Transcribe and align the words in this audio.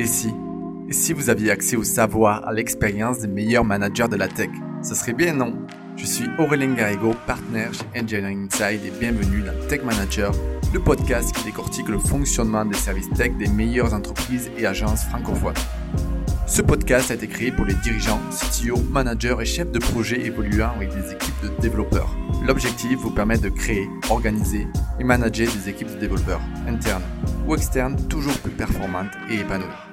Et 0.00 0.06
si 0.06 0.32
Et 0.88 0.92
si 0.92 1.12
vous 1.12 1.28
aviez 1.28 1.50
accès 1.50 1.74
au 1.74 1.82
savoir, 1.82 2.46
à 2.46 2.52
l'expérience 2.52 3.18
des 3.18 3.26
meilleurs 3.26 3.64
managers 3.64 4.06
de 4.08 4.14
la 4.14 4.28
tech 4.28 4.48
Ce 4.80 4.94
serait 4.94 5.12
bien, 5.12 5.32
non? 5.32 5.58
Je 5.96 6.06
suis 6.06 6.26
Aurélien 6.38 6.72
Garrigo, 6.74 7.16
partenaire 7.26 7.72
chez 7.74 8.00
Engineering 8.00 8.46
Inside 8.46 8.84
et 8.86 8.92
bienvenue 9.00 9.42
dans 9.42 9.66
Tech 9.66 9.82
Manager, 9.82 10.32
le 10.72 10.78
podcast 10.78 11.34
qui 11.34 11.42
décortique 11.42 11.88
le 11.88 11.98
fonctionnement 11.98 12.64
des 12.64 12.76
services 12.76 13.10
tech 13.10 13.32
des 13.38 13.48
meilleures 13.48 13.92
entreprises 13.92 14.52
et 14.56 14.66
agences 14.66 15.02
francophones. 15.06 15.54
Ce 16.46 16.62
podcast 16.62 17.10
a 17.10 17.14
été 17.14 17.26
créé 17.26 17.50
pour 17.50 17.64
les 17.64 17.74
dirigeants, 17.74 18.20
CTO, 18.30 18.76
managers 18.92 19.36
et 19.40 19.44
chefs 19.44 19.72
de 19.72 19.80
projet 19.80 20.24
évoluant 20.24 20.70
avec 20.76 20.90
des 20.90 21.12
équipes 21.12 21.42
de 21.42 21.60
développeurs. 21.60 22.14
L'objectif 22.46 22.98
vous 23.00 23.10
permet 23.10 23.38
de 23.38 23.48
créer, 23.48 23.88
organiser 24.10 24.68
et 25.00 25.04
manager 25.04 25.48
des 25.52 25.68
équipes 25.68 25.90
de 25.90 25.98
développeurs, 25.98 26.40
internes 26.68 27.02
ou 27.46 27.54
externes, 27.54 27.96
toujours 28.08 28.38
plus 28.38 28.52
performantes 28.52 29.10
et 29.28 29.40
épanouies. 29.40 29.87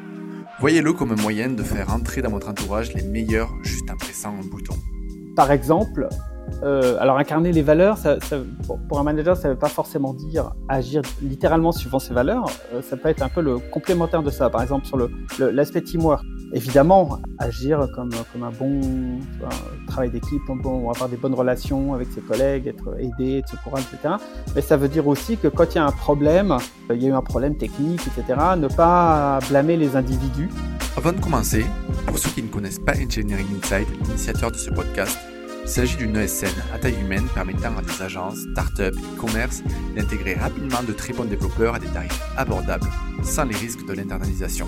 Voyez-le 0.60 0.94
comme 0.94 1.12
un 1.12 1.22
moyen 1.22 1.50
de 1.50 1.64
faire 1.64 1.94
entrer 1.94 2.22
dans 2.22 2.30
votre 2.30 2.48
entourage 2.48 2.94
les 2.94 3.04
meilleurs 3.04 3.52
juste 3.62 3.92
en 3.92 3.98
pressant 3.98 4.30
un 4.30 4.48
bouton. 4.48 4.76
Par 5.36 5.52
exemple, 5.52 6.08
euh, 6.64 6.98
alors 7.02 7.18
incarner 7.18 7.52
les 7.52 7.62
valeurs, 7.62 7.98
ça, 7.98 8.18
pour, 8.88 8.98
un 8.98 9.04
manager, 9.04 9.36
ça 9.36 9.50
ne 9.50 9.54
veut 9.54 9.60
pas 9.60 9.68
forcément 9.68 10.14
dire 10.14 10.54
agir 10.70 11.02
littéralement 11.22 11.74
suivant 11.74 12.00
ses 12.00 12.14
valeurs. 12.14 12.46
Euh, 12.74 12.82
ça 12.82 12.96
peut 12.96 13.10
être 13.10 13.22
un 13.22 13.28
peu 13.28 13.42
le 13.42 13.58
complémentaire 13.58 14.24
de 14.24 14.30
ça. 14.30 14.50
Par 14.50 14.62
exemple, 14.62 14.86
sur 14.86 14.98
l'aspect 15.40 15.80
le, 15.82 15.86
teamwork, 15.86 16.24
évidemment, 16.56 17.20
agir 17.38 17.88
comme, 17.94 18.12
un 18.42 18.52
bon 18.52 19.20
travail 19.88 20.10
d'équipe, 20.10 20.42
avoir 20.50 21.10
des 21.10 21.18
bonnes 21.18 21.34
relations 21.34 21.94
avec 21.94 22.08
ses 22.16 22.22
collègues, 22.22 22.68
être 22.68 22.96
aidé, 22.98 23.40
être 23.40 23.50
secourant, 23.50 23.78
etc. 23.78 24.16
Mais 24.56 24.62
ça 24.62 24.78
veut 24.78 24.88
dire 24.88 25.08
aussi 25.08 25.38
que 25.38 25.50
quand 25.50 25.76
il 25.76 25.76
y 25.76 25.80
a 25.80 25.86
un 25.86 25.92
problème, 25.92 26.58
il 26.90 27.04
y 27.04 27.06
a 27.06 27.10
eu 27.10 27.14
un 27.14 27.22
problème 27.22 27.58
technique, 27.58 28.02
etc., 28.08 28.40
ne 28.58 28.70
pas 28.70 29.40
blâmer 29.50 29.76
les 29.76 29.96
individus. 29.98 30.50
Avant 30.96 31.12
de 31.12 31.20
commencer, 31.20 31.66
pour 32.08 32.18
ceux 32.18 32.30
qui 32.30 32.42
ne 32.42 32.48
connaissent 32.48 32.80
pas 32.80 32.94
Engineering 32.94 33.48
Inside, 33.62 33.88
l'initiateur 34.02 34.50
de 34.52 34.58
ce 34.58 34.70
podcast, 34.70 35.18
il 35.64 35.70
s'agit 35.70 35.98
d'une 35.98 36.16
ESN 36.16 36.48
à 36.74 36.78
taille 36.78 36.96
humaine 37.02 37.26
permettant 37.34 37.76
à 37.78 37.82
des 37.82 38.02
agences, 38.02 38.38
startups 38.52 38.98
et 38.98 39.18
commerces 39.18 39.62
d'intégrer 39.96 40.36
rapidement 40.36 40.84
de 40.88 40.94
très 40.94 41.12
bons 41.12 41.26
développeurs 41.26 41.76
à 41.76 41.80
des 41.80 41.88
tarifs 41.88 42.22
abordables, 42.38 42.88
sans 43.24 43.44
les 43.44 43.56
risques 43.56 43.86
de 43.86 43.94
l'internalisation. 43.94 44.68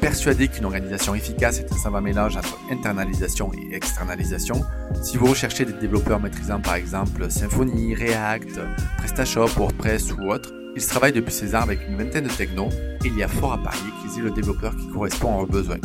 Persuadé 0.00 0.48
qu'une 0.48 0.64
organisation 0.64 1.14
efficace 1.14 1.60
est 1.60 1.70
un 1.72 1.76
savant 1.76 2.00
mélange 2.00 2.36
entre 2.36 2.58
internalisation 2.70 3.52
et 3.52 3.74
externalisation, 3.74 4.62
si 5.02 5.18
vous 5.18 5.26
recherchez 5.26 5.66
des 5.66 5.74
développeurs 5.74 6.18
maîtrisant 6.20 6.58
par 6.58 6.76
exemple 6.76 7.30
Symfony, 7.30 7.94
React, 7.94 8.60
PrestaShop, 8.96 9.48
WordPress 9.58 10.12
ou 10.12 10.30
autre, 10.30 10.52
ils 10.74 10.86
travaillent 10.86 11.12
depuis 11.12 11.32
ces 11.32 11.54
armes 11.54 11.68
avec 11.68 11.86
une 11.86 11.96
vingtaine 11.96 12.24
de 12.24 12.30
technos 12.30 12.70
et 13.04 13.08
il 13.08 13.18
y 13.18 13.22
a 13.22 13.28
fort 13.28 13.52
à 13.52 13.58
parier 13.58 13.90
qu'ils 14.00 14.20
aient 14.20 14.24
le 14.24 14.30
développeur 14.30 14.74
qui 14.74 14.88
correspond 14.88 15.34
à 15.34 15.36
leurs 15.38 15.46
besoins. 15.46 15.80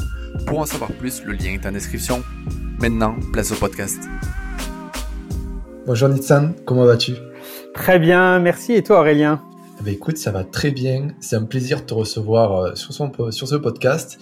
Pour 0.48 0.60
en 0.60 0.66
savoir 0.66 0.92
plus, 0.94 1.24
le 1.26 1.34
lien 1.34 1.52
est 1.52 1.66
en 1.66 1.72
description. 1.72 2.24
Maintenant, 2.80 3.16
place 3.34 3.52
au 3.52 3.56
podcast. 3.56 4.02
Bonjour 5.86 6.10
Nitsan, 6.10 6.54
comment 6.66 6.86
vas-tu? 6.86 7.14
Très 7.74 8.00
bien, 8.00 8.40
merci. 8.40 8.74
Et 8.74 8.84
toi 8.84 9.00
Aurélien? 9.02 9.42
Ben, 9.86 9.94
Écoute, 9.94 10.18
ça 10.18 10.32
va 10.32 10.44
très 10.44 10.72
bien. 10.72 11.10
C'est 11.20 11.36
un 11.36 11.44
plaisir 11.44 11.82
de 11.82 11.86
te 11.86 11.94
recevoir 11.94 12.58
euh, 12.58 12.76
sur, 12.76 12.92
ce 12.92 13.56
podcast. 13.56 14.18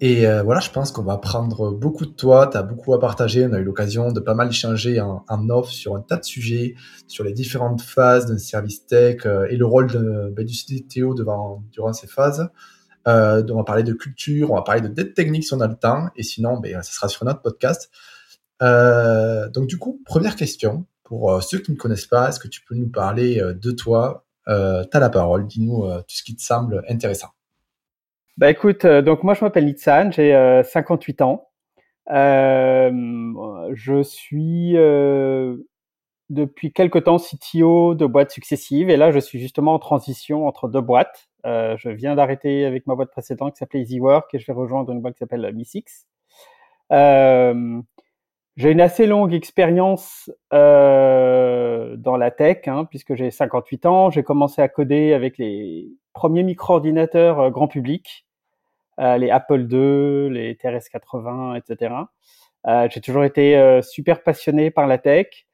Et 0.00 0.26
euh, 0.26 0.42
voilà, 0.42 0.60
je 0.60 0.70
pense 0.70 0.90
qu'on 0.90 1.04
va 1.04 1.12
apprendre 1.12 1.70
beaucoup 1.70 2.06
de 2.06 2.10
toi. 2.10 2.48
Tu 2.48 2.56
as 2.56 2.64
beaucoup 2.64 2.92
à 2.92 2.98
partager. 2.98 3.46
On 3.46 3.52
a 3.52 3.60
eu 3.60 3.64
l'occasion 3.64 4.10
de 4.10 4.18
pas 4.18 4.34
mal 4.34 4.48
échanger 4.48 5.00
en, 5.00 5.48
off 5.48 5.70
sur 5.70 5.94
un 5.94 6.00
tas 6.00 6.16
de 6.16 6.24
sujets, 6.24 6.74
sur 7.06 7.22
les 7.22 7.32
différentes 7.32 7.82
phases 7.82 8.26
d'un 8.26 8.38
service 8.38 8.84
tech 8.86 9.26
euh, 9.26 9.46
et 9.48 9.56
le 9.56 9.64
rôle 9.64 9.86
ben, 10.32 10.44
du 10.44 10.54
CTO 10.54 11.14
durant 11.14 11.92
ces 11.92 12.08
phases. 12.08 12.48
On 13.06 13.10
va 13.10 13.64
parler 13.64 13.84
de 13.84 13.92
culture, 13.92 14.50
on 14.50 14.56
va 14.56 14.62
parler 14.62 14.80
de 14.80 14.88
dette 14.88 15.14
technique 15.14 15.44
si 15.44 15.54
on 15.54 15.60
a 15.60 15.68
le 15.68 15.76
temps, 15.76 16.08
et 16.16 16.24
sinon, 16.24 16.58
ben, 16.58 16.82
ce 16.82 16.92
sera 16.92 17.06
sur 17.06 17.24
notre 17.24 17.42
podcast. 17.42 17.90
Donc 18.60 19.68
du 19.68 19.78
coup, 19.78 20.02
première 20.04 20.34
question, 20.34 20.84
pour 21.04 21.40
ceux 21.44 21.60
qui 21.60 21.70
ne 21.70 21.76
connaissent 21.76 22.08
pas, 22.08 22.28
est-ce 22.28 22.40
que 22.40 22.48
tu 22.48 22.62
peux 22.68 22.74
nous 22.74 22.88
parler 22.88 23.40
de 23.54 23.70
toi 23.70 24.25
euh, 24.48 24.84
Tu 24.90 24.96
as 24.96 25.00
la 25.00 25.10
parole, 25.10 25.46
dis-nous 25.46 25.86
tout 26.00 26.16
ce 26.16 26.22
qui 26.22 26.36
te 26.36 26.42
semble 26.42 26.84
intéressant. 26.88 27.28
Bah 28.36 28.50
écoute, 28.50 28.84
donc 28.86 29.22
moi 29.22 29.34
je 29.34 29.44
m'appelle 29.44 29.64
Nitsan, 29.64 30.12
j'ai 30.12 30.62
58 30.64 31.22
ans. 31.22 31.48
je 32.08 34.02
suis 34.02 34.76
depuis 36.30 36.72
quelque 36.72 36.98
temps 36.98 37.18
CTO 37.18 37.94
de 37.94 38.06
boîtes 38.06 38.30
successives 38.30 38.90
et 38.90 38.96
là 38.96 39.12
je 39.12 39.18
suis 39.18 39.38
justement 39.38 39.74
en 39.74 39.78
transition 39.78 40.46
entre 40.46 40.68
deux 40.68 40.80
boîtes. 40.80 41.28
Euh, 41.44 41.76
je 41.78 41.88
viens 41.88 42.16
d'arrêter 42.16 42.64
avec 42.64 42.86
ma 42.86 42.96
boîte 42.96 43.10
précédente 43.10 43.52
qui 43.52 43.58
s'appelait 43.58 43.82
EasyWork 43.82 44.34
et 44.34 44.38
je 44.38 44.46
vais 44.46 44.52
rejoindre 44.52 44.90
une 44.92 45.00
boîte 45.00 45.14
qui 45.14 45.20
s'appelle 45.20 45.46
Mi6. 45.54 46.06
Euh, 46.92 47.80
j'ai 48.56 48.70
une 48.70 48.80
assez 48.80 49.06
longue 49.06 49.34
expérience 49.34 50.30
euh, 50.52 51.96
dans 51.96 52.16
la 52.16 52.30
tech, 52.30 52.66
hein, 52.66 52.86
puisque 52.86 53.14
j'ai 53.14 53.30
58 53.30 53.86
ans. 53.86 54.10
J'ai 54.10 54.22
commencé 54.22 54.62
à 54.62 54.68
coder 54.68 55.12
avec 55.12 55.38
les 55.38 55.88
premiers 56.12 56.42
micro-ordinateurs 56.42 57.40
euh, 57.40 57.50
grand 57.50 57.68
public, 57.68 58.26
euh, 59.00 59.18
les 59.18 59.30
Apple 59.30 59.66
II, 59.70 60.30
les 60.30 60.54
TRS-80, 60.54 61.58
etc. 61.58 61.94
j'ai 62.90 63.00
toujours 63.00 63.24
été 63.24 63.80
super 63.82 64.22
passionné 64.22 64.70
par 64.70 64.86
la 64.86 64.98
tech. 64.98 65.46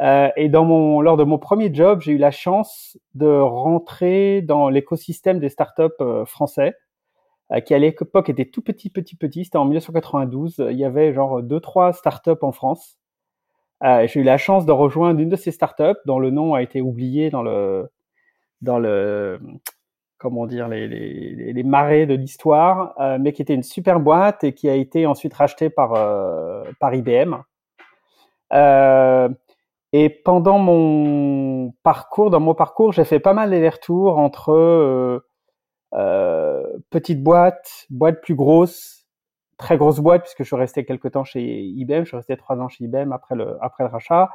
Euh, 0.00 0.30
et 0.36 0.48
dans 0.48 0.64
mon, 0.64 1.00
lors 1.00 1.16
de 1.16 1.24
mon 1.24 1.38
premier 1.38 1.72
job, 1.72 2.00
j'ai 2.00 2.12
eu 2.12 2.18
la 2.18 2.30
chance 2.30 2.98
de 3.14 3.26
rentrer 3.26 4.40
dans 4.42 4.70
l'écosystème 4.70 5.38
des 5.38 5.50
startups 5.50 5.82
euh, 6.00 6.24
français, 6.24 6.68
euh, 6.68 6.72
qui 7.64 7.74
à 7.74 7.78
l'époque 7.78 8.28
était 8.28 8.46
tout 8.46 8.62
petit, 8.62 8.90
petit, 8.90 9.16
petit. 9.16 9.44
C'était 9.44 9.58
en 9.58 9.64
1992. 9.64 10.64
Il 10.70 10.78
y 10.78 10.84
avait 10.84 11.12
genre 11.12 11.42
deux, 11.42 11.60
trois 11.60 11.92
startups 11.92 12.30
en 12.42 12.52
France. 12.52 12.98
j'ai 13.82 14.20
eu 14.20 14.22
la 14.22 14.38
chance 14.38 14.66
de 14.66 14.72
rejoindre 14.72 15.20
une 15.20 15.28
de 15.28 15.36
ces 15.36 15.50
startups 15.50 16.00
dont 16.06 16.18
le 16.18 16.30
nom 16.30 16.54
a 16.54 16.62
été 16.62 16.80
oublié 16.80 17.30
dans 17.30 17.42
le, 17.42 17.90
dans 18.62 18.78
le, 18.78 19.40
comment 20.18 20.46
dire, 20.46 20.68
les, 20.68 20.86
les, 20.86 21.52
les 21.52 21.62
marais 21.62 22.06
de 22.06 22.14
l'histoire, 22.14 22.94
mais 23.18 23.32
qui 23.32 23.42
était 23.42 23.54
une 23.54 23.62
super 23.62 24.00
boîte 24.00 24.44
et 24.44 24.52
qui 24.52 24.68
a 24.68 24.74
été 24.74 25.06
ensuite 25.06 25.34
rachetée 25.34 25.70
par, 25.70 25.92
par 26.78 26.94
IBM. 26.94 27.36
Euh, 28.52 29.28
et 29.92 30.08
pendant 30.08 30.58
mon 30.58 31.72
parcours, 31.82 32.30
dans 32.30 32.40
mon 32.40 32.54
parcours, 32.54 32.92
j'ai 32.92 33.04
fait 33.04 33.20
pas 33.20 33.32
mal 33.32 33.50
d'allers-retours 33.50 34.18
entre 34.18 35.24
euh, 35.94 36.62
petites 36.90 37.22
boîtes, 37.22 37.86
boîtes 37.90 38.20
plus 38.22 38.34
grosses, 38.34 39.06
très 39.56 39.76
grosses 39.76 40.00
boîtes, 40.00 40.22
puisque 40.22 40.42
je 40.42 40.48
suis 40.48 40.56
resté 40.56 40.84
quelques 40.84 41.12
temps 41.12 41.24
chez 41.24 41.42
IBM, 41.42 42.00
je 42.00 42.08
suis 42.08 42.16
resté 42.16 42.36
trois 42.36 42.58
ans 42.60 42.68
chez 42.68 42.84
IBM 42.84 43.12
après 43.12 43.34
le, 43.34 43.56
après 43.62 43.84
le 43.84 43.90
rachat. 43.90 44.30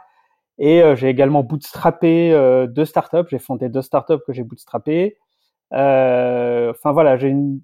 Et 0.57 0.81
euh, 0.81 0.95
j'ai 0.95 1.09
également 1.09 1.43
bootstrappé 1.43 2.31
euh, 2.33 2.67
deux 2.67 2.85
startups, 2.85 3.27
j'ai 3.29 3.39
fondé 3.39 3.69
deux 3.69 3.81
startups 3.81 4.23
que 4.25 4.33
j'ai 4.33 4.43
bootstrappées. 4.43 5.17
Euh, 5.73 6.71
enfin 6.71 6.91
voilà, 6.93 7.17
j'ai 7.17 7.27
une 7.29 7.61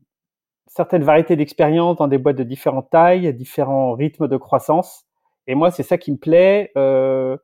certaine 0.68 1.03
variété 1.03 1.35
d'expériences 1.35 1.97
dans 1.97 2.08
des 2.08 2.18
boîtes 2.18 2.38
de 2.38 2.44
différentes 2.44 2.90
tailles, 2.90 3.34
différents 3.34 3.94
rythmes 3.94 4.28
de 4.28 4.38
croissance. 4.38 5.06
Et 5.47 5.56
moi, 5.56 5.72
c'est 5.72 5.84
ça 5.84 5.97
qui 5.97 6.12
me 6.12 6.18
plaît. 6.18 6.72
Euh, 6.78 7.38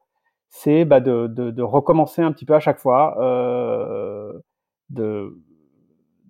c'est 0.50 0.86
bah, 0.86 1.00
de, 1.02 1.28
de, 1.28 1.52
de, 1.52 1.64
recommencer 1.64 2.22
un 2.22 2.32
petit 2.32 2.46
peu 2.46 2.56
à 2.56 2.60
chaque 2.60 2.80
fois, 2.80 3.18
euh, 3.22 4.32
de, 4.90 5.38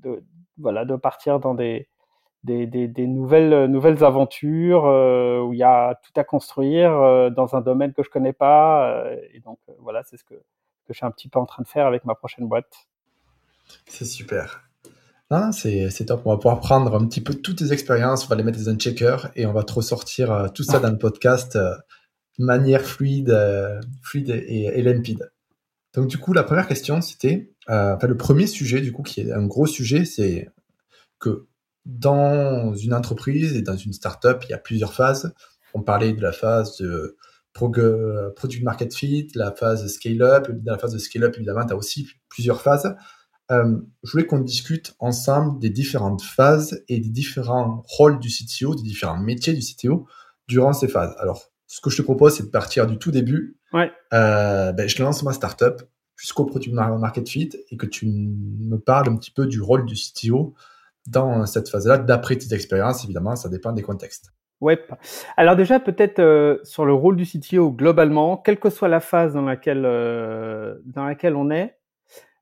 de, 0.07 0.23
voilà, 0.57 0.85
de 0.85 0.95
partir 0.95 1.39
dans 1.39 1.53
des, 1.53 1.87
des, 2.43 2.67
des, 2.67 2.87
des 2.87 3.07
nouvelles, 3.07 3.65
nouvelles 3.65 4.03
aventures 4.03 4.85
euh, 4.85 5.41
où 5.41 5.53
il 5.53 5.59
y 5.59 5.63
a 5.63 5.99
tout 6.03 6.19
à 6.19 6.23
construire 6.23 6.91
euh, 6.91 7.29
dans 7.29 7.55
un 7.55 7.61
domaine 7.61 7.93
que 7.93 8.03
je 8.03 8.09
connais 8.09 8.33
pas. 8.33 8.89
Euh, 8.89 9.17
et 9.33 9.39
donc 9.39 9.59
euh, 9.69 9.73
voilà, 9.79 10.03
c'est 10.03 10.17
ce 10.17 10.23
que, 10.23 10.35
que 10.35 10.93
je 10.93 10.93
suis 10.93 11.05
un 11.05 11.11
petit 11.11 11.29
peu 11.29 11.39
en 11.39 11.45
train 11.45 11.63
de 11.63 11.67
faire 11.67 11.85
avec 11.85 12.05
ma 12.05 12.15
prochaine 12.15 12.47
boîte. 12.47 12.87
C'est 13.85 14.05
super. 14.05 14.63
Non, 15.29 15.51
c'est, 15.51 15.89
c'est 15.89 16.05
top. 16.05 16.21
On 16.25 16.29
va 16.31 16.37
pouvoir 16.37 16.59
prendre 16.61 16.95
un 16.95 17.05
petit 17.05 17.21
peu 17.21 17.33
toutes 17.33 17.57
tes 17.57 17.73
expériences, 17.73 18.25
on 18.25 18.29
va 18.29 18.35
les 18.35 18.43
mettre 18.43 18.59
dans 18.59 18.69
un 18.69 18.77
checker 18.77 19.17
et 19.35 19.45
on 19.45 19.51
va 19.51 19.63
te 19.63 19.73
ressortir 19.73 20.51
tout 20.53 20.63
ça 20.63 20.79
dans 20.81 20.91
le 20.91 20.97
podcast 20.97 21.57
manière 22.37 22.81
fluide, 22.81 23.29
euh, 23.29 23.79
fluide 24.01 24.29
et, 24.29 24.65
et, 24.65 24.81
limpide. 24.81 25.31
Donc 25.93 26.07
du 26.07 26.17
coup, 26.17 26.33
la 26.33 26.43
première 26.43 26.67
question, 26.67 27.01
c'était, 27.01 27.53
euh, 27.69 27.95
enfin 27.95 28.07
le 28.07 28.17
premier 28.17 28.47
sujet 28.47 28.81
du 28.81 28.91
coup 28.91 29.03
qui 29.03 29.21
est 29.21 29.31
un 29.31 29.45
gros 29.45 29.65
sujet, 29.65 30.05
c'est 30.05 30.49
que 31.19 31.47
dans 31.85 32.75
une 32.75 32.93
entreprise 32.93 33.55
et 33.55 33.61
dans 33.61 33.77
une 33.77 33.93
startup, 33.93 34.43
il 34.43 34.49
y 34.49 34.53
a 34.53 34.57
plusieurs 34.57 34.93
phases. 34.93 35.33
On 35.73 35.81
parlait 35.81 36.13
de 36.13 36.21
la 36.21 36.31
phase 36.31 36.77
de 36.77 37.17
product 37.53 38.63
market 38.63 38.93
fit, 38.93 39.29
la 39.35 39.51
phase 39.51 39.87
scale 39.87 40.21
up. 40.21 40.51
Dans 40.51 40.73
la 40.73 40.77
phase 40.77 40.93
de 40.93 40.99
scale 40.99 41.23
up, 41.23 41.35
évidemment, 41.35 41.65
tu 41.65 41.73
as 41.73 41.77
aussi 41.77 42.07
plusieurs 42.29 42.61
phases. 42.61 42.95
Euh, 43.49 43.79
je 44.03 44.11
voulais 44.11 44.25
qu'on 44.25 44.39
discute 44.39 44.93
ensemble 44.99 45.59
des 45.59 45.69
différentes 45.69 46.21
phases 46.21 46.83
et 46.89 46.99
des 46.99 47.09
différents 47.09 47.83
rôles 47.87 48.19
du 48.19 48.29
CTO, 48.29 48.75
des 48.75 48.83
différents 48.83 49.17
métiers 49.17 49.53
du 49.53 49.61
CTO 49.61 50.05
durant 50.47 50.73
ces 50.73 50.87
phases. 50.87 51.15
Alors, 51.19 51.51
ce 51.67 51.81
que 51.81 51.89
je 51.89 51.97
te 51.97 52.01
propose, 52.01 52.35
c'est 52.35 52.43
de 52.43 52.49
partir 52.49 52.87
du 52.87 52.97
tout 52.97 53.11
début. 53.11 53.57
Ouais. 53.73 53.91
Euh, 54.13 54.71
ben, 54.71 54.87
je 54.87 55.01
lance 55.03 55.23
ma 55.23 55.33
startup 55.33 55.81
jusqu'au 56.15 56.45
produit 56.45 56.73
market 56.73 57.29
fit 57.29 57.49
et 57.69 57.77
que 57.77 57.85
tu 57.85 58.07
me 58.07 58.77
parles 58.77 59.09
un 59.09 59.17
petit 59.17 59.31
peu 59.31 59.45
du 59.45 59.61
rôle 59.61 59.85
du 59.85 59.93
CTO 59.93 60.55
dans 61.05 61.45
cette 61.45 61.69
phase-là, 61.69 61.97
d'après 61.97 62.35
tes 62.37 62.53
expériences, 62.53 63.03
évidemment, 63.03 63.35
ça 63.35 63.49
dépend 63.49 63.71
des 63.71 63.81
contextes. 63.81 64.33
Ouais. 64.59 64.83
Alors 65.37 65.55
déjà, 65.55 65.79
peut-être 65.79 66.19
euh, 66.19 66.57
sur 66.63 66.85
le 66.85 66.93
rôle 66.93 67.15
du 67.15 67.25
CTO 67.25 67.71
globalement, 67.71 68.37
quelle 68.37 68.59
que 68.59 68.69
soit 68.69 68.87
la 68.87 68.99
phase 68.99 69.33
dans 69.33 69.43
laquelle, 69.43 69.85
euh, 69.85 70.75
dans 70.85 71.05
laquelle 71.05 71.35
on 71.35 71.51
est, 71.51 71.77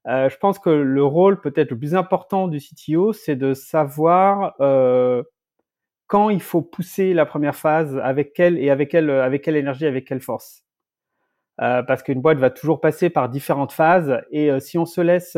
euh, 0.07 0.29
je 0.29 0.37
pense 0.37 0.57
que 0.57 0.69
le 0.69 1.03
rôle 1.03 1.41
peut-être 1.41 1.71
le 1.71 1.77
plus 1.77 1.93
important 1.93 2.47
du 2.47 2.59
CTO, 2.59 3.11
c'est 3.11 3.35
de 3.35 3.53
savoir 3.53 4.55
quand 6.07 6.29
il 6.29 6.41
faut 6.41 6.61
pousser 6.61 7.13
la 7.13 7.25
première 7.25 7.55
phase, 7.55 7.97
avec 8.03 8.33
quelle 8.33 8.57
et 8.59 8.69
avec 8.69 8.89
quelle, 8.89 9.09
avec 9.09 9.43
quelle 9.43 9.55
énergie, 9.55 9.85
avec 9.85 10.05
quelle 10.07 10.21
force. 10.21 10.63
parce 11.57 12.03
qu'une 12.03 12.21
boîte 12.21 12.37
va 12.37 12.49
toujours 12.49 12.81
passer 12.81 13.09
par 13.09 13.29
différentes 13.29 13.71
phases 13.71 14.21
et 14.31 14.59
si 14.59 14.77
on 14.77 14.85
se 14.85 15.01
laisse 15.01 15.37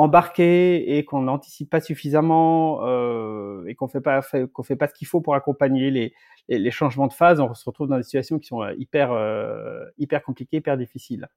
embarqué 0.00 0.96
et 0.96 1.04
qu'on 1.04 1.20
n'anticipe 1.22 1.68
pas 1.68 1.80
suffisamment 1.82 2.86
euh, 2.86 3.66
et 3.66 3.74
qu'on 3.74 3.86
fait 3.86 4.00
pas 4.00 4.22
qu'on 4.52 4.62
fait 4.62 4.76
pas 4.76 4.88
ce 4.88 4.94
qu'il 4.94 5.06
faut 5.06 5.20
pour 5.20 5.34
accompagner 5.34 5.90
les, 5.90 6.14
les, 6.48 6.70
changements 6.70 7.06
de 7.06 7.12
phase, 7.12 7.38
on 7.38 7.52
se 7.52 7.64
retrouve 7.66 7.88
dans 7.88 7.98
des 7.98 8.02
situations 8.02 8.38
qui 8.38 8.46
sont 8.46 8.62
euh, 8.62 8.72
hyper 8.78 9.12
euh, 9.12 9.84
hyper 9.98 10.22
compliquées, 10.22 10.56
hyper 10.56 10.78
difficiles. 10.78 11.28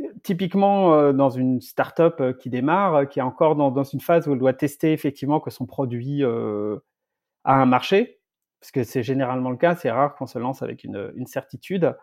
Euh, 0.00 0.08
typiquement 0.22 0.94
euh, 0.94 1.12
dans 1.12 1.30
une 1.30 1.60
startup 1.60 2.20
euh, 2.20 2.32
qui 2.32 2.50
démarre, 2.50 3.08
qui 3.08 3.18
est 3.18 3.22
encore 3.22 3.56
dans, 3.56 3.70
dans, 3.70 3.84
une 3.84 4.00
phase 4.00 4.28
où 4.28 4.32
elle 4.32 4.38
doit 4.38 4.54
tester 4.54 4.92
effectivement 4.92 5.40
que 5.40 5.50
son 5.50 5.66
produit 5.66 6.22
a 6.24 7.54
un 7.54 7.66
marché, 7.66 8.20
parce 8.60 8.70
que 8.72 8.84
c'est 8.84 9.02
généralement 9.02 9.50
le 9.50 9.56
cas, 9.56 9.74
c'est 9.74 9.90
rare 9.90 10.14
qu'on 10.14 10.26
se 10.26 10.38
lance 10.38 10.62
avec 10.62 10.84
une, 10.84 11.12
une 11.16 11.26
certitude. 11.26 11.94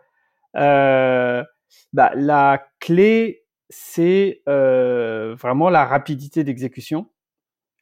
Bah, 0.54 2.12
la 2.16 2.64
clé 2.80 3.46
c'est 3.70 4.42
euh, 4.50 5.36
vraiment 5.36 5.70
la 5.70 5.86
rapidité 5.86 6.44
d'exécution, 6.44 7.10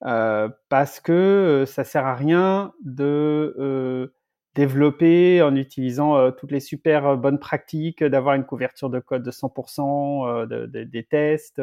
euh, 0.06 0.50
parce 0.69 1.00
que 1.00 1.13
euh, 1.13 1.65
ça 1.65 1.83
sert 1.83 2.06
à 2.06 2.15
rien 2.15 2.74
de 2.83 4.13
développer 4.57 5.42
en 5.42 5.56
utilisant 5.56 6.31
toutes 6.31 6.51
les 6.51 6.59
super 6.59 7.15
bonnes 7.15 7.39
pratiques, 7.39 8.04
d'avoir 8.04 8.36
une 8.36 8.44
couverture 8.44 8.89
de 8.89 9.00
code 9.00 9.24
de 9.24 9.31
100%, 9.31 10.48
de, 10.48 10.65
des 10.65 11.04
tests, 11.04 11.62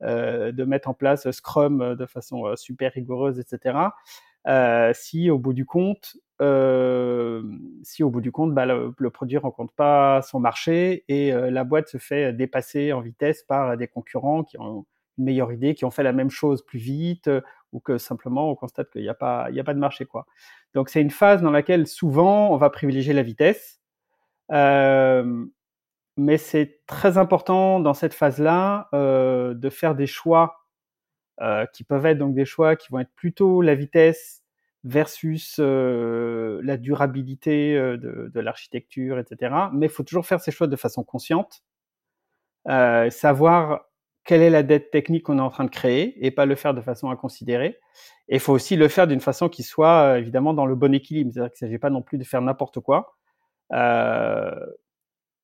de 0.00 0.64
mettre 0.64 0.88
en 0.88 0.94
place 0.94 1.30
Scrum 1.30 1.96
de 1.96 2.06
façon 2.06 2.54
super 2.56 2.92
rigoureuse, 2.92 3.38
etc. 3.38 3.78
si 4.94 5.28
au 5.28 5.38
bout 5.38 5.52
du 5.52 5.66
compte, 5.66 6.16
euh, 6.40 7.42
si 7.82 8.02
au 8.02 8.10
bout 8.10 8.20
du 8.20 8.30
compte, 8.30 8.54
bah, 8.54 8.66
le, 8.66 8.94
le, 8.96 9.10
produit 9.10 9.38
rencontre 9.38 9.72
pas 9.74 10.22
son 10.22 10.38
marché 10.38 11.04
et 11.08 11.32
euh, 11.32 11.50
la 11.50 11.64
boîte 11.64 11.88
se 11.88 11.98
fait 11.98 12.32
dépasser 12.32 12.92
en 12.92 13.00
vitesse 13.00 13.42
par 13.42 13.76
des 13.76 13.88
concurrents 13.88 14.44
qui 14.44 14.58
ont 14.58 14.86
une 15.18 15.24
meilleure 15.24 15.52
idée, 15.52 15.74
qui 15.74 15.84
ont 15.84 15.90
fait 15.90 16.04
la 16.04 16.12
même 16.12 16.30
chose 16.30 16.64
plus 16.64 16.78
vite, 16.78 17.26
euh, 17.26 17.40
ou 17.72 17.80
que 17.80 17.98
simplement 17.98 18.50
on 18.50 18.54
constate 18.54 18.90
qu'il 18.90 19.02
n'y 19.02 19.08
a 19.08 19.14
pas, 19.14 19.46
a 19.46 19.64
pas 19.64 19.74
de 19.74 19.78
marché 19.78 20.06
quoi. 20.06 20.26
Donc 20.74 20.88
c'est 20.88 21.00
une 21.00 21.10
phase 21.10 21.42
dans 21.42 21.50
laquelle 21.50 21.86
souvent 21.86 22.50
on 22.50 22.56
va 22.56 22.70
privilégier 22.70 23.14
la 23.14 23.22
vitesse, 23.22 23.80
euh, 24.52 25.44
mais 26.16 26.38
c'est 26.38 26.80
très 26.86 27.18
important 27.18 27.80
dans 27.80 27.94
cette 27.94 28.14
phase-là 28.14 28.88
de 28.92 29.70
faire 29.70 29.94
des 29.94 30.06
choix 30.06 30.64
qui 31.72 31.84
peuvent 31.84 32.06
être 32.06 32.18
donc 32.18 32.34
des 32.34 32.44
choix 32.44 32.76
qui 32.76 32.88
vont 32.90 32.98
être 32.98 33.14
plutôt 33.14 33.62
la 33.62 33.74
vitesse 33.74 34.42
versus 34.84 35.56
euh, 35.58 36.60
la 36.62 36.76
durabilité 36.76 37.76
euh, 37.76 37.96
de, 37.96 38.30
de 38.32 38.40
l'architecture, 38.40 39.18
etc. 39.18 39.54
Mais 39.72 39.86
il 39.86 39.92
faut 39.92 40.02
toujours 40.02 40.26
faire 40.26 40.40
ces 40.40 40.50
choix 40.50 40.66
de 40.66 40.76
façon 40.76 41.02
consciente, 41.04 41.62
euh, 42.68 43.10
savoir 43.10 43.87
quelle 44.28 44.42
est 44.42 44.50
la 44.50 44.62
dette 44.62 44.90
technique 44.90 45.22
qu'on 45.24 45.38
est 45.38 45.42
en 45.42 45.48
train 45.48 45.64
de 45.64 45.70
créer 45.70 46.14
et 46.24 46.30
pas 46.30 46.44
le 46.44 46.54
faire 46.54 46.74
de 46.74 46.82
façon 46.82 47.10
inconsidérée. 47.10 47.78
Et 48.28 48.34
il 48.36 48.40
faut 48.40 48.52
aussi 48.52 48.76
le 48.76 48.88
faire 48.88 49.06
d'une 49.06 49.20
façon 49.20 49.48
qui 49.48 49.62
soit 49.62 50.02
euh, 50.02 50.18
évidemment 50.18 50.52
dans 50.52 50.66
le 50.66 50.74
bon 50.74 50.94
équilibre, 50.94 51.32
c'est-à-dire 51.32 51.52
qu'il 51.52 51.64
ne 51.64 51.68
s'agit 51.70 51.78
pas 51.78 51.88
non 51.88 52.02
plus 52.02 52.18
de 52.18 52.24
faire 52.24 52.42
n'importe 52.42 52.80
quoi. 52.80 53.16
Euh, 53.72 54.54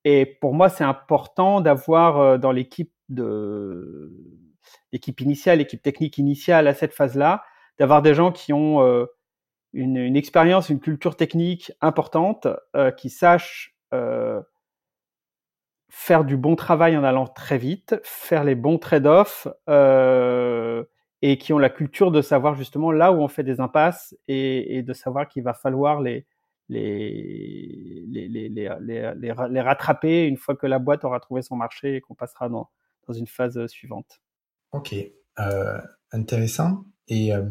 et 0.05 0.27
pour 0.27 0.53
moi, 0.53 0.69
c'est 0.69 0.85
important 0.85 1.63
d'avoir 1.63 2.39
dans 2.39 2.53
l'équipe 2.53 2.93
de 3.09 4.13
l'équipe 4.93 5.19
initiale, 5.23 5.59
l'équipe 5.59 5.83
technique 5.83 6.19
initiale 6.19 6.69
à 6.69 6.75
cette 6.75 6.93
phase-là, 6.93 7.43
d'avoir 7.79 8.03
des 8.03 8.13
gens 8.13 8.33
qui 8.33 8.53
ont 8.53 9.07
une, 9.75 10.17
expérience, 10.17 10.71
une 10.71 10.81
culture 10.81 11.17
technique 11.17 11.73
importante, 11.81 12.47
euh, 12.77 12.91
qui 12.91 13.11
sache 13.11 13.75
euh, 13.93 14.41
faire 15.96 16.25
du 16.25 16.37
bon 16.37 16.56
travail 16.56 16.96
en 16.96 17.05
allant 17.05 17.29
très 17.29 17.56
vite, 17.56 17.94
faire 18.02 18.43
les 18.43 18.56
bons 18.56 18.79
trade-offs, 18.79 19.46
euh, 19.70 20.82
et 21.23 21.38
qui 21.38 21.52
ont 21.52 21.58
la 21.58 21.70
culture 21.70 22.11
de 22.11 22.20
savoir 22.20 22.56
justement 22.56 22.91
là 22.91 23.12
où 23.12 23.23
on 23.23 23.29
fait 23.29 23.44
des 23.44 23.61
impasses 23.61 24.14
et, 24.26 24.82
de 24.82 24.93
savoir 24.93 25.29
qu'il 25.29 25.44
va 25.44 25.55
falloir 25.55 26.00
les 26.00 26.26
les, 26.69 28.05
les, 28.08 28.29
les, 28.29 28.49
les, 28.49 29.12
les, 29.50 29.61
rattraper 29.61 30.26
une 30.26 30.37
fois 30.37 30.56
que 30.56 30.67
la 30.67 30.79
boîte 30.79 31.05
aura 31.05 31.20
trouvé 31.20 31.43
son 31.43 31.56
marché 31.56 31.96
et 31.96 32.00
qu'on 32.00 32.14
passera 32.14 32.49
dans, 32.49 32.70
dans 33.06 33.12
une 33.12 33.26
phase 33.26 33.67
suivante. 33.67 34.20
Ok, 34.73 34.96
euh, 35.38 35.81
intéressant. 36.11 36.87
Et 37.06 37.35
euh, 37.35 37.43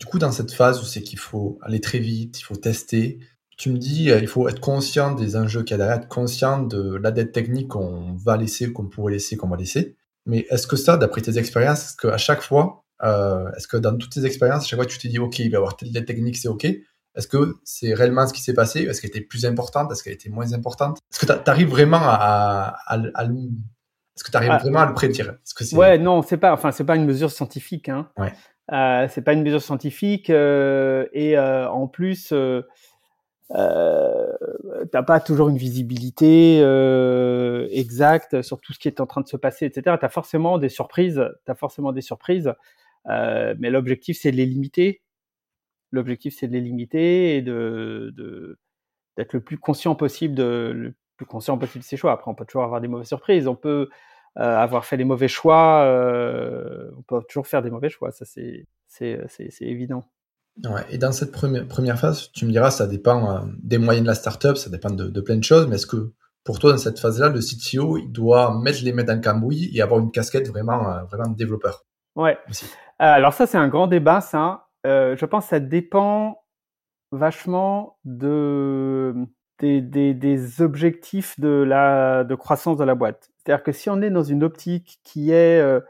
du 0.00 0.06
coup, 0.06 0.18
dans 0.18 0.32
cette 0.32 0.52
phase 0.52 0.80
où 0.80 0.84
c'est 0.84 1.02
qu'il 1.02 1.18
faut 1.18 1.58
aller 1.62 1.80
très 1.80 1.98
vite, 1.98 2.40
il 2.40 2.44
faut 2.44 2.56
tester, 2.56 3.18
tu 3.56 3.70
me 3.70 3.78
dis, 3.78 4.10
euh, 4.10 4.18
il 4.18 4.28
faut 4.28 4.48
être 4.48 4.60
conscient 4.60 5.12
des 5.12 5.36
enjeux 5.36 5.62
qu'il 5.62 5.72
y 5.72 5.74
a 5.74 5.78
derrière, 5.78 5.96
être 5.96 6.08
conscient 6.08 6.62
de 6.62 6.96
la 6.96 7.10
dette 7.10 7.32
technique 7.32 7.68
qu'on 7.68 8.14
va 8.14 8.36
laisser, 8.36 8.72
qu'on 8.72 8.86
pourrait 8.86 9.12
laisser, 9.12 9.36
qu'on 9.36 9.48
va 9.48 9.56
laisser. 9.56 9.96
Mais 10.26 10.46
est-ce 10.50 10.66
que 10.66 10.76
ça, 10.76 10.96
d'après 10.96 11.20
tes 11.20 11.38
expériences, 11.38 11.84
est-ce 11.84 11.96
qu'à 11.96 12.16
chaque 12.16 12.42
fois, 12.42 12.84
euh, 13.02 13.50
est-ce 13.56 13.68
que 13.68 13.76
dans 13.76 13.96
toutes 13.96 14.12
tes 14.12 14.24
expériences, 14.24 14.64
à 14.64 14.66
chaque 14.66 14.78
fois 14.78 14.86
tu 14.86 14.98
te 14.98 15.06
dis, 15.06 15.18
OK, 15.18 15.38
il 15.38 15.50
va 15.50 15.54
y 15.54 15.56
avoir 15.56 15.76
telle 15.76 15.92
dette 15.92 16.06
technique, 16.06 16.36
c'est 16.36 16.48
OK 16.48 16.64
Est-ce 16.64 17.28
que 17.28 17.54
c'est 17.64 17.94
réellement 17.94 18.26
ce 18.26 18.32
qui 18.32 18.40
s'est 18.40 18.54
passé 18.54 18.82
Est-ce 18.82 19.00
qu'elle 19.00 19.10
était 19.10 19.20
plus 19.20 19.44
importante? 19.44 19.92
Est-ce 19.92 20.02
qu'elle 20.02 20.14
était 20.14 20.30
moins 20.30 20.52
importante? 20.52 20.98
Est-ce 21.12 21.24
que 21.24 21.32
tu 21.32 21.50
arrives 21.50 21.68
vraiment 21.68 22.00
à, 22.00 22.76
à, 22.86 22.98
à, 23.14 23.24
est-ce 23.24 24.22
que 24.24 24.30
tu 24.30 24.36
arrives 24.36 24.52
ah. 24.52 24.58
vraiment 24.58 24.80
à 24.80 24.86
le 24.86 24.94
prédire? 24.94 25.34
Que 25.56 25.74
Ouais, 25.74 25.98
non, 25.98 26.22
c'est 26.22 26.38
pas, 26.38 26.52
enfin, 26.52 26.72
c'est 26.72 26.84
pas 26.84 26.96
une 26.96 27.04
mesure 27.04 27.30
scientifique. 27.30 27.88
Hein. 27.88 28.08
Ouais. 28.16 28.32
Euh, 28.72 29.06
c'est 29.10 29.22
pas 29.22 29.34
une 29.34 29.42
mesure 29.42 29.60
scientifique 29.60 30.30
euh, 30.30 31.06
et 31.12 31.38
en 31.38 31.86
plus, 31.86 32.32
euh, 33.52 34.32
euh, 34.64 34.84
t'as 34.90 35.02
pas 35.02 35.20
toujours 35.20 35.48
une 35.48 35.58
visibilité 35.58 36.60
euh, 36.62 37.68
exacte 37.70 38.42
sur 38.42 38.60
tout 38.60 38.72
ce 38.72 38.78
qui 38.78 38.88
est 38.88 39.00
en 39.00 39.06
train 39.06 39.20
de 39.20 39.28
se 39.28 39.36
passer, 39.36 39.66
etc. 39.66 39.96
T'as 40.00 40.08
forcément 40.08 40.58
des 40.58 40.68
surprises, 40.68 41.22
t'as 41.44 41.54
forcément 41.54 41.92
des 41.92 42.00
surprises, 42.00 42.52
mais 43.06 43.70
l'objectif 43.70 44.18
c'est 44.20 44.32
de 44.32 44.36
les 44.36 44.46
limiter. 44.46 45.02
L'objectif 45.92 46.36
c'est 46.38 46.48
de 46.48 46.52
les 46.52 46.60
limiter 46.60 47.36
et 47.36 47.42
d'être 47.42 49.32
le 49.32 49.40
plus 49.40 49.58
conscient 49.58 49.94
possible 49.94 50.34
de 50.34 50.72
le 50.74 50.94
plus 51.16 51.26
conscient 51.26 51.58
possible 51.58 51.82
de 51.84 51.88
ses 51.88 51.96
choix. 51.96 52.12
Après, 52.12 52.30
on 52.30 52.34
peut 52.34 52.44
toujours 52.44 52.64
avoir 52.64 52.80
des 52.80 52.88
mauvaises 52.88 53.06
surprises. 53.06 53.46
On 53.46 53.54
peut 53.54 53.88
euh, 54.38 54.56
avoir 54.56 54.84
fait 54.84 54.96
les 54.96 55.04
mauvais 55.04 55.28
choix, 55.28 55.84
euh, 55.84 56.90
on 56.98 57.02
peut 57.02 57.22
toujours 57.28 57.46
faire 57.46 57.62
des 57.62 57.70
mauvais 57.70 57.88
choix, 57.88 58.10
ça 58.10 58.24
c'est 58.24 58.66
évident. 59.60 60.10
Ouais, 60.62 60.84
et 60.90 60.98
dans 60.98 61.10
cette 61.10 61.32
première, 61.32 61.66
première 61.66 61.98
phase, 61.98 62.30
tu 62.32 62.46
me 62.46 62.52
diras, 62.52 62.70
ça 62.70 62.86
dépend 62.86 63.36
euh, 63.36 63.40
des 63.62 63.78
moyens 63.78 64.04
de 64.04 64.08
la 64.08 64.14
startup, 64.14 64.56
ça 64.56 64.70
dépend 64.70 64.90
de, 64.90 65.08
de 65.08 65.20
plein 65.20 65.36
de 65.36 65.42
choses, 65.42 65.66
mais 65.66 65.76
est-ce 65.76 65.86
que 65.86 66.12
pour 66.44 66.58
toi, 66.58 66.72
dans 66.72 66.78
cette 66.78 67.00
phase-là, 67.00 67.30
le 67.30 67.40
CTO, 67.40 67.96
il 67.96 68.12
doit 68.12 68.56
mettre 68.60 68.84
les 68.84 68.92
mains 68.92 69.04
dans 69.04 69.14
le 69.14 69.20
cambouis 69.20 69.70
et 69.74 69.80
avoir 69.80 70.00
une 70.00 70.10
casquette 70.10 70.48
vraiment, 70.48 71.02
vraiment 71.10 71.30
de 71.30 71.36
développeur? 71.36 71.84
Ouais. 72.16 72.38
alors 72.98 73.32
ça, 73.32 73.46
c'est 73.46 73.56
un 73.56 73.68
grand 73.68 73.86
débat, 73.86 74.20
ça. 74.20 74.66
je 74.84 75.24
pense 75.24 75.44
que 75.44 75.50
ça 75.50 75.60
dépend 75.60 76.44
vachement 77.14 77.98
de, 78.04 79.14
des, 79.58 79.80
des, 79.80 80.14
des, 80.14 80.62
objectifs 80.62 81.38
de, 81.40 81.48
la, 81.48 82.24
de 82.24 82.34
croissance 82.34 82.76
de 82.76 82.84
la 82.84 82.94
boîte. 82.94 83.30
C'est-à-dire 83.38 83.62
que 83.62 83.72
si 83.72 83.88
on 83.90 84.02
est 84.02 84.10
dans 84.10 84.22
une 84.22 84.42
optique 84.42 85.00
qui 85.04 85.30
est 85.30 85.60
euh, 85.60 85.80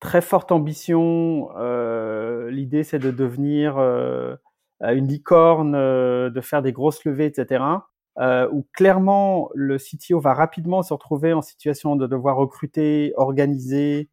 très 0.00 0.20
forte 0.20 0.52
ambition, 0.52 1.50
euh, 1.56 2.15
l'idée 2.50 2.84
c'est 2.84 2.98
de 2.98 3.10
devenir 3.10 3.78
euh, 3.78 4.36
une 4.80 5.06
licorne, 5.08 5.72
de 5.72 6.40
faire 6.40 6.62
des 6.62 6.72
grosses 6.72 7.04
levées, 7.04 7.26
etc. 7.26 7.64
où 8.52 8.66
clairement 8.72 9.50
le 9.54 9.78
CTO 9.78 10.20
va 10.20 10.34
rapidement 10.34 10.82
se 10.82 10.92
retrouver 10.92 11.32
en 11.32 11.42
situation 11.42 11.96
de 11.96 12.06
devoir 12.06 12.36
recruter, 12.36 13.12
organiser, 13.16 14.10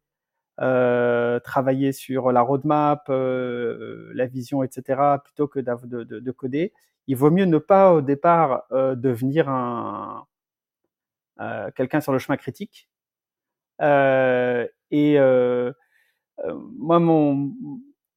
travailler 0.56 1.92
sur 1.92 2.32
la 2.32 2.40
roadmap, 2.40 3.08
la 3.08 4.26
vision, 4.26 4.62
etc. 4.62 5.18
plutôt 5.22 5.48
que 5.48 5.60
de, 5.60 6.04
de, 6.04 6.20
de, 6.20 6.30
coder. 6.30 6.72
Il 7.06 7.16
vaut 7.16 7.30
mieux 7.30 7.44
ne 7.44 7.58
pas 7.58 7.92
au 7.92 8.00
départ 8.00 8.64
devenir 8.70 9.50
un, 9.50 10.26
euh, 11.40 11.70
quelqu'un 11.72 12.00
sur 12.00 12.12
le 12.12 12.18
chemin 12.18 12.36
critique. 12.36 12.88
Euh, 13.80 14.68
et 14.90 15.18
euh, 15.18 15.72
moi, 16.46 17.00
mon, 17.00 17.52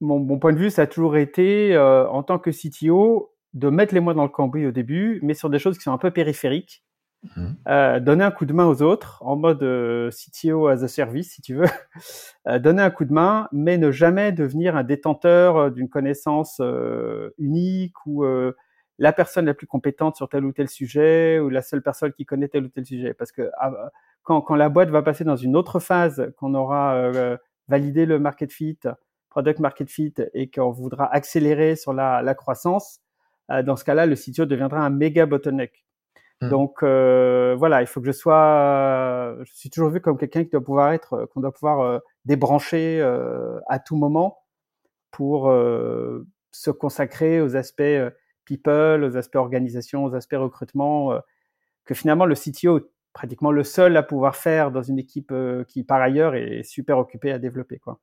mon, 0.01 0.19
mon, 0.19 0.39
point 0.39 0.53
de 0.53 0.59
vue, 0.59 0.69
ça 0.69 0.83
a 0.83 0.87
toujours 0.87 1.17
été, 1.17 1.77
en 1.77 2.23
tant 2.23 2.39
que 2.39 2.51
CTO, 2.51 3.31
de 3.53 3.69
mettre 3.69 3.93
les 3.93 3.99
moyens 3.99 4.17
dans 4.17 4.23
le 4.23 4.29
cambouis 4.29 4.65
au 4.67 4.71
début, 4.71 5.19
mais 5.23 5.33
sur 5.33 5.49
des 5.49 5.59
choses 5.59 5.77
qui 5.77 5.83
sont 5.83 5.91
un 5.91 5.97
peu 5.97 6.11
périphériques. 6.11 6.83
Mmh. 7.35 7.47
Euh, 7.67 7.99
donner 7.99 8.23
un 8.23 8.31
coup 8.31 8.45
de 8.45 8.53
main 8.53 8.67
aux 8.67 8.83
autres 8.83 9.17
en 9.25 9.35
mode 9.35 9.63
euh, 9.63 10.11
CTO 10.11 10.67
as 10.67 10.83
a 10.83 10.87
service, 10.87 11.33
si 11.33 11.41
tu 11.41 11.55
veux. 11.55 11.65
euh, 12.47 12.59
donner 12.59 12.83
un 12.83 12.91
coup 12.91 13.05
de 13.05 13.13
main, 13.13 13.49
mais 13.51 13.77
ne 13.77 13.89
jamais 13.91 14.31
devenir 14.31 14.75
un 14.75 14.83
détenteur 14.83 15.57
euh, 15.57 15.69
d'une 15.71 15.89
connaissance 15.89 16.59
euh, 16.61 17.31
unique 17.39 17.95
ou 18.05 18.23
la 18.99 19.13
personne 19.13 19.45
la 19.45 19.53
plus 19.53 19.67
compétente 19.67 20.15
sur 20.15 20.27
tel 20.29 20.43
ou 20.45 20.51
tel 20.51 20.69
sujet 20.69 21.39
ou 21.39 21.49
la 21.49 21.61
seule 21.61 21.83
personne 21.83 22.13
qui 22.13 22.25
connaît 22.25 22.47
tel 22.47 22.65
ou 22.65 22.69
tel 22.69 22.85
sujet. 22.85 23.13
Parce 23.13 23.31
que 23.31 23.49
ah, 23.59 23.71
quand, 24.23 24.41
quand, 24.41 24.55
la 24.55 24.69
boîte 24.69 24.89
va 24.89 25.01
passer 25.01 25.23
dans 25.23 25.35
une 25.35 25.55
autre 25.55 25.79
phase, 25.79 26.33
qu'on 26.37 26.55
aura 26.55 27.11
validé 27.67 28.05
le 28.05 28.17
market 28.19 28.51
fit, 28.51 28.79
product 29.37 29.59
market 29.59 29.89
fit, 29.89 30.15
et 30.33 30.49
qu'on 30.49 30.71
voudra 30.71 31.05
accélérer 31.13 31.75
sur 31.75 31.93
la, 31.93 32.23
la 32.23 32.33
croissance, 32.33 33.01
dans 33.49 33.75
ce 33.75 33.83
cas-là, 33.85 34.05
le 34.07 34.15
CTO 34.15 34.45
deviendra 34.45 34.79
un 34.79 34.89
méga 34.89 35.25
bottleneck. 35.25 35.85
Mmh. 36.41 36.49
Donc 36.49 36.83
euh, 36.83 37.55
voilà, 37.57 37.81
il 37.81 37.87
faut 37.87 37.99
que 37.99 38.07
je 38.07 38.11
sois. 38.11 39.35
Je 39.43 39.53
suis 39.53 39.69
toujours 39.69 39.89
vu 39.89 40.01
comme 40.01 40.17
quelqu'un 40.17 40.43
qui 40.43 40.51
doit 40.51 40.63
pouvoir 40.63 40.91
être, 40.91 41.13
euh, 41.13 41.25
qu'on 41.27 41.41
doit 41.41 41.51
pouvoir 41.51 41.79
euh, 41.79 41.99
débrancher 42.25 42.99
euh, 43.01 43.59
à 43.67 43.79
tout 43.79 43.95
moment 43.95 44.39
pour 45.11 45.49
euh, 45.49 46.27
se 46.51 46.69
consacrer 46.69 47.41
aux 47.41 47.55
aspects 47.55 47.81
euh, 47.81 48.11
people, 48.45 49.03
aux 49.03 49.17
aspects 49.17 49.35
organisation, 49.35 50.05
aux 50.05 50.13
aspects 50.13 50.35
recrutement, 50.35 51.19
que 51.85 51.93
finalement 51.95 52.25
le 52.25 52.35
CTO 52.35 52.79
est 52.79 52.85
pratiquement 53.13 53.51
le 53.51 53.63
seul 53.63 53.97
à 53.97 54.03
pouvoir 54.03 54.35
faire 54.35 54.71
dans 54.71 54.83
une 54.83 54.99
équipe 54.99 55.33
qui 55.67 55.83
par 55.83 56.01
ailleurs 56.01 56.35
est 56.35 56.63
super 56.63 56.97
occupée 56.97 57.31
à 57.31 57.39
développer 57.39 57.79
quoi. 57.79 57.99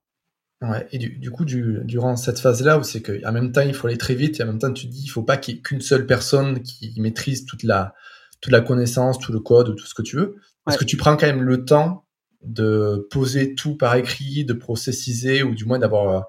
Ouais, 0.70 0.86
et 0.92 0.98
du, 0.98 1.10
du 1.18 1.30
coup, 1.30 1.44
du, 1.44 1.80
durant 1.84 2.16
cette 2.16 2.38
phase-là, 2.38 2.78
où 2.78 2.82
c'est 2.82 3.02
qu'en 3.02 3.32
même 3.32 3.52
temps, 3.52 3.60
il 3.60 3.74
faut 3.74 3.88
aller 3.88 3.98
très 3.98 4.14
vite, 4.14 4.40
et 4.40 4.42
en 4.42 4.46
même 4.46 4.58
temps, 4.58 4.72
tu 4.72 4.86
dis, 4.86 5.02
il 5.04 5.08
faut 5.08 5.22
pas 5.22 5.36
qu'il 5.36 5.54
y 5.54 5.58
ait 5.58 5.60
qu'une 5.60 5.80
seule 5.80 6.06
personne 6.06 6.62
qui 6.62 6.94
maîtrise 7.00 7.44
toute 7.44 7.62
la, 7.62 7.94
toute 8.40 8.52
la 8.52 8.60
connaissance, 8.60 9.18
tout 9.18 9.32
le 9.32 9.40
code, 9.40 9.74
tout 9.76 9.86
ce 9.86 9.94
que 9.94 10.02
tu 10.02 10.16
veux. 10.16 10.36
Est-ce 10.68 10.78
que 10.78 10.84
tu 10.84 10.96
prends 10.96 11.16
quand 11.16 11.26
même 11.26 11.42
le 11.42 11.64
temps 11.64 12.04
de 12.42 13.06
poser 13.10 13.54
tout 13.54 13.76
par 13.76 13.96
écrit, 13.96 14.44
de 14.44 14.52
processiser 14.52 15.42
ou 15.42 15.54
du 15.54 15.64
moins 15.64 15.78
d'avoir 15.78 16.16
euh, 16.16 16.20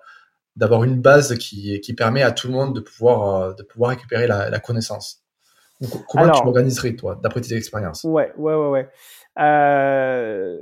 d'avoir 0.56 0.86
une 0.86 1.02
base 1.02 1.38
qui, 1.38 1.80
qui 1.82 1.94
permet 1.94 2.22
à 2.22 2.32
tout 2.32 2.48
le 2.48 2.54
monde 2.54 2.74
de 2.74 2.80
pouvoir 2.80 3.42
euh, 3.42 3.54
de 3.54 3.64
pouvoir 3.64 3.90
récupérer 3.92 4.26
la, 4.28 4.50
la 4.50 4.60
connaissance. 4.60 5.24
Donc, 5.82 5.92
comment 6.08 6.24
Alors, 6.24 6.40
tu 6.40 6.46
l'organiserais 6.46 6.96
toi, 6.96 7.20
d'après 7.22 7.42
tes 7.42 7.56
expériences? 7.56 8.04
Ouais, 8.06 8.32
ouais, 8.38 8.56
ouais, 8.56 8.70
ouais. 8.70 8.90
Euh, 9.38 10.58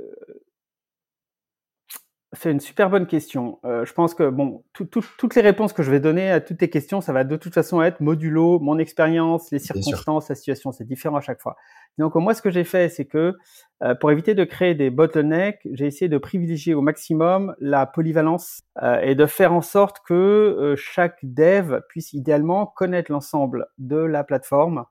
c'est 2.36 2.50
une 2.50 2.60
super 2.60 2.90
bonne 2.90 3.06
question. 3.06 3.58
Euh, 3.64 3.84
je 3.84 3.92
pense 3.92 4.14
que 4.14 4.28
bon, 4.28 4.64
tout, 4.72 4.84
tout, 4.84 5.04
toutes 5.18 5.34
les 5.34 5.42
réponses 5.42 5.72
que 5.72 5.82
je 5.82 5.90
vais 5.90 6.00
donner 6.00 6.30
à 6.30 6.40
toutes 6.40 6.58
tes 6.58 6.70
questions, 6.70 7.00
ça 7.00 7.12
va 7.12 7.24
de 7.24 7.36
toute 7.36 7.54
façon 7.54 7.82
être 7.82 8.00
modulo, 8.00 8.58
mon 8.60 8.78
expérience, 8.78 9.50
les 9.50 9.58
circonstances, 9.58 10.28
la 10.28 10.34
situation. 10.34 10.72
C'est 10.72 10.86
différent 10.86 11.16
à 11.16 11.20
chaque 11.20 11.40
fois. 11.40 11.56
Donc 11.98 12.14
moi, 12.14 12.34
ce 12.34 12.42
que 12.42 12.50
j'ai 12.50 12.64
fait, 12.64 12.88
c'est 12.88 13.04
que 13.04 13.34
euh, 13.82 13.94
pour 13.94 14.10
éviter 14.10 14.34
de 14.34 14.44
créer 14.44 14.74
des 14.74 14.90
bottlenecks, 14.90 15.60
j'ai 15.72 15.86
essayé 15.86 16.08
de 16.08 16.18
privilégier 16.18 16.74
au 16.74 16.80
maximum 16.80 17.54
la 17.58 17.86
polyvalence 17.86 18.62
euh, 18.82 19.00
et 19.00 19.14
de 19.14 19.26
faire 19.26 19.52
en 19.52 19.62
sorte 19.62 20.00
que 20.06 20.74
chaque 20.76 21.18
dev 21.22 21.80
puisse 21.88 22.12
idéalement 22.12 22.66
connaître 22.66 23.10
l'ensemble 23.12 23.66
de 23.78 23.96
la 23.96 24.24
plateforme, 24.24 24.84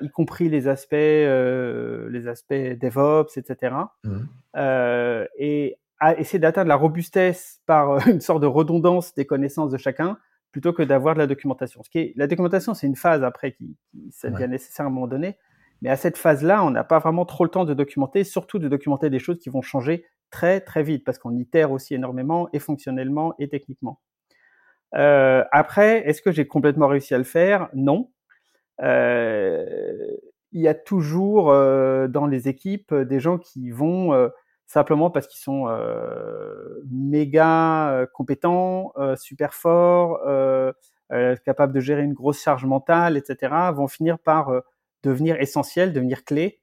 y 0.00 0.08
compris 0.08 0.48
les 0.48 0.68
aspects, 0.68 0.94
les 0.94 2.28
aspects 2.28 2.54
DevOps, 2.54 3.36
etc. 3.36 3.74
Mmh. 4.04 4.20
et 5.38 5.76
à 5.98 6.18
essayer 6.18 6.38
d'atteindre 6.38 6.68
la 6.68 6.76
robustesse 6.76 7.60
par 7.66 7.90
euh, 7.90 7.98
une 8.06 8.20
sorte 8.20 8.42
de 8.42 8.46
redondance 8.46 9.14
des 9.14 9.26
connaissances 9.26 9.70
de 9.70 9.78
chacun 9.78 10.18
plutôt 10.52 10.72
que 10.72 10.82
d'avoir 10.82 11.14
de 11.14 11.18
la 11.18 11.26
documentation. 11.26 11.82
Ce 11.82 11.90
qui 11.90 11.98
est, 11.98 12.12
la 12.16 12.26
documentation, 12.26 12.72
c'est 12.72 12.86
une 12.86 12.96
phase 12.96 13.22
après 13.22 13.52
qui, 13.52 13.76
qui 13.90 14.10
ça 14.10 14.30
devient 14.30 14.44
ouais. 14.44 14.48
nécessaire 14.48 14.86
à 14.86 14.88
un 14.88 14.92
moment 14.92 15.06
donné. 15.06 15.36
Mais 15.82 15.90
à 15.90 15.96
cette 15.96 16.16
phase-là, 16.16 16.64
on 16.64 16.70
n'a 16.70 16.84
pas 16.84 16.98
vraiment 16.98 17.26
trop 17.26 17.44
le 17.44 17.50
temps 17.50 17.66
de 17.66 17.74
documenter, 17.74 18.24
surtout 18.24 18.58
de 18.58 18.68
documenter 18.68 19.10
des 19.10 19.18
choses 19.18 19.38
qui 19.38 19.50
vont 19.50 19.60
changer 19.60 20.06
très 20.30 20.60
très 20.60 20.82
vite 20.82 21.04
parce 21.04 21.18
qu'on 21.18 21.36
itère 21.36 21.70
aussi 21.72 21.94
énormément 21.94 22.48
et 22.52 22.58
fonctionnellement 22.58 23.34
et 23.38 23.48
techniquement. 23.48 24.00
Euh, 24.94 25.44
après, 25.52 26.08
est-ce 26.08 26.22
que 26.22 26.32
j'ai 26.32 26.46
complètement 26.46 26.88
réussi 26.88 27.14
à 27.14 27.18
le 27.18 27.24
faire? 27.24 27.68
Non. 27.74 28.10
Euh, 28.82 30.16
il 30.52 30.62
y 30.62 30.68
a 30.68 30.74
toujours 30.74 31.50
euh, 31.50 32.08
dans 32.08 32.26
les 32.26 32.48
équipes 32.48 32.94
des 32.94 33.20
gens 33.20 33.38
qui 33.38 33.70
vont 33.70 34.14
euh, 34.14 34.28
simplement 34.66 35.10
parce 35.10 35.26
qu'ils 35.28 35.40
sont 35.40 35.68
euh, 35.68 36.82
méga 36.90 37.90
euh, 37.90 38.06
compétents, 38.12 38.92
euh, 38.96 39.16
super 39.16 39.54
forts, 39.54 40.20
euh, 40.26 40.72
euh, 41.12 41.36
capables 41.36 41.72
de 41.72 41.80
gérer 41.80 42.02
une 42.02 42.14
grosse 42.14 42.42
charge 42.42 42.64
mentale, 42.64 43.16
etc., 43.16 43.54
vont 43.72 43.86
finir 43.86 44.18
par 44.18 44.50
euh, 44.50 44.60
devenir 45.02 45.40
essentiels, 45.40 45.92
devenir 45.92 46.24
clés 46.24 46.60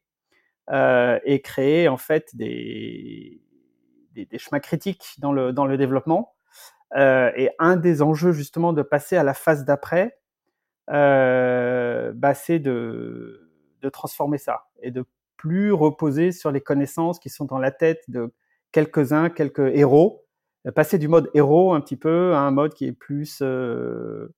et 1.25 1.41
créer 1.41 1.89
en 1.89 1.97
fait 1.97 2.35
des, 2.37 3.41
des, 4.13 4.25
des, 4.25 4.37
chemins 4.37 4.61
critiques 4.61 5.15
dans 5.19 5.33
le, 5.33 5.51
dans 5.51 5.65
le 5.65 5.75
développement. 5.75 6.35
et 6.95 7.49
un 7.59 7.75
des 7.75 8.01
enjeux 8.01 8.31
justement 8.31 8.71
de 8.71 8.81
passer 8.81 9.17
à 9.17 9.23
la 9.23 9.33
phase 9.33 9.65
d'après, 9.65 10.17
bah, 10.87 12.33
c'est 12.33 12.59
de, 12.59 13.51
de 13.81 13.89
transformer 13.89 14.37
ça 14.37 14.67
et 14.81 14.89
de 14.89 15.05
plus 15.43 15.73
reposer 15.73 16.31
sur 16.31 16.51
les 16.51 16.61
connaissances 16.61 17.19
qui 17.19 17.29
sont 17.29 17.43
dans 17.43 17.57
la 17.57 17.69
tête 17.69 18.05
de 18.07 18.31
quelques-uns, 18.71 19.29
quelques 19.29 19.75
héros, 19.75 20.23
euh, 20.65 20.71
passer 20.71 20.97
du 20.97 21.09
mode 21.09 21.29
héros 21.33 21.73
un 21.73 21.81
petit 21.81 21.97
peu 21.97 22.33
à 22.33 22.39
un 22.39 22.51
mode 22.51 22.73
qui 22.73 22.85
est 22.85 22.93
plus 22.93 23.39
euh, 23.41 24.33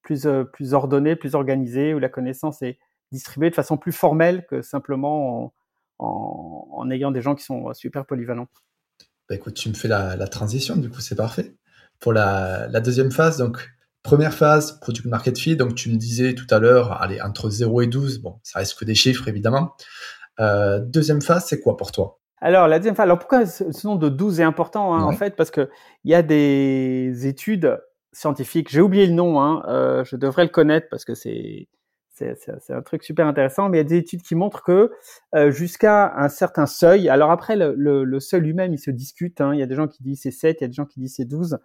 plus 0.00 0.24
euh, 0.24 0.44
plus 0.44 0.72
ordonné, 0.72 1.16
plus 1.16 1.34
organisé, 1.34 1.92
où 1.92 1.98
la 1.98 2.08
connaissance 2.08 2.62
est 2.62 2.78
distribuée 3.12 3.50
de 3.50 3.54
façon 3.54 3.76
plus 3.76 3.92
formelle 3.92 4.46
que 4.48 4.62
simplement 4.62 5.52
en, 5.98 6.90
ayant 6.90 7.10
des 7.10 7.20
gens 7.20 7.34
qui 7.34 7.44
sont 7.44 7.74
super 7.74 8.06
polyvalents. 8.06 8.48
Bah 9.28 9.34
écoute, 9.34 9.52
tu 9.52 9.68
me 9.68 9.74
fais 9.74 9.88
la, 9.88 10.16
transition, 10.28 10.76
du 10.76 10.88
coup 10.88 11.00
c'est 11.00 11.14
parfait. 11.14 11.54
Pour 12.00 12.14
la, 12.14 12.68
la, 12.68 12.80
deuxième 12.80 13.12
phase, 13.12 13.36
donc 13.36 13.70
première 14.02 14.32
phase, 14.32 14.80
product 14.80 15.06
market 15.06 15.38
fit, 15.38 15.56
donc 15.56 15.74
tu 15.74 15.90
me 15.90 15.96
disais 15.96 16.34
tout 16.34 16.46
à 16.48 16.58
l'heure, 16.58 17.00
allez, 17.02 17.20
entre 17.20 17.50
0 17.50 17.82
et 17.82 17.86
12, 17.86 18.18
bon, 18.18 18.40
ça 18.42 18.60
reste 18.60 18.78
que 18.78 18.86
des 18.86 18.94
chiffres 18.94 19.28
évidemment. 19.28 19.76
Euh, 20.40 20.80
deuxième 20.80 21.22
phase, 21.22 21.46
c'est 21.46 21.60
quoi 21.60 21.76
pour 21.76 21.92
toi? 21.92 22.18
Alors, 22.40 22.66
la 22.66 22.78
deuxième 22.78 22.96
phase, 22.96 23.04
alors 23.04 23.18
pourquoi 23.18 23.46
ce 23.46 23.86
nombre 23.86 24.00
de 24.00 24.08
12 24.08 24.40
est 24.40 24.44
important, 24.44 24.94
hein, 24.94 25.06
ouais. 25.06 25.14
en 25.14 25.16
fait? 25.16 25.36
Parce 25.36 25.50
qu'il 25.50 25.68
y 26.04 26.14
a 26.14 26.22
des 26.22 27.26
études 27.26 27.78
scientifiques, 28.12 28.70
j'ai 28.70 28.80
oublié 28.80 29.06
le 29.06 29.12
nom, 29.12 29.40
hein, 29.40 29.62
euh, 29.68 30.04
je 30.04 30.16
devrais 30.16 30.44
le 30.44 30.50
connaître 30.50 30.86
parce 30.90 31.04
que 31.04 31.14
c'est 31.14 31.68
c'est 32.14 32.72
un 32.72 32.82
truc 32.82 33.02
super 33.02 33.26
intéressant, 33.26 33.68
mais 33.68 33.78
il 33.78 33.80
y 33.80 33.84
a 33.84 33.88
des 33.88 33.96
études 33.96 34.22
qui 34.22 34.36
montrent 34.36 34.62
que 34.62 34.92
euh, 35.34 35.50
jusqu'à 35.50 36.14
un 36.14 36.28
certain 36.28 36.66
seuil, 36.66 37.08
alors 37.08 37.32
après 37.32 37.56
le, 37.56 37.74
le, 37.76 38.04
le 38.04 38.20
seuil 38.20 38.42
lui-même, 38.42 38.72
il 38.72 38.78
se 38.78 38.92
discute, 38.92 39.40
hein, 39.40 39.52
il 39.54 39.58
y 39.58 39.62
a 39.62 39.66
des 39.66 39.74
gens 39.74 39.88
qui 39.88 40.04
disent 40.04 40.20
c'est 40.22 40.30
7, 40.30 40.58
il 40.60 40.62
y 40.62 40.66
a 40.66 40.68
des 40.68 40.74
gens 40.74 40.84
qui 40.84 41.00
disent 41.00 41.14
c'est 41.16 41.24
12, 41.24 41.58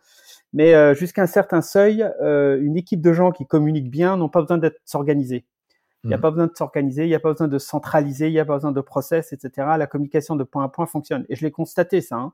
mais 0.54 0.74
euh, 0.74 0.96
jusqu'à 0.96 1.22
un 1.22 1.28
certain 1.28 1.62
seuil, 1.62 2.04
une 2.22 2.76
équipe 2.76 3.02
de 3.02 3.14
gens 3.14 3.32
qui 3.32 3.46
communiquent 3.46 3.92
bien 3.92 4.18
n'ont 4.18 4.30
pas 4.30 4.42
besoin 4.42 4.58
d'être 4.58 4.80
s'organiser. 4.84 5.46
Il 6.04 6.10
n'y 6.10 6.14
a 6.14 6.18
mmh. 6.18 6.22
pas 6.22 6.32
besoin 6.32 6.48
de 6.48 6.56
s'organiser, 6.56 7.06
il 7.06 7.10
n'y 7.10 7.16
a 7.16 7.20
pas 7.20 7.32
besoin 7.32 7.48
de 7.48 7.58
centraliser, 7.58 8.28
il 8.28 8.34
n'y 8.34 8.40
a 8.40 8.46
pas 8.46 8.54
besoin 8.54 8.72
de 8.72 8.82
process, 8.82 9.34
etc. 9.34 9.68
La 9.78 9.88
communication 9.88 10.36
de 10.36 10.44
point 10.44 10.64
à 10.64 10.70
point 10.70 10.86
fonctionne. 10.86 11.26
Et 11.30 11.36
je 11.36 11.44
l'ai 11.44 11.52
constaté 11.52 12.02
ça. 12.02 12.16
Hein. 12.18 12.34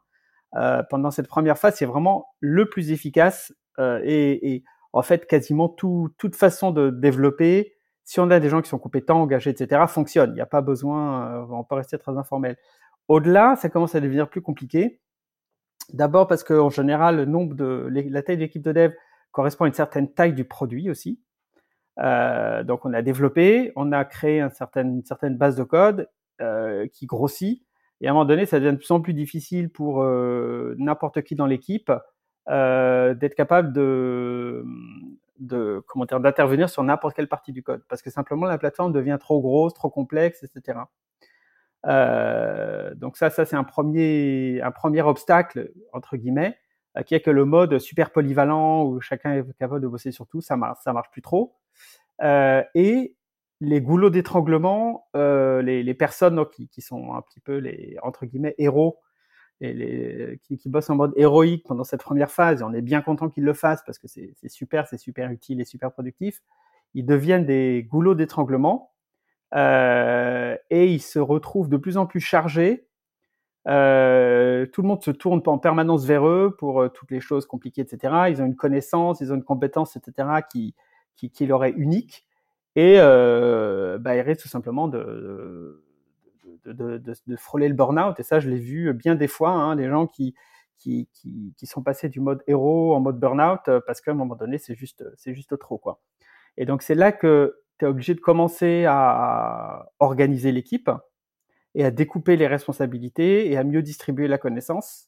Euh, 0.55 0.83
pendant 0.89 1.11
cette 1.11 1.27
première 1.27 1.57
phase, 1.57 1.75
c'est 1.77 1.85
vraiment 1.85 2.27
le 2.39 2.69
plus 2.69 2.91
efficace 2.91 3.53
euh, 3.79 3.99
et, 4.03 4.53
et, 4.53 4.63
en 4.91 5.01
fait 5.01 5.25
quasiment 5.25 5.69
tout, 5.69 6.13
toute 6.19 6.35
façon 6.35 6.69
de 6.69 6.91
développer, 6.91 7.73
si 8.03 8.19
on 8.19 8.29
a 8.29 8.39
des 8.39 8.49
gens 8.49 8.61
qui 8.61 8.69
sont 8.69 8.77
compétents, 8.77 9.21
engagés, 9.21 9.49
etc., 9.49 9.81
fonctionne. 9.87 10.31
Il 10.31 10.35
n'y 10.35 10.41
a 10.41 10.45
pas 10.45 10.61
besoin, 10.61 11.43
euh, 11.43 11.45
on 11.49 11.63
peut 11.63 11.75
rester 11.75 11.97
très 11.97 12.15
informel. 12.17 12.57
Au-delà, 13.07 13.55
ça 13.55 13.69
commence 13.69 13.95
à 13.95 14.01
devenir 14.01 14.29
plus 14.29 14.41
compliqué. 14.41 14.99
D'abord 15.91 16.27
parce 16.27 16.43
qu'en 16.43 16.69
général, 16.69 17.17
le 17.17 17.25
nombre 17.25 17.55
de 17.55 17.89
la 17.89 18.21
taille 18.21 18.37
de 18.37 18.41
l'équipe 18.41 18.61
de 18.61 18.71
dev 18.71 18.93
correspond 19.31 19.65
à 19.65 19.67
une 19.67 19.73
certaine 19.73 20.13
taille 20.13 20.33
du 20.33 20.45
produit 20.45 20.89
aussi. 20.89 21.19
Euh, 21.99 22.63
donc 22.63 22.85
on 22.85 22.93
a 22.93 23.01
développé, 23.01 23.71
on 23.75 23.91
a 23.91 24.03
créé 24.05 24.41
un 24.41 24.49
certain, 24.49 24.83
une 24.83 25.05
certaine 25.05 25.37
base 25.37 25.55
de 25.55 25.63
code 25.63 26.09
euh, 26.41 26.87
qui 26.87 27.05
grossit, 27.05 27.63
et 28.03 28.07
à 28.07 28.09
un 28.09 28.13
moment 28.13 28.25
donné, 28.25 28.45
ça 28.45 28.59
devient 28.59 28.73
de 28.73 28.77
plus 28.77 28.91
en 28.91 28.99
plus 28.99 29.13
difficile 29.13 29.69
pour 29.69 30.03
euh, 30.03 30.75
n'importe 30.77 31.21
qui 31.21 31.35
dans 31.35 31.45
l'équipe 31.45 31.89
euh, 32.49 33.13
d'être 33.13 33.33
capable 33.33 33.71
de, 33.71 34.65
de 35.39 35.81
comment 35.87 36.03
dire, 36.03 36.19
d'intervenir 36.19 36.69
sur 36.69 36.83
n'importe 36.83 37.15
quelle 37.15 37.29
partie 37.29 37.53
du 37.53 37.63
code, 37.63 37.81
parce 37.87 38.01
que 38.01 38.09
simplement 38.09 38.45
la 38.45 38.57
plateforme 38.57 38.91
devient 38.91 39.17
trop 39.19 39.39
grosse, 39.39 39.73
trop 39.73 39.89
complexe, 39.89 40.43
etc. 40.43 40.79
Euh, 41.85 42.93
donc 42.95 43.15
ça, 43.15 43.29
ça 43.29 43.45
c'est 43.45 43.55
un 43.55 43.63
premier, 43.63 44.61
un 44.61 44.71
premier 44.71 45.01
obstacle 45.01 45.71
entre 45.93 46.17
guillemets, 46.17 46.57
qui 47.05 47.15
est 47.15 47.21
que 47.21 47.31
le 47.31 47.45
mode 47.45 47.79
super 47.79 48.11
polyvalent 48.11 48.83
où 48.83 48.99
chacun 48.99 49.31
est 49.33 49.57
capable 49.57 49.81
de 49.81 49.87
bosser 49.87 50.11
sur 50.11 50.27
tout, 50.27 50.41
ça 50.41 50.57
marche, 50.57 50.79
ça 50.83 50.91
marche 50.91 51.09
plus 51.09 51.21
trop. 51.21 51.55
Euh, 52.21 52.63
et 52.75 53.15
les 53.61 53.81
goulots 53.81 54.09
d'étranglement, 54.09 55.07
euh, 55.15 55.61
les, 55.61 55.93
personnes 55.93 56.43
qui, 56.49 56.81
sont 56.81 57.13
un 57.13 57.21
petit 57.21 57.39
peu 57.39 57.57
les 57.57 57.97
entre 58.03 58.25
guillemets 58.25 58.55
héros, 58.57 58.99
qui, 59.61 60.59
bossent 60.65 60.89
en 60.89 60.95
mode 60.95 61.13
héroïque 61.15 61.65
pendant 61.65 61.85
cette 61.85 62.03
première 62.03 62.31
phase, 62.31 62.61
et 62.61 62.63
on 62.63 62.73
est 62.73 62.81
bien 62.81 63.01
content 63.01 63.29
qu'ils 63.29 63.45
le 63.45 63.53
fassent 63.53 63.83
parce 63.85 63.97
que 63.97 64.07
c'est 64.07 64.33
super, 64.49 64.87
c'est 64.87 64.97
super 64.97 65.31
utile 65.31 65.61
et 65.61 65.65
super 65.65 65.91
productif. 65.93 66.41
Ils 66.93 67.05
deviennent 67.05 67.45
des 67.45 67.87
goulots 67.89 68.15
d'étranglement 68.15 68.91
et 69.55 70.57
ils 70.71 71.01
se 71.01 71.19
retrouvent 71.19 71.69
de 71.69 71.77
plus 71.77 71.95
en 71.95 72.05
plus 72.05 72.19
chargés. 72.19 72.87
tout 73.65 73.71
le 73.71 74.81
monde 74.81 75.01
se 75.01 75.11
tourne 75.11 75.41
en 75.45 75.57
permanence 75.57 76.05
vers 76.05 76.27
eux 76.27 76.53
pour 76.59 76.91
toutes 76.91 77.11
les 77.11 77.21
choses 77.21 77.45
compliquées, 77.45 77.81
etc. 77.81 78.13
Ils 78.29 78.41
ont 78.41 78.45
une 78.45 78.57
connaissance, 78.57 79.21
ils 79.21 79.31
ont 79.31 79.35
une 79.35 79.45
compétence, 79.45 79.95
etc. 79.95 80.41
qui, 80.51 80.75
qui, 81.15 81.29
qui 81.29 81.45
leur 81.45 81.63
est 81.65 81.71
unique. 81.71 82.25
Et 82.75 82.97
bah, 82.97 84.15
ils 84.15 84.21
risquent 84.21 84.43
tout 84.43 84.47
simplement 84.47 84.87
de, 84.87 85.83
de, 86.65 86.97
de, 86.97 87.35
frôler 87.35 87.67
le 87.67 87.75
burn-out. 87.75 88.19
Et 88.19 88.23
ça, 88.23 88.39
je 88.39 88.49
l'ai 88.49 88.59
vu 88.59 88.93
bien 88.93 89.15
des 89.15 89.27
fois, 89.27 89.51
hein, 89.51 89.75
des 89.75 89.89
gens 89.89 90.07
qui, 90.07 90.33
qui, 90.77 91.07
qui, 91.13 91.53
qui, 91.57 91.65
sont 91.65 91.81
passés 91.81 92.09
du 92.09 92.19
mode 92.19 92.43
héros 92.47 92.93
en 92.95 92.99
mode 92.99 93.19
burn-out 93.19 93.61
euh, 93.67 93.79
parce 93.85 94.01
qu'à 94.01 94.11
un 94.11 94.15
moment 94.15 94.35
donné, 94.35 94.57
c'est 94.57 94.75
juste, 94.75 95.03
c'est 95.15 95.33
juste 95.33 95.57
trop. 95.57 95.77
Quoi. 95.77 96.01
Et 96.57 96.65
donc, 96.65 96.81
c'est 96.81 96.95
là 96.95 97.11
que 97.11 97.61
tu 97.79 97.85
es 97.85 97.87
obligé 97.87 98.13
de 98.13 98.19
commencer 98.19 98.85
à 98.87 99.91
organiser 99.99 100.51
l'équipe 100.51 100.91
et 101.75 101.85
à 101.85 101.91
découper 101.91 102.35
les 102.35 102.47
responsabilités 102.47 103.49
et 103.51 103.57
à 103.57 103.63
mieux 103.63 103.81
distribuer 103.81 104.27
la 104.27 104.37
connaissance. 104.37 105.07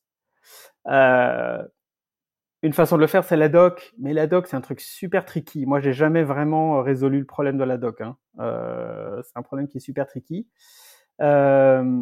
Euh, 0.87 1.63
une 2.65 2.73
façon 2.73 2.95
de 2.95 3.01
le 3.01 3.07
faire, 3.07 3.23
c'est 3.23 3.37
la 3.37 3.47
doc, 3.47 3.93
mais 3.99 4.11
la 4.11 4.25
doc, 4.25 4.47
c'est 4.47 4.55
un 4.55 4.61
truc 4.61 4.81
super 4.81 5.23
tricky. 5.23 5.67
Moi, 5.67 5.79
j'ai 5.79 5.93
jamais 5.93 6.23
vraiment 6.23 6.81
résolu 6.81 7.19
le 7.19 7.25
problème 7.25 7.59
de 7.59 7.63
la 7.63 7.77
doc. 7.77 8.01
Hein. 8.01 8.17
Euh, 8.39 9.21
c'est 9.21 9.37
un 9.37 9.43
problème 9.43 9.67
qui 9.67 9.77
est 9.77 9.81
super 9.81 10.07
tricky. 10.07 10.47
Euh, 11.21 12.01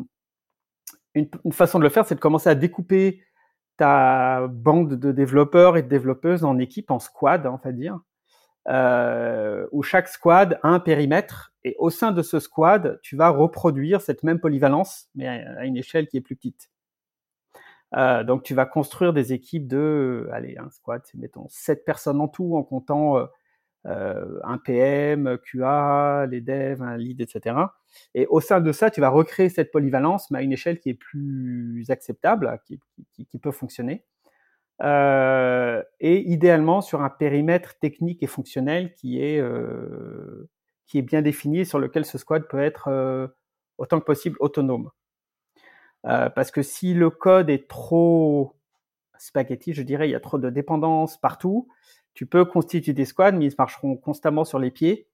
une, 1.15 1.29
façon 1.51 1.79
de 1.79 1.83
le 1.83 1.89
faire, 1.89 2.05
c'est 2.05 2.15
de 2.15 2.21
commencer 2.21 2.49
à 2.49 2.55
découper 2.55 3.21
ta 3.75 4.47
bande 4.47 4.93
de 4.93 5.11
développeurs 5.11 5.75
et 5.75 5.83
de 5.83 5.89
développeuses 5.89 6.45
en 6.45 6.57
équipe, 6.57 6.91
en 6.91 6.99
squad, 6.99 7.45
on 7.45 7.57
va 7.57 7.71
dire, 7.73 7.99
euh, 8.69 9.67
où 9.73 9.83
chaque 9.83 10.07
squad 10.07 10.59
a 10.63 10.69
un 10.69 10.79
périmètre 10.79 11.53
et 11.65 11.75
au 11.77 11.89
sein 11.89 12.13
de 12.13 12.21
ce 12.21 12.39
squad, 12.39 12.99
tu 13.03 13.17
vas 13.17 13.27
reproduire 13.27 13.99
cette 13.99 14.23
même 14.23 14.39
polyvalence, 14.39 15.09
mais 15.13 15.27
à 15.27 15.65
une 15.65 15.75
échelle 15.75 16.07
qui 16.07 16.15
est 16.15 16.21
plus 16.21 16.37
petite. 16.37 16.69
Euh, 17.95 18.23
donc 18.23 18.43
tu 18.43 18.55
vas 18.55 18.65
construire 18.65 19.13
des 19.13 19.33
équipes 19.33 19.67
de, 19.67 20.27
allez, 20.31 20.57
un 20.57 20.69
squad, 20.69 21.01
c'est 21.05 21.17
mettons 21.17 21.47
7 21.49 21.85
personnes 21.85 22.21
en 22.21 22.27
tout 22.27 22.55
en 22.55 22.63
comptant 22.63 23.17
euh, 23.17 23.25
euh, 23.85 24.39
un 24.43 24.57
PM, 24.57 25.37
QA, 25.39 26.25
les 26.29 26.41
devs, 26.41 26.81
un 26.81 26.97
lead, 26.97 27.19
etc. 27.21 27.55
Et 28.15 28.25
au 28.27 28.39
sein 28.39 28.61
de 28.61 28.71
ça, 28.71 28.89
tu 28.89 29.01
vas 29.01 29.09
recréer 29.09 29.49
cette 29.49 29.71
polyvalence, 29.71 30.31
mais 30.31 30.39
à 30.39 30.41
une 30.41 30.53
échelle 30.53 30.79
qui 30.79 30.89
est 30.89 30.93
plus 30.93 31.85
acceptable, 31.89 32.59
qui, 32.65 33.39
peut 33.39 33.51
fonctionner. 33.51 34.05
Euh, 34.81 35.83
et 35.99 36.19
idéalement 36.31 36.81
sur 36.81 37.01
un 37.01 37.09
périmètre 37.09 37.77
technique 37.79 38.23
et 38.23 38.27
fonctionnel 38.27 38.93
qui 38.95 39.21
est, 39.21 39.39
euh, 39.39 40.49
qui 40.87 40.97
est 40.97 41.03
bien 41.03 41.21
défini 41.21 41.65
sur 41.65 41.79
lequel 41.79 42.05
ce 42.05 42.17
squad 42.17 42.47
peut 42.47 42.59
être 42.59 43.31
autant 43.77 43.99
que 43.99 44.05
possible 44.05 44.37
autonome. 44.39 44.89
Parce 46.03 46.51
que 46.51 46.61
si 46.61 46.93
le 46.93 47.09
code 47.09 47.49
est 47.49 47.67
trop 47.67 48.55
spaghetti, 49.17 49.73
je 49.73 49.83
dirais, 49.83 50.07
il 50.07 50.11
y 50.11 50.15
a 50.15 50.19
trop 50.19 50.37
de 50.37 50.49
dépendance 50.49 51.17
partout, 51.17 51.67
tu 52.13 52.25
peux 52.25 52.45
constituer 52.45 52.93
des 52.93 53.05
squads, 53.05 53.31
mais 53.33 53.45
ils 53.45 53.55
marcheront 53.57 53.95
constamment 53.95 54.43
sur 54.45 54.59
les 54.59 54.71
pieds. 54.71 55.07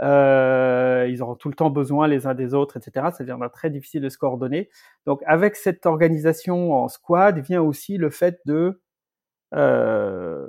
Euh, 0.00 1.06
ils 1.08 1.22
auront 1.22 1.34
tout 1.34 1.48
le 1.48 1.54
temps 1.54 1.70
besoin 1.70 2.08
les 2.08 2.26
uns 2.26 2.34
des 2.34 2.54
autres, 2.54 2.76
etc. 2.76 3.08
Ça 3.12 3.24
deviendra 3.24 3.48
très 3.50 3.70
difficile 3.70 4.02
de 4.02 4.08
se 4.08 4.18
coordonner. 4.18 4.70
Donc, 5.06 5.22
avec 5.26 5.56
cette 5.56 5.86
organisation 5.86 6.72
en 6.74 6.88
squad 6.88 7.38
vient 7.38 7.62
aussi 7.62 7.98
le 7.98 8.10
fait 8.10 8.40
de 8.46 8.80
euh, 9.54 10.46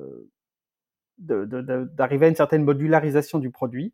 d'arriver 1.18 2.26
à 2.26 2.30
une 2.30 2.36
certaine 2.36 2.64
modularisation 2.64 3.40
du 3.40 3.52
produit. 3.52 3.94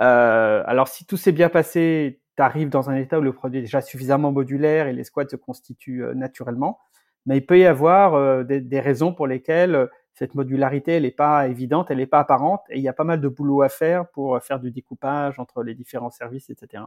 Euh, 0.00 0.62
alors, 0.66 0.88
si 0.88 1.06
tout 1.06 1.16
s'est 1.16 1.32
bien 1.32 1.48
passé, 1.48 2.20
tu 2.36 2.66
dans 2.66 2.90
un 2.90 2.96
état 2.96 3.18
où 3.18 3.22
le 3.22 3.32
produit 3.32 3.58
est 3.58 3.62
déjà 3.62 3.80
suffisamment 3.80 4.32
modulaire 4.32 4.86
et 4.86 4.92
les 4.92 5.04
squads 5.04 5.28
se 5.28 5.36
constituent 5.36 6.04
euh, 6.04 6.14
naturellement. 6.14 6.78
Mais 7.26 7.38
il 7.38 7.46
peut 7.46 7.58
y 7.58 7.66
avoir 7.66 8.14
euh, 8.14 8.44
des, 8.44 8.80
raisons 8.80 9.12
pour 9.12 9.26
lesquelles 9.26 9.88
cette 10.14 10.34
modularité, 10.34 10.92
elle 10.92 11.02
n'est 11.02 11.10
pas 11.10 11.48
évidente, 11.48 11.90
elle 11.90 11.98
n'est 11.98 12.06
pas 12.06 12.20
apparente, 12.20 12.62
et 12.70 12.78
il 12.78 12.82
y 12.82 12.88
a 12.88 12.92
pas 12.92 13.04
mal 13.04 13.20
de 13.20 13.28
boulot 13.28 13.62
à 13.62 13.68
faire 13.68 14.08
pour 14.08 14.40
faire 14.42 14.60
du 14.60 14.70
découpage 14.70 15.38
entre 15.38 15.62
les 15.62 15.74
différents 15.74 16.10
services, 16.10 16.48
etc. 16.48 16.84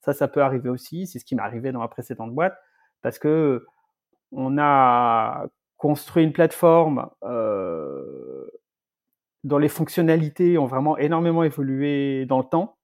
Ça, 0.00 0.12
ça 0.12 0.28
peut 0.28 0.42
arriver 0.42 0.68
aussi. 0.68 1.06
C'est 1.06 1.18
ce 1.18 1.24
qui 1.24 1.34
m'est 1.34 1.42
arrivé 1.42 1.72
dans 1.72 1.80
ma 1.80 1.88
précédente 1.88 2.34
boîte, 2.34 2.58
parce 3.00 3.18
que 3.18 3.64
on 4.32 4.58
a 4.58 5.46
construit 5.78 6.24
une 6.24 6.32
plateforme 6.32 7.08
euh, 7.22 8.46
dont 9.44 9.58
les 9.58 9.68
fonctionnalités 9.68 10.58
ont 10.58 10.66
vraiment 10.66 10.98
énormément 10.98 11.44
évolué 11.44 12.26
dans 12.26 12.38
le 12.38 12.44
temps, 12.44 12.77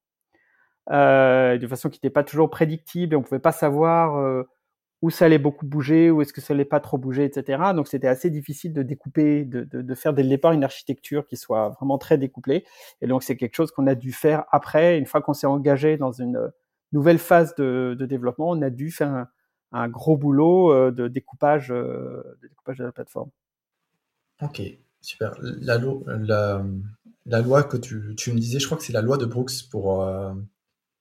euh, 0.90 1.58
de 1.58 1.66
façon 1.66 1.88
qui 1.88 1.96
n'était 1.98 2.10
pas 2.10 2.24
toujours 2.24 2.50
prédictible, 2.50 3.14
et 3.14 3.16
on 3.16 3.22
pouvait 3.22 3.38
pas 3.38 3.52
savoir 3.52 4.16
euh, 4.16 4.44
où 5.04 5.10
ça 5.10 5.26
allait 5.26 5.38
beaucoup 5.38 5.66
bouger, 5.66 6.10
où 6.10 6.22
est-ce 6.22 6.32
que 6.32 6.40
ça 6.40 6.54
allait 6.54 6.64
pas 6.64 6.80
trop 6.80 6.96
bouger, 6.96 7.24
etc. 7.24 7.62
Donc 7.74 7.88
c'était 7.88 8.08
assez 8.08 8.30
difficile 8.30 8.72
de 8.72 8.82
découper, 8.82 9.44
de, 9.44 9.94
faire 9.94 10.14
dès 10.14 10.22
le 10.22 10.30
départ 10.30 10.52
une 10.52 10.64
architecture 10.64 11.26
qui 11.26 11.36
soit 11.36 11.70
vraiment 11.70 11.98
très 11.98 12.16
découplée. 12.16 12.64
Et 13.02 13.06
donc 13.06 13.22
c'est 13.22 13.36
quelque 13.36 13.54
chose 13.54 13.70
qu'on 13.70 13.86
a 13.86 13.94
dû 13.94 14.12
faire 14.12 14.44
après, 14.50 14.98
une 14.98 15.06
fois 15.06 15.20
qu'on 15.20 15.34
s'est 15.34 15.46
engagé 15.46 15.98
dans 15.98 16.12
une 16.12 16.50
nouvelle 16.92 17.18
phase 17.18 17.54
de, 17.56 17.94
développement, 18.00 18.48
on 18.48 18.62
a 18.62 18.70
dû 18.70 18.90
faire 18.90 19.26
un, 19.72 19.88
gros 19.88 20.16
boulot 20.16 20.72
euh, 20.72 20.90
de 20.90 21.08
découpage, 21.08 21.70
euh, 21.70 22.22
de 22.40 22.48
découpage 22.48 22.78
de 22.78 22.84
la 22.84 22.92
plateforme. 22.92 23.28
Ok, 24.40 24.62
super. 25.02 25.34
La, 25.40 25.76
loi, 25.76 26.00
la, 26.06 26.64
la 27.26 27.42
loi 27.42 27.62
que 27.64 27.76
tu, 27.76 28.14
tu, 28.16 28.32
me 28.32 28.38
disais, 28.38 28.58
je 28.58 28.64
crois 28.64 28.78
que 28.78 28.84
c'est 28.84 28.92
la 28.92 29.02
loi 29.02 29.18
de 29.18 29.26
Brooks 29.26 29.68
pour 29.70 30.02
euh, 30.02 30.32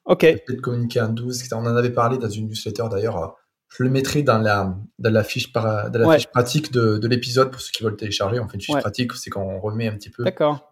Ok. 0.06 0.26
de 0.26 0.60
communiquer 0.60 1.02
en 1.02 1.10
12. 1.10 1.48
On 1.54 1.58
en 1.58 1.76
avait 1.76 1.92
parlé 1.92 2.18
dans 2.18 2.30
une 2.30 2.48
newsletter 2.48 2.86
d'ailleurs 2.92 3.38
je 3.76 3.84
le 3.84 3.90
mettrai 3.90 4.22
dans 4.22 4.38
la, 4.38 4.78
dans 5.00 5.12
la 5.12 5.24
fiche, 5.24 5.52
par, 5.52 5.90
dans 5.90 6.00
la 6.00 6.16
fiche 6.16 6.28
pratique 6.28 6.72
de, 6.72 7.00
de 7.00 7.08
l'épisode 7.08 7.52
pour 7.52 7.60
ceux 7.60 7.72
qui 7.72 7.84
veulent 7.84 7.98
télécharger. 7.98 8.40
On 8.40 8.48
fait 8.48 8.56
une 8.56 8.62
fiche 8.62 8.78
pratique, 8.78 9.14
c'est 9.14 9.32
qu'on 9.32 9.60
remet 9.60 9.88
un 9.88 9.96
petit 9.96 10.12
peu 10.12 10.24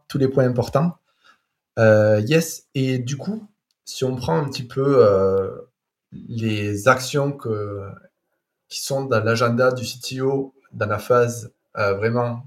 tous 0.08 0.17
les 0.20 0.28
points 0.28 0.46
importants. 0.46 0.98
Euh, 1.80 2.22
yes, 2.22 2.67
et 2.76 3.00
du 3.00 3.17
coup, 3.17 3.48
si 3.86 4.04
on 4.04 4.15
prend 4.15 4.36
un 4.36 4.48
petit 4.50 4.67
peu 4.67 4.98
euh, 5.00 5.50
les 6.12 6.88
actions 6.88 7.32
que, 7.32 7.82
qui 8.70 8.82
sont 8.82 9.06
dans 9.06 9.24
l'agenda 9.24 9.72
du 9.72 9.84
CTO 9.84 10.54
dans 10.72 10.86
la 10.86 11.00
phase 11.00 11.54
euh, 11.78 11.96
vraiment 11.96 12.46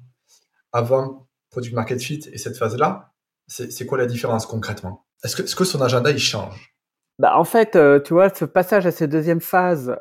avant 0.72 1.26
Product 1.50 1.74
Market 1.74 2.00
Fit 2.00 2.28
et 2.30 2.38
cette 2.38 2.56
phase-là, 2.56 3.12
c'est 3.48 3.86
quoi 3.86 3.98
la 3.98 4.06
différence 4.06 4.46
concrètement? 4.46 5.04
Est-ce 5.24 5.36
que, 5.36 5.42
est 5.42 5.46
-ce 5.46 5.56
que 5.56 5.64
son 5.64 5.80
agenda 5.82 6.10
il 6.10 6.18
change? 6.18 6.73
Bah, 7.18 7.38
en 7.38 7.44
fait, 7.44 7.78
tu 8.04 8.12
vois, 8.12 8.28
ce 8.28 8.44
passage 8.44 8.86
à 8.86 8.90
cette 8.90 9.10
deuxième 9.10 9.40
phase 9.40 9.96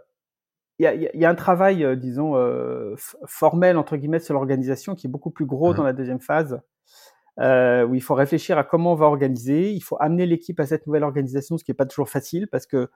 il 0.79 0.83
y 0.83 0.87
a, 0.87 0.95
y 0.95 1.25
a, 1.25 1.29
un 1.29 1.35
travail, 1.35 1.83
euh, 1.83 1.95
disons, 1.95 2.35
euh, 2.35 2.95
formel, 3.25 3.77
entre 3.77 3.95
guillemets, 3.95 4.19
sur 4.19 4.33
l'organisation 4.33 4.95
qui 4.95 5.07
est 5.07 5.09
beaucoup 5.09 5.31
plus 5.31 5.45
gros 5.45 5.73
mmh. 5.73 5.77
dans 5.77 5.83
la 5.83 5.93
deuxième 5.93 6.19
phase, 6.19 6.61
euh, 7.39 7.85
où 7.85 7.95
il 7.95 8.01
faut 8.01 8.15
réfléchir 8.15 8.57
à 8.57 8.63
comment 8.63 8.93
on 8.93 8.95
va 8.95 9.05
organiser, 9.05 9.71
il 9.71 9.81
faut 9.81 9.97
amener 9.99 10.25
l'équipe 10.25 10.59
à 10.59 10.65
cette 10.65 10.87
nouvelle 10.87 11.03
organisation, 11.03 11.57
ce 11.57 11.63
qui 11.63 11.71
n'est 11.71 11.75
pas 11.75 11.85
toujours 11.85 12.09
facile, 12.09 12.47
parce 12.47 12.65
que 12.65 12.89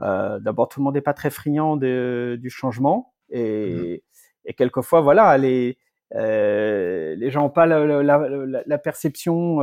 euh, 0.00 0.38
d'abord, 0.38 0.68
tout 0.68 0.78
le 0.80 0.84
monde 0.84 0.94
n'est 0.94 1.00
pas 1.00 1.14
très 1.14 1.30
friand 1.30 1.76
de, 1.76 2.38
du 2.40 2.50
changement, 2.50 3.14
et, 3.30 3.74
mmh. 4.04 4.48
et 4.50 4.54
quelquefois, 4.54 5.00
voilà, 5.00 5.36
les, 5.38 5.76
euh, 6.14 7.16
les 7.16 7.30
gens 7.30 7.42
n'ont 7.42 7.50
pas 7.50 7.66
la, 7.66 7.84
la, 7.84 8.02
la, 8.28 8.62
la 8.64 8.78
perception 8.78 9.58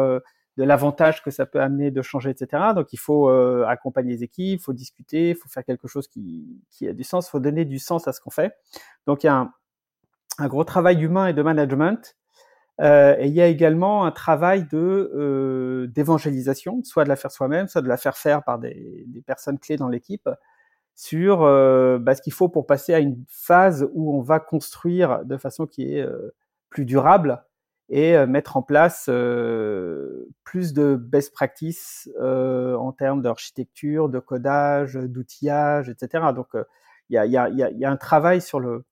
de 0.57 0.63
l'avantage 0.63 1.23
que 1.23 1.31
ça 1.31 1.45
peut 1.45 1.61
amener 1.61 1.91
de 1.91 2.01
changer, 2.01 2.29
etc. 2.29 2.63
Donc 2.75 2.93
il 2.93 2.99
faut 2.99 3.29
euh, 3.29 3.65
accompagner 3.67 4.13
les 4.13 4.23
équipes, 4.23 4.59
il 4.61 4.63
faut 4.63 4.73
discuter, 4.73 5.29
il 5.29 5.35
faut 5.35 5.49
faire 5.49 5.65
quelque 5.65 5.87
chose 5.87 6.07
qui, 6.07 6.61
qui 6.69 6.87
a 6.87 6.93
du 6.93 7.03
sens, 7.03 7.27
il 7.27 7.31
faut 7.31 7.39
donner 7.39 7.65
du 7.65 7.79
sens 7.79 8.07
à 8.07 8.13
ce 8.13 8.21
qu'on 8.21 8.29
fait. 8.29 8.55
Donc 9.07 9.23
il 9.23 9.27
y 9.27 9.29
a 9.29 9.35
un, 9.35 9.53
un, 10.39 10.47
gros 10.47 10.63
travail 10.63 11.01
humain 11.03 11.27
et 11.27 11.33
de 11.33 11.41
management. 11.41 12.15
Euh, 12.81 13.15
et 13.19 13.27
il 13.27 13.33
y 13.33 13.41
a 13.41 13.47
également 13.47 14.05
un 14.05 14.11
travail 14.11 14.67
de 14.67 15.11
euh, 15.15 15.87
d'évangélisation, 15.87 16.83
soit 16.83 17.05
de 17.05 17.09
la 17.09 17.15
faire 17.15 17.31
soi-même, 17.31 17.67
soit 17.67 17.81
de 17.81 17.87
la 17.87 17.97
faire 17.97 18.17
faire 18.17 18.43
par 18.43 18.59
des, 18.59 19.05
des 19.07 19.21
personnes 19.21 19.59
clés 19.59 19.77
dans 19.77 19.87
l'équipe, 19.87 20.29
sur 20.95 21.43
euh, 21.43 21.99
bah, 21.99 22.15
ce 22.15 22.21
qu'il 22.21 22.33
faut 22.33 22.49
pour 22.49 22.65
passer 22.65 22.93
à 22.93 22.99
une 22.99 23.23
phase 23.27 23.87
où 23.93 24.17
on 24.17 24.21
va 24.21 24.39
construire 24.39 25.25
de 25.25 25.37
façon 25.37 25.67
qui 25.67 25.93
est 25.93 26.01
euh, 26.01 26.33
plus 26.69 26.85
durable 26.85 27.43
et 27.89 28.15
euh, 28.15 28.25
mettre 28.25 28.57
en 28.57 28.63
place 28.63 29.05
euh, 29.09 30.27
plus 30.43 30.73
de 30.73 30.95
best 30.95 31.33
practices 31.33 32.09
euh, 32.19 32.75
en 32.75 32.91
termes 32.91 33.21
d'architecture, 33.21 34.09
de 34.09 34.19
codage, 34.19 34.95
d'outillage, 34.95 35.89
etc. 35.89 36.25
Donc 36.35 36.47
il 37.09 37.15
y 37.15 37.17
a, 37.17 37.25
y, 37.25 37.37
a, 37.37 37.49
y, 37.49 37.85
a, 37.85 37.91
un 37.91 37.97
travail 37.97 38.41
sur 38.41 38.59
le 38.59 38.85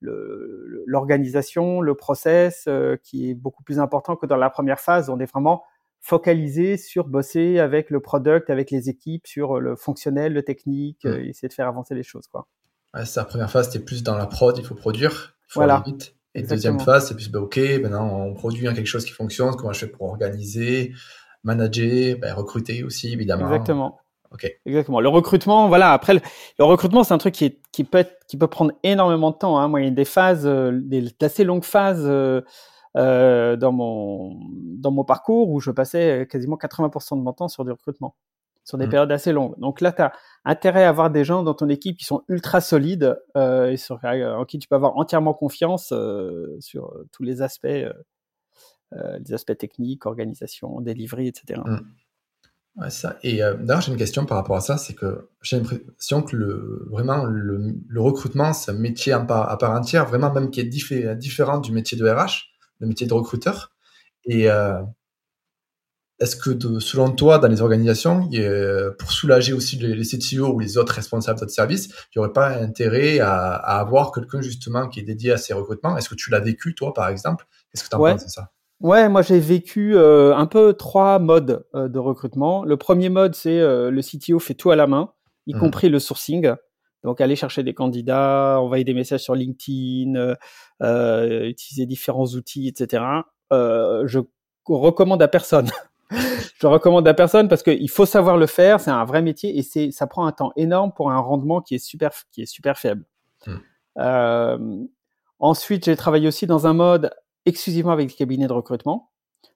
l'organisation, 0.00 1.80
le, 1.80 1.96
process 1.96 2.68
qui 3.02 3.30
est 3.30 3.34
beaucoup 3.34 3.64
plus 3.64 3.80
important 3.80 4.14
que 4.14 4.26
dans 4.26 4.36
la 4.36 4.48
première 4.48 4.78
phase. 4.78 5.10
On 5.10 5.18
est 5.18 5.26
vraiment 5.26 5.64
focalisé 6.00 6.76
sur 6.76 7.08
bosser 7.08 7.58
avec 7.58 7.90
le 7.90 7.98
product, 7.98 8.48
avec 8.48 8.70
les 8.70 8.88
équipes, 8.88 9.26
sur 9.26 9.58
le 9.58 9.74
fonctionnel, 9.74 10.34
le 10.34 10.44
technique, 10.44 11.04
mmh. 11.04 11.24
essayer 11.24 11.48
de 11.48 11.52
faire 11.52 11.66
avancer 11.66 11.96
les 11.96 12.04
choses. 12.04 12.28
Quoi. 12.28 12.46
Ouais, 12.94 13.02
la 13.16 13.24
première 13.24 13.50
phase, 13.50 13.72
c'était 13.72 13.84
plus 13.84 14.04
dans 14.04 14.16
la 14.16 14.26
prod, 14.26 14.56
il 14.56 14.64
faut 14.64 14.76
produire, 14.76 15.36
il 15.48 15.52
faut 15.52 15.60
voilà. 15.60 15.78
aller 15.78 15.90
vite. 15.90 16.14
Et 16.38 16.42
deuxième 16.42 16.80
phase, 16.80 17.08
c'est 17.08 17.14
plus, 17.14 17.30
bah, 17.30 17.40
OK, 17.40 17.58
maintenant 17.82 18.26
on 18.26 18.34
produit 18.34 18.62
quelque 18.62 18.86
chose 18.86 19.04
qui 19.04 19.12
fonctionne, 19.12 19.54
comment 19.56 19.72
je 19.72 19.80
fais 19.80 19.86
pour 19.86 20.08
organiser, 20.08 20.92
manager, 21.44 22.16
bah, 22.20 22.34
recruter 22.34 22.84
aussi, 22.84 23.12
évidemment. 23.12 23.46
Exactement. 23.46 23.98
ok. 24.30 24.50
Exactement. 24.66 25.00
Le 25.00 25.08
recrutement, 25.08 25.68
voilà. 25.68 25.92
Après, 25.92 26.14
le, 26.14 26.20
le 26.58 26.64
recrutement, 26.64 27.04
c'est 27.04 27.14
un 27.14 27.18
truc 27.18 27.34
qui, 27.34 27.46
est, 27.46 27.60
qui 27.72 27.84
peut 27.84 27.98
être, 27.98 28.18
qui 28.28 28.36
peut 28.36 28.46
prendre 28.46 28.72
énormément 28.82 29.30
de 29.30 29.36
temps. 29.36 29.58
Hein. 29.58 29.68
Moi, 29.68 29.80
il 29.80 29.84
y 29.84 29.88
a 29.88 29.90
des 29.90 30.04
phases, 30.04 30.46
euh, 30.46 30.72
des 30.72 31.08
d'assez 31.18 31.44
longues 31.44 31.64
phases 31.64 32.04
euh, 32.04 32.40
euh, 32.96 33.56
dans 33.56 33.72
mon 33.72 34.38
dans 34.78 34.90
mon 34.90 35.04
parcours 35.04 35.50
où 35.50 35.60
je 35.60 35.70
passais 35.70 36.26
quasiment 36.30 36.56
80% 36.56 37.18
de 37.18 37.22
mon 37.22 37.32
temps 37.32 37.48
sur 37.48 37.64
du 37.64 37.70
recrutement, 37.70 38.16
sur 38.68 38.76
des 38.78 38.84
Mhm. 38.84 38.90
périodes 38.90 39.12
assez 39.12 39.32
longues. 39.32 39.58
Donc 39.58 39.80
là, 39.80 39.92
tu 39.92 40.02
as 40.02 40.12
intérêt 40.44 40.84
à 40.84 40.90
avoir 40.90 41.10
des 41.10 41.24
gens 41.24 41.42
dans 41.42 41.54
ton 41.54 41.68
équipe 41.70 41.96
qui 41.96 42.04
sont 42.04 42.22
ultra 42.28 42.60
solides 42.60 43.18
euh, 43.36 43.70
et 43.70 43.76
sur, 43.78 43.98
euh, 44.04 44.34
en 44.34 44.44
qui 44.44 44.58
tu 44.58 44.68
peux 44.68 44.76
avoir 44.76 44.96
entièrement 44.98 45.32
confiance 45.32 45.90
euh, 45.92 46.54
sur 46.60 46.94
tous 47.12 47.22
les 47.22 47.40
aspects, 47.40 47.66
les 48.92 49.32
aspects 49.34 49.56
techniques, 49.56 50.06
organisation, 50.06 50.80
delivery, 50.80 51.28
etc. 51.28 51.60
Mhm. 51.64 51.80
Ouais, 52.76 52.90
ça. 52.90 53.16
Et 53.22 53.38
d'ailleurs, 53.38 53.80
j'ai 53.80 53.90
une 53.90 53.98
question 53.98 54.24
par 54.24 54.36
rapport 54.36 54.56
à 54.56 54.60
ça, 54.60 54.76
c'est 54.78 54.94
que 54.94 55.30
j'ai 55.42 55.56
l'impression 55.58 56.22
que 56.22 56.36
le, 56.36 56.86
vraiment 56.90 57.24
le, 57.24 57.74
le 57.88 58.00
recrutement, 58.00 58.52
c'est 58.52 58.70
un 58.70 58.74
métier 58.74 59.16
part- 59.26 59.50
à 59.50 59.58
part 59.58 59.72
entière, 59.72 60.06
vraiment 60.06 60.32
même 60.32 60.50
qui 60.50 60.60
est 60.60 60.64
diffé- 60.72 61.16
différent 61.16 61.58
du 61.58 61.72
métier 61.72 61.98
de 61.98 62.08
RH, 62.08 62.50
le 62.80 62.86
métier 62.86 63.06
de 63.06 63.14
recruteur. 63.14 63.72
Et 64.24 64.48
est-ce 66.20 66.36
que 66.36 66.50
de- 66.50 66.78
selon 66.80 67.10
toi, 67.10 67.38
dans 67.38 67.48
les 67.48 67.60
organisations, 67.62 68.28
a- 68.32 68.90
pour 68.98 69.12
soulager 69.12 69.52
aussi 69.52 69.76
les, 69.76 69.94
les 69.94 70.04
CTO 70.04 70.48
ou 70.52 70.58
les 70.58 70.76
autres 70.78 70.94
responsables 70.94 71.40
de 71.40 71.46
service, 71.48 71.86
il 71.88 72.18
n'y 72.18 72.20
aurait 72.24 72.32
pas 72.32 72.48
intérêt 72.56 73.20
à, 73.20 73.54
à 73.54 73.78
avoir 73.80 74.12
quelqu'un 74.12 74.40
justement 74.40 74.88
qui 74.88 75.00
est 75.00 75.04
dédié 75.04 75.32
à 75.32 75.36
ces 75.36 75.52
recrutements? 75.54 75.96
Est-ce 75.96 76.08
que 76.08 76.14
tu 76.16 76.30
l'as 76.30 76.40
vécu, 76.40 76.74
toi, 76.74 76.92
par 76.94 77.08
exemple? 77.08 77.46
Qu'est-ce 77.70 77.84
que 77.84 77.88
tu 77.88 77.94
en 77.96 78.00
Ouais. 78.00 78.12
penses 78.12 78.24
de 78.24 78.30
ça? 78.30 78.50
Ouais, 78.80 79.08
moi 79.08 79.22
j'ai 79.22 79.40
vécu 79.40 79.96
euh, 79.96 80.36
un 80.36 80.46
peu 80.46 80.72
trois 80.72 81.18
modes 81.18 81.66
euh, 81.74 81.88
de 81.88 81.98
recrutement. 81.98 82.64
Le 82.64 82.76
premier 82.76 83.08
mode, 83.08 83.34
c'est 83.34 83.58
euh, 83.58 83.90
le 83.90 84.02
CTO 84.02 84.38
fait 84.38 84.54
tout 84.54 84.70
à 84.70 84.76
la 84.76 84.86
main, 84.86 85.10
y 85.48 85.54
Mhm. 85.54 85.60
compris 85.60 85.88
le 85.88 85.98
sourcing. 85.98 86.52
Donc 87.02 87.20
aller 87.20 87.34
chercher 87.36 87.64
des 87.64 87.74
candidats, 87.74 88.58
envoyer 88.60 88.84
des 88.84 88.94
messages 88.94 89.22
sur 89.22 89.34
LinkedIn, 89.34 90.34
utiliser 90.80 91.86
différents 91.86 92.26
outils, 92.26 92.68
etc. 92.68 93.02
Je 93.50 94.18
recommande 94.66 95.22
à 95.22 95.28
personne. 95.28 95.70
je 96.10 96.66
recommande 96.66 97.06
à 97.06 97.14
personne 97.14 97.48
parce 97.48 97.62
qu'il 97.62 97.90
faut 97.90 98.06
savoir 98.06 98.36
le 98.36 98.46
faire. 98.46 98.80
C'est 98.80 98.90
un 98.90 99.04
vrai 99.04 99.22
métier 99.22 99.58
et 99.58 99.62
c'est 99.62 99.90
ça 99.90 100.06
prend 100.06 100.26
un 100.26 100.32
temps 100.32 100.52
énorme 100.56 100.92
pour 100.92 101.10
un 101.10 101.18
rendement 101.18 101.60
qui 101.60 101.74
est 101.74 101.84
super 101.84 102.12
qui 102.32 102.42
est 102.42 102.46
super 102.46 102.78
faible. 102.78 103.04
Mhm. 103.46 103.60
Euh, 103.98 104.84
ensuite, 105.38 105.84
j'ai 105.84 105.96
travaillé 105.96 106.28
aussi 106.28 106.46
dans 106.46 106.66
un 106.66 106.74
mode 106.74 107.10
exclusivement 107.46 107.92
avec 107.92 108.10
les 108.10 108.16
cabinets 108.16 108.46
de 108.46 108.52
recrutement. 108.52 109.10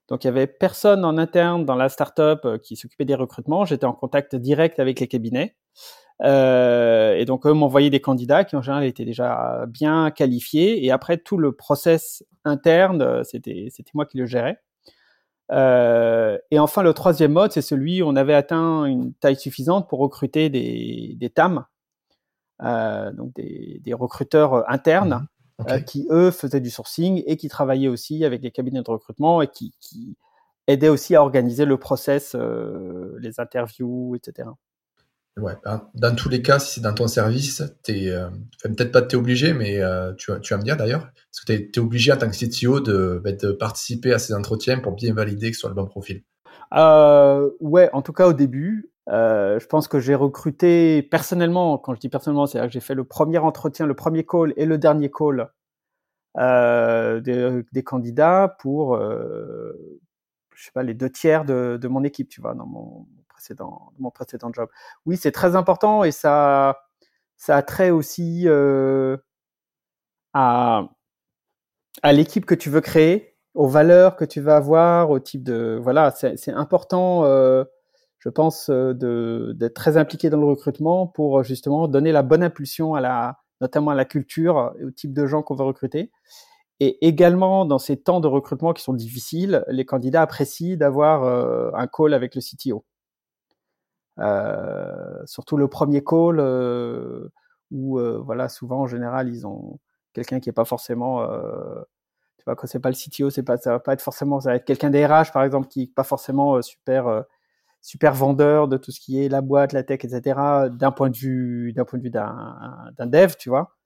Donc, 0.08 0.24
il 0.24 0.26
y 0.26 0.30
avait 0.30 0.46
personne 0.46 1.04
en 1.04 1.16
interne 1.16 1.64
dans 1.64 1.76
la 1.76 1.88
startup 1.88 2.40
euh, 2.44 2.58
qui 2.58 2.76
s'occupait 2.76 3.04
des 3.04 3.14
recrutements. 3.14 3.64
J'étais 3.64 3.86
en 3.86 3.92
contact 3.92 4.34
direct 4.36 4.78
avec 4.80 5.00
les 5.00 5.08
cabinets. 5.08 5.56
Euh, 6.22 7.14
et 7.14 7.24
donc, 7.24 7.46
eux 7.46 7.52
m'envoyaient 7.52 7.90
des 7.90 8.00
candidats 8.00 8.44
qui, 8.44 8.56
en 8.56 8.62
général, 8.62 8.84
étaient 8.84 9.04
déjà 9.04 9.64
bien 9.68 10.10
qualifiés. 10.10 10.84
Et 10.84 10.90
après, 10.90 11.18
tout 11.18 11.38
le 11.38 11.52
process 11.52 12.24
interne, 12.44 13.24
c'était, 13.24 13.68
c'était 13.70 13.92
moi 13.94 14.04
qui 14.06 14.18
le 14.18 14.26
gérais. 14.26 14.60
Euh, 15.52 16.38
et 16.50 16.58
enfin, 16.58 16.82
le 16.82 16.94
troisième 16.94 17.32
mode, 17.32 17.52
c'est 17.52 17.62
celui 17.62 18.02
où 18.02 18.06
on 18.06 18.16
avait 18.16 18.34
atteint 18.34 18.84
une 18.84 19.12
taille 19.14 19.36
suffisante 19.36 19.88
pour 19.88 19.98
recruter 19.98 20.48
des, 20.48 21.14
des 21.18 21.30
TAM, 21.30 21.66
euh, 22.62 23.12
donc 23.12 23.34
des, 23.34 23.80
des 23.84 23.94
recruteurs 23.94 24.68
internes 24.70 25.26
Ok. 25.58 25.70
euh, 25.70 25.78
qui 25.80 26.06
eux 26.10 26.30
faisaient 26.30 26.60
du 26.60 26.70
sourcing 26.70 27.22
et 27.26 27.36
qui 27.36 27.48
travaillaient 27.48 27.88
aussi 27.88 28.24
avec 28.24 28.42
les 28.42 28.50
cabinets 28.50 28.82
de 28.82 28.90
recrutement 28.90 29.42
et 29.42 29.48
qui, 29.48 29.74
qui 29.80 30.16
aidaient 30.66 30.88
aussi 30.88 31.14
à 31.14 31.22
organiser 31.22 31.66
le 31.66 31.76
process, 31.76 32.34
les 32.34 33.38
interviews, 33.38 34.16
etc. 34.16 34.48
Ouais, 35.38 35.54
ben, 35.64 35.88
dans 35.94 36.14
tous 36.14 36.28
les 36.28 36.42
cas, 36.42 36.58
si 36.58 36.74
c'est 36.74 36.80
dans 36.82 36.92
ton 36.92 37.08
service, 37.08 37.62
t'es, 37.82 38.10
euh, 38.10 38.28
peut-être 38.62 38.92
pas 38.92 39.00
t'es 39.00 39.16
obligé, 39.16 39.54
mais 39.54 39.80
euh, 39.80 40.12
tu, 40.14 40.30
tu 40.42 40.52
vas 40.52 40.58
me 40.58 40.64
dire 40.64 40.76
d'ailleurs, 40.76 41.10
est-ce 41.16 41.40
que 41.40 41.46
t'es, 41.46 41.70
t'es 41.70 41.80
obligé 41.80 42.12
en 42.12 42.18
tant 42.18 42.28
que 42.28 42.36
CTO 42.36 42.80
de, 42.80 43.18
ben, 43.24 43.34
de 43.34 43.52
participer 43.52 44.12
à 44.12 44.18
ces 44.18 44.34
entretiens 44.34 44.80
pour 44.80 44.92
bien 44.92 45.14
valider 45.14 45.50
que 45.50 45.56
ce 45.56 45.60
soit 45.60 45.70
le 45.70 45.74
bon 45.74 45.86
profil 45.86 46.22
Euh, 46.74 47.50
ouais, 47.60 47.88
en 47.94 48.02
tout 48.02 48.12
cas 48.12 48.28
au 48.28 48.34
début, 48.34 48.90
euh, 49.08 49.58
je 49.58 49.66
pense 49.66 49.88
que 49.88 50.00
j'ai 50.00 50.14
recruté 50.14 51.02
personnellement. 51.02 51.78
Quand 51.78 51.94
je 51.94 52.00
dis 52.00 52.10
personnellement, 52.10 52.44
c'est-à-dire 52.44 52.68
que 52.68 52.74
j'ai 52.74 52.80
fait 52.80 52.94
le 52.94 53.04
premier 53.04 53.38
entretien, 53.38 53.86
le 53.86 53.94
premier 53.94 54.26
call 54.26 54.52
et 54.58 54.66
le 54.66 54.76
dernier 54.76 55.10
call 55.10 55.50
euh, 56.36 57.20
des, 57.20 57.62
des 57.72 57.82
candidats 57.82 58.54
pour, 58.60 58.98
je 58.98 59.72
sais 60.62 60.72
pas, 60.74 60.82
les 60.82 60.94
deux 60.94 61.10
tiers 61.10 61.46
de, 61.46 61.78
de 61.80 61.88
mon 61.88 62.04
équipe, 62.04 62.28
tu 62.28 62.42
vois, 62.42 62.52
dans 62.54 62.66
mon 62.66 63.06
précédent, 63.42 63.92
mon 63.98 64.10
précédent 64.10 64.52
job. 64.52 64.68
Oui, 65.04 65.16
c'est 65.16 65.32
très 65.32 65.56
important 65.56 66.04
et 66.04 66.12
ça, 66.12 66.78
ça 67.36 67.56
a 67.56 67.62
trait 67.62 67.90
aussi 67.90 68.44
euh, 68.46 69.16
à, 70.32 70.88
l'équipe 72.04 72.46
que 72.46 72.54
tu 72.54 72.70
veux 72.70 72.80
créer, 72.80 73.36
aux 73.54 73.66
valeurs 73.66 74.16
que 74.16 74.24
tu 74.24 74.40
vas 74.40 74.56
avoir, 74.56 75.10
au 75.10 75.18
type 75.18 75.42
de, 75.42 75.78
voilà, 75.82 76.12
c'est 76.12 76.52
important. 76.52 77.24
Euh, 77.24 77.64
je 78.18 78.28
pense, 78.28 78.70
euh, 78.70 79.52
d'être 79.54 79.74
très 79.74 79.96
impliqué 79.96 80.30
dans 80.30 80.38
le 80.38 80.46
recrutement 80.46 81.08
pour 81.08 81.42
justement 81.42 81.88
donner 81.88 82.12
la 82.12 82.22
bonne 82.22 82.44
impulsion 82.44 82.94
à 82.94 83.00
la, 83.00 83.38
notamment 83.60 83.90
à 83.90 83.96
la 83.96 84.04
culture 84.04 84.72
et 84.78 84.84
au 84.84 84.92
type 84.92 85.12
de 85.12 85.26
gens 85.26 85.42
qu'on 85.42 85.56
veut 85.56 85.64
recruter. 85.64 86.12
Et 86.78 87.04
également, 87.06 87.64
dans 87.64 87.78
ces 87.78 88.00
temps 88.00 88.20
de 88.20 88.28
recrutement 88.28 88.72
qui 88.72 88.82
sont 88.82 88.94
difficiles, 88.94 89.64
les 89.68 89.84
candidats 89.84 90.22
apprécient 90.22 90.76
d'avoir 90.76 91.24
un 91.74 91.86
call 91.88 92.14
avec 92.14 92.36
le 92.36 92.40
CTO. 92.40 92.84
Euh, 94.18 95.22
surtout 95.26 95.56
le 95.56 95.68
premier 95.68 96.04
call 96.04 96.38
euh, 96.38 97.28
où, 97.70 97.98
euh, 97.98 98.18
voilà, 98.24 98.48
souvent 98.48 98.80
en 98.82 98.86
général, 98.86 99.28
ils 99.28 99.46
ont 99.46 99.78
quelqu'un 100.12 100.40
qui 100.40 100.50
est 100.50 100.52
pas 100.52 100.66
forcément, 100.66 101.26
tu 102.38 102.44
vois, 102.46 102.56
quand 102.56 102.66
c'est 102.66 102.80
pas 102.80 102.90
le 102.90 102.94
CTO, 102.96 103.30
c'est 103.30 103.42
pas, 103.42 103.56
ça 103.56 103.70
va 103.72 103.80
pas 103.80 103.94
être 103.94 104.02
forcément, 104.02 104.40
ça 104.40 104.50
va 104.50 104.56
être 104.56 104.64
quelqu'un 104.64 104.90
des 104.90 105.06
RH 105.06 105.32
par 105.32 105.42
exemple 105.44 105.68
qui 105.68 105.82
est 105.84 105.94
pas 105.94 106.04
forcément 106.04 106.60
super 106.62 107.24
super 107.82 108.14
vendeur 108.14 108.68
de 108.68 108.76
tout 108.76 108.92
ce 108.92 109.00
qui 109.00 109.22
est 109.22 109.28
la 109.28 109.40
boîte, 109.42 109.72
la 109.72 109.82
tech, 109.82 110.04
etc. 110.04 110.68
D'un 110.70 110.92
point 110.92 111.10
de 111.10 111.16
vue, 111.16 111.72
d'un 111.74 111.84
point 111.84 111.98
de 111.98 112.04
vue 112.04 112.10
d'un 112.10 113.06
dev, 113.06 113.34
tu 113.38 113.48
vois. 113.50 113.76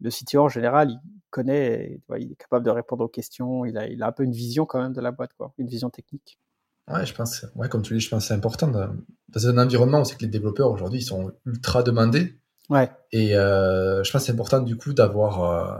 Le 0.00 0.10
CTO 0.10 0.42
en 0.44 0.48
général, 0.48 0.90
il 0.90 1.00
connaît, 1.30 2.00
il 2.18 2.32
est 2.32 2.36
capable 2.36 2.64
de 2.64 2.70
répondre 2.70 3.04
aux 3.04 3.08
questions. 3.08 3.64
Il 3.64 3.76
a, 3.78 3.86
il 3.88 4.02
a 4.02 4.08
un 4.08 4.12
peu 4.12 4.24
une 4.24 4.32
vision 4.32 4.66
quand 4.66 4.80
même 4.82 4.92
de 4.92 5.00
la 5.00 5.12
boîte, 5.12 5.32
quoi, 5.34 5.52
une 5.58 5.68
vision 5.68 5.90
technique. 5.90 6.38
Ouais, 6.90 7.06
je 7.06 7.14
pense, 7.14 7.44
ouais, 7.54 7.68
comme 7.68 7.82
tu 7.82 7.94
dis, 7.94 8.00
je 8.00 8.08
pense 8.10 8.24
que 8.24 8.28
c'est 8.28 8.34
important. 8.34 8.68
de- 8.68 8.88
dans 9.28 9.46
un 9.48 9.58
environnement 9.58 10.00
où 10.00 10.04
c'est 10.04 10.16
que 10.16 10.22
les 10.22 10.28
développeurs 10.28 10.70
aujourd'hui, 10.70 11.00
ils 11.00 11.04
sont 11.04 11.32
ultra 11.46 11.82
demandés. 11.82 12.38
Ouais, 12.70 12.90
Et 13.12 13.36
euh, 13.36 14.02
je 14.04 14.10
pense 14.12 14.22
que 14.22 14.26
c'est 14.26 14.32
important 14.32 14.60
du 14.60 14.76
coup 14.76 14.92
d'avoir 14.92 15.42
euh, 15.44 15.78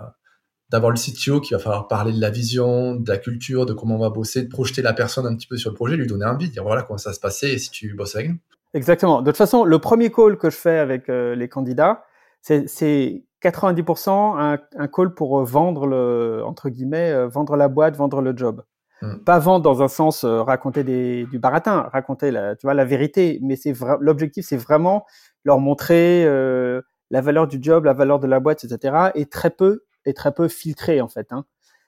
d'avoir 0.70 0.90
le 0.90 0.96
CTO 0.96 1.40
qui 1.40 1.52
va 1.54 1.58
falloir 1.60 1.86
parler 1.86 2.12
de 2.12 2.20
la 2.20 2.30
vision, 2.30 2.94
de 2.96 3.08
la 3.10 3.18
culture, 3.18 3.66
de 3.66 3.72
comment 3.74 3.96
on 3.96 3.98
va 3.98 4.10
bosser, 4.10 4.42
de 4.42 4.48
projeter 4.48 4.80
la 4.82 4.92
personne 4.94 5.26
un 5.26 5.34
petit 5.36 5.46
peu 5.46 5.56
sur 5.56 5.70
le 5.70 5.74
projet, 5.76 5.96
lui 5.96 6.06
donner 6.06 6.24
envie, 6.24 6.48
dire 6.50 6.62
voilà 6.62 6.82
comment 6.82 6.98
ça 6.98 7.10
va 7.10 7.14
se 7.14 7.20
passer 7.20 7.58
si 7.58 7.70
tu 7.70 7.94
bosses 7.94 8.16
avec 8.16 8.30
nous. 8.30 8.38
exactement. 8.74 9.20
De 9.22 9.30
toute 9.30 9.36
façon, 9.36 9.64
le 9.64 9.78
premier 9.78 10.10
call 10.10 10.38
que 10.38 10.50
je 10.50 10.56
fais 10.56 10.78
avec 10.78 11.08
euh, 11.10 11.34
les 11.34 11.48
candidats, 11.48 12.04
c'est 12.40 12.66
c'est 12.68 13.24
90% 13.42 14.10
un, 14.38 14.58
un 14.78 14.88
call 14.88 15.14
pour 15.14 15.44
vendre 15.44 15.86
le, 15.86 16.42
entre 16.44 16.68
guillemets, 16.70 17.26
vendre 17.26 17.56
la 17.56 17.68
boîte, 17.68 17.96
vendre 17.96 18.20
le 18.22 18.34
job. 18.36 18.62
Mm. 19.02 19.16
Pas 19.24 19.38
vendre 19.40 19.62
dans 19.62 19.82
un 19.82 19.88
sens 19.88 20.22
euh, 20.22 20.42
raconter 20.42 20.84
des, 20.84 21.26
du 21.26 21.38
baratin, 21.38 21.88
raconter 21.92 22.30
la, 22.30 22.54
tu 22.54 22.66
vois, 22.66 22.74
la 22.74 22.84
vérité, 22.84 23.40
mais 23.42 23.56
c'est 23.56 23.74
l'objectif, 24.00 24.46
c'est 24.46 24.56
vraiment 24.56 25.04
leur 25.44 25.58
montrer 25.58 26.24
euh, 26.24 26.80
la 27.10 27.20
valeur 27.20 27.48
du 27.48 27.58
job, 27.60 27.84
la 27.84 27.94
valeur 27.94 28.20
de 28.20 28.28
la 28.28 28.38
boîte, 28.38 28.64
etc. 28.64 29.10
Et 29.16 29.26
très 29.26 29.50
peu, 29.50 29.84
et 30.04 30.14
très 30.14 30.32
peu 30.32 30.46
filtré 30.46 31.00
en 31.00 31.08
fait. 31.08 31.32
Hein. 31.32 31.44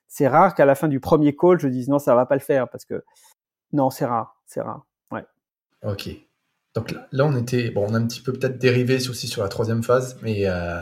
C'est 0.08 0.26
rare 0.26 0.54
qu'à 0.54 0.66
la 0.66 0.74
fin 0.74 0.88
du 0.88 0.98
premier 0.98 1.34
call, 1.36 1.60
je 1.60 1.68
dise 1.68 1.88
non, 1.88 2.00
ça 2.00 2.16
va 2.16 2.26
pas 2.26 2.34
le 2.34 2.40
faire 2.40 2.68
parce 2.68 2.84
que 2.84 3.04
non, 3.72 3.90
c'est 3.90 4.06
rare, 4.06 4.40
c'est 4.46 4.60
rare. 4.60 4.84
Ouais. 5.12 5.24
Ok. 5.84 6.10
Donc 6.74 6.90
là, 6.90 7.06
là, 7.12 7.26
on 7.26 7.36
était, 7.36 7.70
bon, 7.70 7.86
on 7.88 7.94
a 7.94 7.98
un 7.98 8.06
petit 8.06 8.20
peu 8.20 8.32
peut-être 8.32 8.58
dérivé 8.58 8.96
aussi 9.08 9.28
sur 9.28 9.42
la 9.42 9.48
troisième 9.48 9.84
phase, 9.84 10.18
mais 10.22 10.48
euh, 10.48 10.80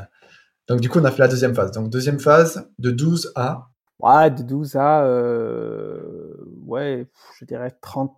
donc 0.66 0.80
du 0.80 0.88
coup, 0.88 0.98
on 0.98 1.04
a 1.04 1.10
fait 1.10 1.20
la 1.20 1.28
deuxième 1.28 1.54
phase. 1.54 1.72
Donc 1.72 1.90
deuxième 1.90 2.18
phase, 2.18 2.70
de 2.78 2.90
12 2.90 3.32
à 3.36 3.71
Ouais, 4.02 4.30
de 4.30 4.42
12 4.42 4.76
à, 4.76 5.04
euh, 5.04 6.34
ouais, 6.66 7.06
je 7.38 7.44
dirais 7.44 7.70
30, 7.80 8.14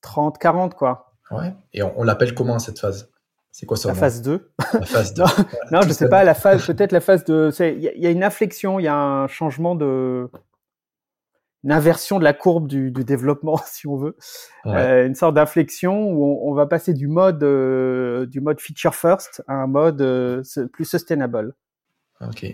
30, 0.00 0.38
40 0.38 0.74
quoi. 0.74 1.12
ouais, 1.30 1.54
et 1.74 1.82
on, 1.82 1.92
on 2.00 2.02
l'appelle 2.02 2.34
comment 2.34 2.58
cette 2.58 2.78
phase? 2.78 3.10
C'est 3.50 3.66
quoi 3.66 3.76
son 3.76 3.88
La 3.88 3.94
phase 3.94 4.22
2. 4.22 4.50
La 4.72 4.82
phase 4.86 5.12
2. 5.14 5.22
Non, 5.70 5.82
je 5.82 5.88
sais 5.88 6.04
ça. 6.04 6.08
pas, 6.08 6.24
la 6.24 6.34
phase, 6.34 6.64
peut-être 6.66 6.92
la 6.92 7.00
phase 7.00 7.24
de, 7.24 7.50
il 7.60 7.80
y, 7.82 7.88
a- 7.88 7.94
il 7.94 8.00
y 8.02 8.06
a 8.06 8.10
une 8.10 8.22
inflexion, 8.24 8.78
il 8.78 8.84
y 8.84 8.88
a 8.88 8.96
un 8.96 9.26
changement 9.26 9.74
de, 9.74 10.30
une 11.64 11.72
inversion 11.72 12.18
de 12.20 12.24
la 12.24 12.32
courbe 12.34 12.66
du, 12.68 12.90
du 12.92 13.04
développement, 13.04 13.56
si 13.66 13.86
on 13.86 13.96
veut, 13.96 14.16
Ouais. 14.64 14.76
Euh, 14.76 15.06
une 15.06 15.14
sorte 15.14 15.34
d'inflexion 15.34 16.10
où 16.10 16.24
on, 16.24 16.50
on 16.50 16.54
va 16.54 16.66
passer 16.66 16.94
du 16.94 17.06
mode, 17.08 17.42
euh, 17.42 18.26
du 18.26 18.40
mode 18.40 18.60
feature 18.60 18.94
first 18.94 19.42
à 19.48 19.54
un 19.54 19.66
mode 19.66 20.00
euh, 20.00 20.42
plus 20.72 20.84
sustainable. 20.84 21.54
Ok. 22.20 22.46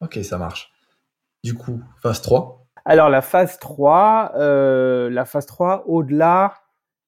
Ok, 0.00 0.18
ça 0.24 0.38
marche. 0.38 0.72
Du 1.42 1.54
coup, 1.54 1.80
phase 2.02 2.22
3. 2.22 2.66
Alors 2.84 3.08
la 3.08 3.22
phase 3.22 3.58
3, 3.58 4.32
euh, 4.36 5.10
la 5.10 5.24
phase 5.24 5.46
3, 5.46 5.84
au-delà, 5.86 6.54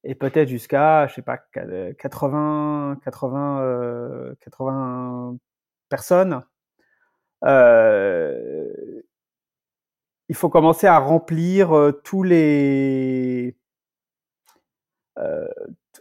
et 0.04 0.14
peut-être 0.14 0.48
jusqu'à, 0.48 1.06
je 1.06 1.14
sais 1.14 1.22
pas, 1.22 1.38
80, 1.38 2.96
80, 3.04 4.34
80 4.40 5.36
personnes. 5.88 6.42
Euh, 7.44 9.02
il 10.28 10.34
faut 10.34 10.48
commencer 10.48 10.86
à 10.86 10.98
remplir 10.98 11.76
euh, 11.76 11.92
tous 11.92 12.22
les 12.22 13.56
euh, 15.18 15.46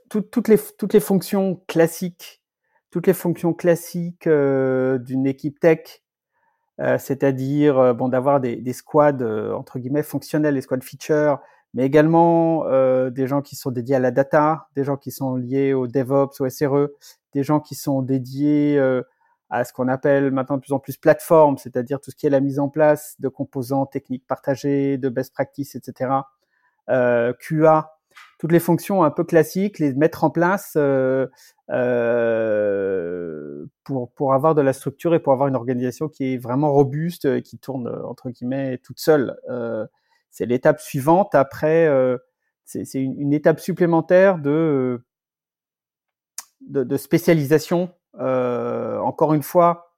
toutes 0.10 0.48
les 0.48 0.58
toutes 0.78 0.94
les 0.94 1.00
fonctions 1.00 1.62
classiques, 1.67 2.41
toutes 2.91 3.08
les 3.08 3.13
fonctions 3.13 3.54
classiques 3.54 4.28
euh, 4.28 4.98
d'une 5.00 5.28
équipe 5.28 5.60
tech, 5.60 6.01
euh, 6.82 6.98
c'est-à-dire 6.98 7.96
bon 7.96 8.10
d'avoir 8.10 8.39
des, 8.39 8.74
squads 8.74 9.24
entre 9.56 9.80
guillemets 9.80 10.04
fonctionnels, 10.04 10.56
les 10.56 10.62
squads 10.62 10.82
features, 10.82 11.39
mais 11.74 11.86
également 11.86 12.65
des 13.10 13.28
gens 13.28 13.41
qui 13.41 13.56
sont 13.56 13.72
dédiés 13.72 13.96
à 13.96 14.00
la 14.00 14.12
data, 14.12 14.67
des 14.76 14.84
gens 14.84 14.98
qui 14.98 15.12
sont 15.12 15.36
liés 15.36 15.74
au 15.74 15.88
DevOps, 15.88 16.41
au 16.41 16.50
SRE, 16.50 16.89
des 17.34 17.44
gens 17.44 17.62
qui 17.62 17.76
sont 17.76 18.02
dédiés 18.02 18.78
à 19.52 19.65
ce 19.65 19.74
qu'on 19.74 19.89
appelle 19.89 20.32
maintenant 20.32 20.56
de 20.56 20.62
plus 20.62 20.74
en 20.74 20.80
plus 20.80 20.98
plateforme, 20.98 21.58
c'est-à-dire 21.58 22.00
tout 22.00 22.10
ce 22.10 22.15
qui 22.15 22.26
est 22.26 22.30
la 22.30 22.39
mise 22.39 22.58
en 22.58 22.70
place 22.70 23.15
de 23.20 23.28
composants 23.28 23.86
techniques 23.86 24.26
partagés, 24.26 24.98
de 24.98 25.10
best 25.10 25.34
practices, 25.34 25.76
etc. 25.76 26.12
Euh, 26.89 27.34
QA, 27.34 27.91
toutes 28.42 28.52
les 28.52 28.60
fonctions 28.60 29.04
un 29.04 29.12
peu 29.12 29.24
classiques, 29.24 29.78
les 29.78 29.94
mettre 29.94 30.24
en 30.24 30.32
place 30.32 30.74
euh, 30.76 31.28
euh, 31.70 33.68
pour, 33.84 34.12
pour 34.14 34.34
avoir 34.34 34.56
de 34.56 34.62
la 34.62 34.74
structure 34.74 35.14
et 35.14 35.20
pour 35.20 35.32
avoir 35.32 35.48
une 35.48 35.56
organisation 35.56 36.10
qui 36.10 36.34
est 36.34 36.38
vraiment 36.40 36.74
robuste 36.74 37.26
et 37.26 37.44
qui 37.44 37.60
tourne 37.60 37.88
entre 38.04 38.32
guillemets 38.32 38.80
toute 38.80 38.98
seule. 38.98 39.38
Euh, 39.52 39.86
c'est 40.32 40.48
l'étape 40.48 40.80
suivante. 40.80 41.36
Après, 41.36 41.86
euh, 41.86 42.18
c'est 42.66 42.96
une, 42.96 43.32
étape 43.32 43.60
supplémentaire 43.60 44.40
de, 44.40 45.06
de, 46.62 46.98
spécialisation 46.98 47.94
euh, 48.20 48.98
encore 49.02 49.36
une 49.36 49.44
fois, 49.44 49.91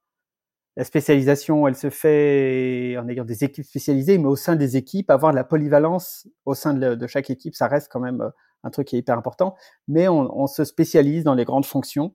la 0.75 0.83
spécialisation, 0.83 1.67
elle 1.67 1.75
se 1.75 1.89
fait 1.89 2.97
en 2.97 3.07
ayant 3.07 3.25
des 3.25 3.43
équipes 3.43 3.65
spécialisées, 3.65 4.17
mais 4.17 4.27
au 4.27 4.35
sein 4.35 4.55
des 4.55 4.75
équipes, 4.77 5.11
avoir 5.11 5.31
de 5.31 5.37
la 5.37 5.43
polyvalence 5.43 6.27
au 6.45 6.55
sein 6.55 6.73
de, 6.73 7.07
chaque 7.07 7.29
équipe, 7.29 7.55
ça 7.55 7.67
reste 7.67 7.91
quand 7.91 7.99
même 7.99 8.21
euh, 8.21 8.29
un 8.63 8.69
truc 8.71 8.87
qui 8.87 8.95
est 8.95 8.99
hyper 8.99 9.17
important. 9.17 9.55
Mais 9.87 10.07
on, 10.07 10.35
on 10.35 10.47
se 10.47 10.63
spécialise 10.63 11.23
dans 11.23 11.35
les 11.35 11.45
grandes 11.45 11.65
fonctions 11.65 12.13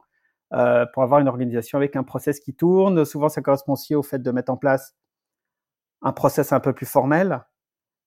euh, 0.54 0.86
pour 0.94 1.02
avoir 1.02 1.20
une 1.20 1.28
organisation 1.28 1.76
avec 1.76 1.94
un 1.94 2.04
process 2.04 2.40
qui 2.40 2.54
tourne. 2.54 3.04
Souvent, 3.04 3.28
ça 3.28 3.42
correspond 3.42 3.74
aussi 3.74 3.94
au 3.94 4.02
fait 4.02 4.20
de 4.20 4.30
mettre 4.30 4.50
en 4.50 4.56
place 4.56 4.94
un 6.00 6.12
process 6.12 6.52
un 6.52 6.60
peu 6.60 6.72
plus 6.72 6.86
formel, 6.86 7.44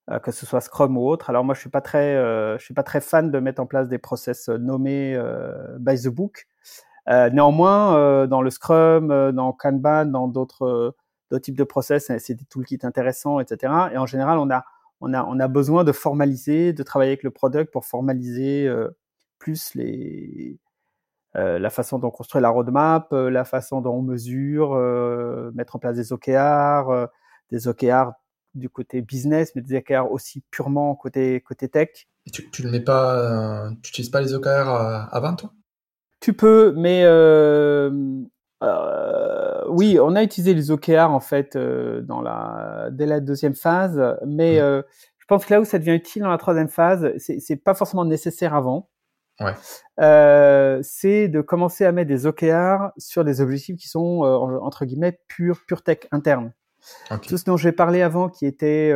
euh, 0.09 0.17
que 0.17 0.31
ce 0.31 0.47
soit 0.47 0.61
Scrum 0.61 0.97
ou 0.97 1.07
autre. 1.07 1.29
Alors 1.29 1.43
moi, 1.43 1.53
je 1.53 1.59
suis 1.59 1.69
pas 1.69 1.81
très, 1.81 2.15
euh, 2.15 2.57
je 2.57 2.65
suis 2.65 2.73
pas 2.73 2.81
très 2.81 2.99
fan 2.99 3.29
de 3.29 3.39
mettre 3.39 3.61
en 3.61 3.67
place 3.67 3.89
des 3.89 3.99
process 3.99 4.49
nommés 4.49 5.21
by 5.79 6.01
the 6.01 6.07
book. 6.07 6.47
Euh, 7.09 7.29
néanmoins, 7.29 7.97
euh, 7.97 8.27
dans 8.27 8.41
le 8.41 8.49
Scrum, 8.49 9.11
euh, 9.11 9.31
dans 9.31 9.53
Kanban, 9.53 10.05
dans 10.05 10.27
d'autres 10.27 10.95
types 11.41 11.57
de 11.57 11.63
process, 11.63 12.11
c'est 12.17 12.35
des 12.35 12.45
toolkits 12.45 12.79
intéressants, 12.83 13.39
etc. 13.39 13.73
Et 13.93 13.97
en 13.97 14.05
général, 14.05 14.37
on 14.37 14.49
a 15.39 15.47
besoin 15.47 15.83
de 15.83 15.91
formaliser, 15.91 16.73
de 16.73 16.83
travailler 16.83 17.11
avec 17.11 17.23
le 17.23 17.31
product 17.31 17.71
pour 17.71 17.85
formaliser 17.85 18.69
plus 19.39 19.77
la 21.33 21.69
façon 21.69 21.99
dont 21.99 22.09
on 22.09 22.11
construit 22.11 22.41
la 22.41 22.49
roadmap, 22.49 23.07
la 23.13 23.45
façon 23.45 23.79
dont 23.79 23.93
on 23.93 24.01
mesure, 24.01 24.75
mettre 25.53 25.77
en 25.77 25.79
place 25.79 25.95
des 25.95 26.11
OKR, 26.11 27.07
des 27.49 27.69
OKR 27.69 28.11
du 28.53 28.69
côté 28.69 29.01
business, 29.01 29.53
mais 29.55 29.61
des 29.61 29.77
OKR 29.77 30.11
aussi 30.11 30.43
purement 30.51 30.95
côté 30.95 31.41
tech. 31.71 32.09
tu, 32.29 32.51
tu 32.51 32.65
ne 32.65 32.71
mets 32.71 32.81
pas, 32.81 33.69
tu 33.81 33.89
n'utilises 33.89 34.09
pas 34.09 34.19
les 34.19 34.33
OKR 34.33 34.67
avant 35.13 35.33
toi? 35.37 35.53
Tu 36.21 36.33
peux, 36.33 36.73
mais 36.77 37.01
euh, 37.03 37.89
euh, 38.63 39.63
oui, 39.69 39.97
on 39.99 40.15
a 40.15 40.23
utilisé 40.23 40.53
les 40.53 40.71
OKR 40.71 41.09
en 41.09 41.19
fait 41.19 41.55
euh, 41.55 42.01
dans 42.01 42.21
la 42.21 42.89
dès 42.91 43.07
la 43.07 43.19
deuxième 43.19 43.55
phase, 43.55 43.99
mais 44.25 44.59
euh, 44.59 44.83
je 45.17 45.25
pense 45.25 45.45
que 45.45 45.53
là 45.53 45.59
où 45.59 45.65
ça 45.65 45.79
devient 45.79 45.95
utile 45.95 46.21
dans 46.21 46.29
la 46.29 46.37
troisième 46.37 46.69
phase, 46.69 47.11
c'est 47.17 47.55
pas 47.55 47.73
forcément 47.73 48.05
nécessaire 48.05 48.53
avant. 48.53 48.89
Ouais. 49.39 49.53
Euh, 49.99 50.79
c'est 50.83 51.27
de 51.27 51.41
commencer 51.41 51.85
à 51.85 51.91
mettre 51.91 52.09
des 52.09 52.27
OKR 52.27 52.91
sur 52.97 53.23
des 53.23 53.41
objectifs 53.41 53.77
qui 53.77 53.87
sont 53.87 54.21
entre 54.61 54.85
guillemets 54.85 55.19
pure 55.27 55.61
pure 55.67 55.81
tech 55.81 55.99
interne. 56.11 56.53
Okay. 57.09 57.29
Tout 57.29 57.37
ce 57.37 57.45
dont 57.45 57.57
j'ai 57.57 57.71
parlé 57.71 58.03
avant, 58.03 58.29
qui 58.29 58.45
était 58.45 58.93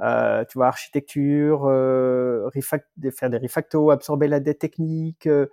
euh, 0.00 0.44
tu 0.46 0.58
vois, 0.58 0.66
architecture, 0.66 1.66
euh, 1.66 2.48
faire 2.60 3.30
des 3.30 3.38
refactos, 3.38 3.90
absorber 3.90 4.28
la 4.28 4.40
dette 4.40 4.58
technique, 4.58 5.26
euh, 5.26 5.46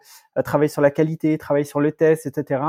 travailler 0.43 0.69
sur 0.69 0.81
la 0.81 0.91
qualité, 0.91 1.37
travailler 1.37 1.65
sur 1.65 1.79
le 1.79 1.91
test, 1.91 2.25
etc. 2.25 2.63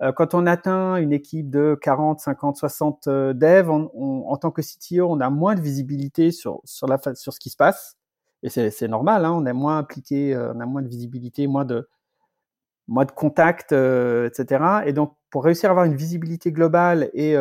Euh, 0.00 0.12
quand 0.12 0.34
on 0.34 0.46
atteint 0.46 0.96
une 0.96 1.12
équipe 1.12 1.50
de 1.50 1.76
40, 1.82 2.20
50, 2.20 2.56
60 2.56 3.08
devs, 3.08 3.68
on, 3.68 3.90
on, 3.94 4.28
en 4.28 4.36
tant 4.36 4.52
que 4.52 4.62
CTO, 4.62 5.08
on 5.10 5.20
a 5.20 5.30
moins 5.30 5.56
de 5.56 5.60
visibilité 5.60 6.30
sur, 6.30 6.60
sur, 6.64 6.86
la, 6.86 6.98
sur 7.14 7.32
ce 7.32 7.40
qui 7.40 7.50
se 7.50 7.56
passe. 7.56 7.96
Et 8.44 8.50
c'est 8.50 8.86
normal, 8.86 9.24
hein, 9.24 9.32
on 9.32 9.46
est 9.46 9.52
moins 9.52 9.78
impliqué, 9.78 10.36
on 10.36 10.60
a 10.60 10.66
moins 10.66 10.82
de 10.82 10.88
visibilité, 10.88 11.48
moins 11.48 11.64
de, 11.64 11.88
moins 12.86 13.04
de 13.04 13.10
contact, 13.10 13.72
etc. 13.72 14.82
Et 14.86 14.92
donc, 14.92 15.16
pour 15.30 15.42
réussir 15.42 15.70
à 15.70 15.72
avoir 15.72 15.86
une 15.86 15.96
visibilité 15.96 16.52
globale 16.52 17.10
et 17.14 17.36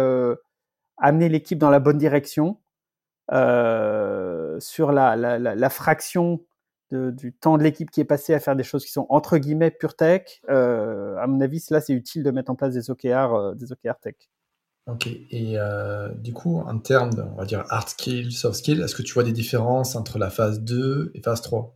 amener 0.97 1.29
l'équipe 1.29 1.59
dans 1.59 1.69
la 1.69 1.79
bonne 1.79 1.99
direction, 1.99 2.57
euh, 3.31 4.59
sur 4.59 4.91
la, 4.91 5.15
la, 5.15 5.37
la, 5.37 5.55
la 5.55 5.69
fraction 5.69 6.41
de, 6.91 7.11
du 7.11 7.33
temps 7.33 7.57
de 7.57 7.63
l'équipe 7.63 7.91
qui 7.91 7.99
est 7.99 8.05
passé 8.05 8.33
à 8.33 8.39
faire 8.39 8.55
des 8.55 8.63
choses 8.63 8.85
qui 8.85 8.91
sont 8.91 9.05
entre 9.09 9.37
guillemets 9.37 9.71
pure 9.71 9.95
tech. 9.95 10.41
Euh, 10.49 11.17
à 11.17 11.27
mon 11.27 11.41
avis, 11.41 11.63
là, 11.69 11.81
c'est 11.81 11.93
utile 11.93 12.23
de 12.23 12.31
mettre 12.31 12.51
en 12.51 12.55
place 12.55 12.73
des 12.73 12.89
OKR, 12.89 13.33
euh, 13.33 13.55
des 13.55 13.71
OKR 13.71 13.99
tech. 14.01 14.15
Ok. 14.87 15.07
Et 15.07 15.57
du 16.15 16.31
coup, 16.31 16.59
en 16.59 16.79
termes 16.79 17.13
de, 17.13 17.21
on 17.21 17.35
va 17.35 17.43
dire, 17.43 17.65
hard 17.69 17.89
skills, 17.89 18.31
soft 18.31 18.55
skills, 18.55 18.81
est-ce 18.81 18.95
que 18.95 19.01
tu 19.01 19.13
vois 19.13 19.23
des 19.23 19.33
différences 19.33 19.97
entre 19.97 20.17
la 20.17 20.29
phase 20.29 20.61
2 20.61 21.11
et 21.13 21.21
phase 21.21 21.41
3 21.41 21.75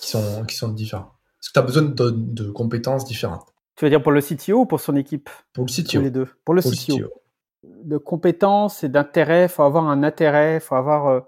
qui 0.00 0.08
sont, 0.08 0.44
qui 0.46 0.56
sont 0.56 0.68
différents 0.68 1.12
Est-ce 1.42 1.50
que 1.50 1.52
tu 1.52 1.58
as 1.58 1.62
besoin 1.62 1.82
de, 1.82 2.10
de, 2.10 2.50
compétences 2.50 3.04
différentes? 3.04 3.52
Tu 3.76 3.84
veux 3.84 3.90
dire 3.90 4.02
pour 4.02 4.12
le 4.12 4.22
CTO 4.22 4.60
ou 4.60 4.66
pour 4.66 4.80
son 4.80 4.96
équipe? 4.96 5.28
Pour 5.52 5.66
le 5.66 5.70
CTO. 5.70 5.92
Pour 5.92 6.00
les 6.04 6.10
deux. 6.10 6.28
Pour 6.46 6.54
le, 6.54 6.62
pour 6.62 6.70
CTO. 6.70 6.96
le 6.96 7.04
CTO 7.04 7.21
de 7.64 7.96
compétences 7.96 8.84
et 8.84 8.88
d'intérêt. 8.88 9.44
Il 9.44 9.48
faut 9.48 9.62
avoir 9.62 9.88
un 9.88 10.02
intérêt, 10.02 10.56
il 10.56 10.60
faut 10.60 10.74
avoir 10.74 11.06
euh, 11.08 11.20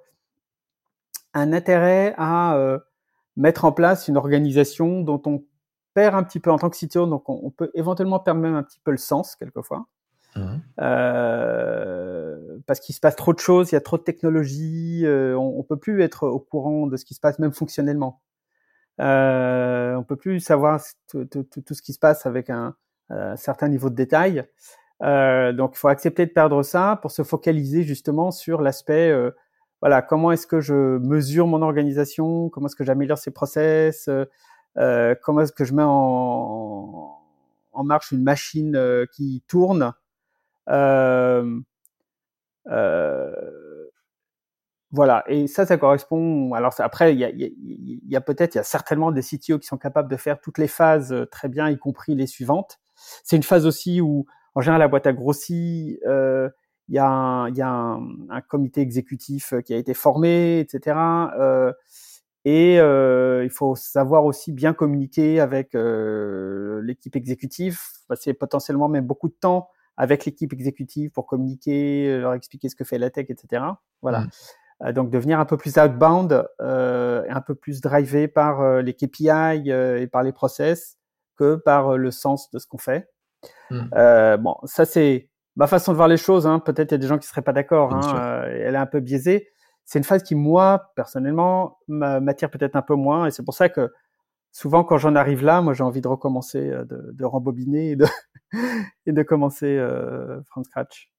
un 1.33 1.53
intérêt 1.53 2.15
à 2.17 2.57
euh, 2.57 2.79
mettre 3.37 3.65
en 3.65 3.73
place 3.73 4.09
une 4.09 4.17
organisation 4.17 5.01
dont 5.03 5.23
on 5.27 5.45
perd 5.95 6.15
un 6.15 6.23
petit 6.25 6.41
peu 6.41 6.51
en 6.51 6.59
tant 6.59 6.71
que 6.71 6.77
CTO, 6.77 7.07
donc 7.07 7.29
on, 7.29 7.51
peut 7.51 7.71
éventuellement 7.75 8.19
perdre 8.19 8.41
même 8.41 8.57
un 8.57 8.65
petit 8.65 8.81
peu 8.83 8.91
le 8.91 8.97
sens 8.97 9.37
quelquefois. 9.37 9.87
Mmh. 10.35 10.57
Euh, 10.81 12.59
parce 12.67 12.81
qu'il 12.81 12.97
se 12.97 13.01
passe 13.01 13.15
trop 13.15 13.33
de 13.33 13.39
choses, 13.39 13.71
il 13.71 13.77
y 13.77 13.79
a 13.79 13.81
trop 13.81 13.97
de 13.99 14.03
technologies, 14.03 15.05
on, 15.07 15.61
on, 15.61 15.63
peut 15.63 15.77
plus 15.77 16.03
être 16.03 16.27
au 16.27 16.41
courant 16.41 16.89
de 16.89 16.97
ce 16.97 17.05
qui 17.05 17.15
se 17.15 17.21
passe 17.21 17.39
même 17.39 17.53
fonctionnellement. 17.53 18.23
On 18.99 20.05
peut 20.09 20.17
plus 20.17 20.41
savoir 20.41 20.81
tout, 21.09 21.27
tout, 21.27 21.45
tout, 21.45 21.75
ce 21.75 21.83
qui 21.83 21.93
se 21.93 22.01
passe 22.01 22.27
avec 22.27 22.51
un, 22.51 22.75
un 23.11 23.37
certain 23.37 23.69
niveau 23.69 23.89
de 23.89 23.95
détail. 23.95 24.45
Euh, 25.05 25.53
donc, 25.53 25.73
il 25.75 25.79
faut 25.79 25.89
accepter 25.89 26.27
de 26.27 26.31
perdre 26.31 26.63
ça 26.63 26.99
pour 27.03 27.11
se 27.11 27.23
focaliser 27.23 27.83
justement 27.83 28.31
sur 28.31 28.63
l'aspect, 28.63 29.11
euh, 29.11 29.31
voilà, 29.81 30.03
comment 30.03 30.33
est-ce 30.33 30.47
que 30.47 30.61
je 30.61 30.99
mesure 30.99 31.47
mon 31.47 31.63
organisation, 31.63 32.49
comment 32.49 32.69
est-ce 32.69 32.77
que 32.77 32.85
j'améliore 32.85 33.19
ses 33.19 33.31
process, 33.31 34.09
euh, 34.79 35.15
comment 35.23 35.43
est-ce 35.43 35.53
que 35.53 35.65
je 35.65 35.75
mets 35.75 35.83
en, 35.85 37.21
marche 37.85 38.13
une 38.13 38.23
machine 38.23 38.79
qui 39.13 39.43
tourne. 39.47 39.93
voilà, 44.91 45.25
et 45.27 45.49
ça, 45.49 45.67
ça 45.67 45.77
correspond. 45.77 46.55
Alors 46.55 46.73
après, 46.79 47.15
il 47.15 48.01
y 48.07 48.17
a 48.17 48.21
peut-être, 48.21 48.55
il 48.55 48.59
y 48.59 48.61
a 48.61 48.65
certainement 48.65 49.11
des 49.13 49.23
CTO 49.23 49.59
qui 49.59 49.67
sont 49.67 49.77
capables 49.77 50.09
de 50.09 50.17
faire 50.17 50.41
toutes 50.41 50.59
les 50.59 50.69
phases 50.69 51.15
très 51.31 51.49
bien, 51.49 51.69
y 51.69 51.77
compris 51.77 52.15
les 52.15 52.27
suivantes. 52.27 52.81
C'est 53.25 53.37
une 53.37 53.43
phase 53.43 53.67
aussi 53.67 54.01
où 54.01 54.25
en 54.55 54.61
général, 54.61 54.81
la 54.81 54.89
boîte 54.89 55.07
a 55.07 55.13
grossi. 55.13 55.99
Euh, 56.07 56.49
il 56.89 56.95
y 56.95 56.99
a, 56.99 57.09
un, 57.09 57.51
y 57.55 57.63
a 57.63 57.69
un, 57.69 58.01
un, 58.29 58.41
comité 58.43 58.81
exécutif 58.83 59.55
euh, 59.55 59.61
qui 59.63 59.73
a 59.73 59.79
été 59.79 59.95
formé, 59.95 60.61
etc. 60.61 60.97
Euh, 61.39 61.73
et 62.45 62.79
euh, 62.79 63.43
il 63.43 63.51
faut 63.51 63.75
savoir 63.75 64.25
aussi 64.27 64.53
bien 64.53 64.75
communiquer 64.75 65.41
avec 65.41 65.75
euh, 65.75 66.83
l'équipe 66.83 67.17
exécutive, 67.17 67.81
passer 68.07 68.35
potentiellement 68.35 68.89
même 68.89 69.07
beaucoup 69.07 69.29
de 69.29 69.35
temps 69.35 69.71
avec 69.97 70.27
l'équipe 70.27 70.53
exécutive 70.53 71.11
pour 71.11 71.27
communiquer, 71.27 72.19
leur 72.19 72.35
expliquer 72.35 72.69
ce 72.69 72.77
que 72.77 72.85
fait 72.85 72.99
la 72.99 73.11
tech, 73.11 73.27
etc. 73.31 73.65
Voilà. 74.03 74.21
Mmh. 74.21 74.31
Euh, 74.83 74.93
donc 74.93 75.09
devenir 75.09 75.41
un 75.41 75.47
peu 75.47 75.57
plus 75.57 75.79
outbound 75.79 76.47
euh, 76.61 77.23
un 77.31 77.41
peu 77.41 77.55
plus 77.55 77.81
drivé 77.81 78.29
par 78.29 78.83
les 78.83 78.93
KPI 78.93 79.71
et 79.71 80.07
par 80.09 80.23
les 80.23 80.33
process 80.33 80.99
que 81.37 81.55
par 81.55 81.97
le 81.97 82.11
sens 82.11 82.51
de 82.51 82.59
ce 82.59 82.67
qu'on 82.67 82.79
fait. 82.79 83.09
Mmh. 83.71 83.81
Euh, 83.95 84.37
bon, 84.37 84.57
ça 84.65 84.85
c'est 84.85 85.29
ma 85.57 85.67
façon 85.67 85.93
de 85.93 85.97
voir 85.97 86.09
les 86.09 86.17
choses. 86.17 86.47
Hein. 86.47 86.59
Peut-être 86.59 86.93
il 86.93 86.95
y 86.95 86.97
a 86.97 86.99
des 86.99 87.07
gens 87.07 87.19
qui 87.19 87.27
seraient 87.27 87.43
pas 87.43 87.53
d'accord. 87.53 87.95
Hein. 87.95 88.01
Euh, 88.17 88.65
elle 88.67 88.75
est 88.75 88.79
un 88.79 88.87
peu 88.87 89.01
biaisée. 89.01 89.49
c'est 89.85 89.99
une 89.99 90.05
phase 90.05 90.23
qui, 90.23 90.35
moi, 90.35 90.93
personnellement, 90.97 91.79
m'attire 91.89 92.51
peut-être 92.51 92.77
un 92.77 92.83
peu 92.83 92.95
moins. 92.95 93.27
Et 93.27 93.31
c'est 93.31 93.45
pour 93.45 93.55
ça 93.55 93.69
que 93.69 93.93
souvent, 94.53 94.85
quand 94.85 94.99
j'en 94.99 95.15
arrive 95.15 95.45
là, 95.45 95.61
moi, 95.61 95.75
j'ai 95.75 95.85
envie 95.85 96.01
de 96.01 96.09
recommencer, 96.09 96.71
euh, 96.71 96.85
de, 96.85 97.11
de 97.13 97.25
rembobiner 97.25 97.93
et 97.93 97.97
de, 97.97 98.07
et 99.07 99.13
de 99.13 99.23
commencer 99.23 99.77
euh, 99.77 100.41
from 100.45 100.65
scratch. 100.65 101.11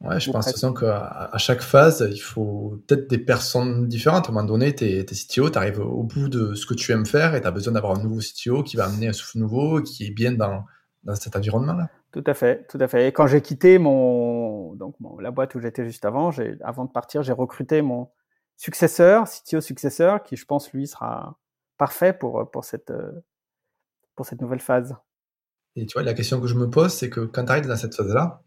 Ouais, 0.00 0.20
je 0.20 0.30
pense 0.30 0.52
que 0.52 0.80
qu'à 0.80 1.30
à 1.32 1.38
chaque 1.38 1.62
phase, 1.62 2.06
il 2.10 2.18
faut 2.18 2.82
peut-être 2.86 3.08
des 3.08 3.16
personnes 3.16 3.86
différentes. 3.86 4.26
À 4.26 4.30
un 4.30 4.34
moment 4.34 4.46
donné, 4.46 4.74
tu 4.74 4.84
es, 4.84 5.04
CTO, 5.04 5.48
tu 5.48 5.56
arrives 5.56 5.80
au 5.80 6.02
bout 6.02 6.28
de 6.28 6.54
ce 6.54 6.66
que 6.66 6.74
tu 6.74 6.92
aimes 6.92 7.06
faire 7.06 7.34
et 7.34 7.40
tu 7.40 7.46
as 7.46 7.50
besoin 7.50 7.72
d'avoir 7.72 7.98
un 7.98 8.02
nouveau 8.02 8.18
CTO 8.18 8.64
qui 8.64 8.76
va 8.76 8.84
amener 8.84 9.08
un 9.08 9.12
souffle 9.14 9.38
nouveau, 9.38 9.80
qui 9.80 10.04
est 10.04 10.10
bien 10.10 10.32
dans, 10.32 10.64
dans 11.04 11.14
cet 11.14 11.36
environnement-là. 11.36 11.88
Tout 12.12 12.24
à 12.26 12.34
fait, 12.34 12.66
tout 12.66 12.78
à 12.80 12.88
fait. 12.88 13.08
Et 13.08 13.12
quand 13.12 13.26
j'ai 13.26 13.40
quitté 13.40 13.78
mon, 13.78 14.74
donc 14.74 14.96
la 15.20 15.30
boîte 15.30 15.54
où 15.54 15.60
j'étais 15.60 15.84
juste 15.84 16.04
avant, 16.04 16.30
avant 16.62 16.84
de 16.84 16.90
partir, 16.90 17.22
j'ai 17.22 17.32
recruté 17.32 17.82
mon 17.82 18.10
successeur, 18.56 19.24
CTO 19.28 19.60
successeur, 19.60 20.22
qui 20.22 20.36
je 20.36 20.44
pense 20.44 20.72
lui 20.72 20.86
sera 20.86 21.38
parfait 21.76 22.12
pour 22.12 22.50
pour 22.50 22.64
cette 22.64 22.92
pour 24.14 24.26
cette 24.26 24.40
nouvelle 24.40 24.60
phase. 24.60 24.96
Et 25.76 25.86
tu 25.86 25.94
vois, 25.94 26.02
la 26.02 26.14
question 26.14 26.40
que 26.40 26.46
je 26.46 26.54
me 26.54 26.70
pose, 26.70 26.92
c'est 26.92 27.10
que 27.10 27.20
quand 27.20 27.46
tu 27.46 27.50
arrives 27.50 27.66
dans 27.66 27.76
cette 27.76 27.94
phase-là, 27.94 28.42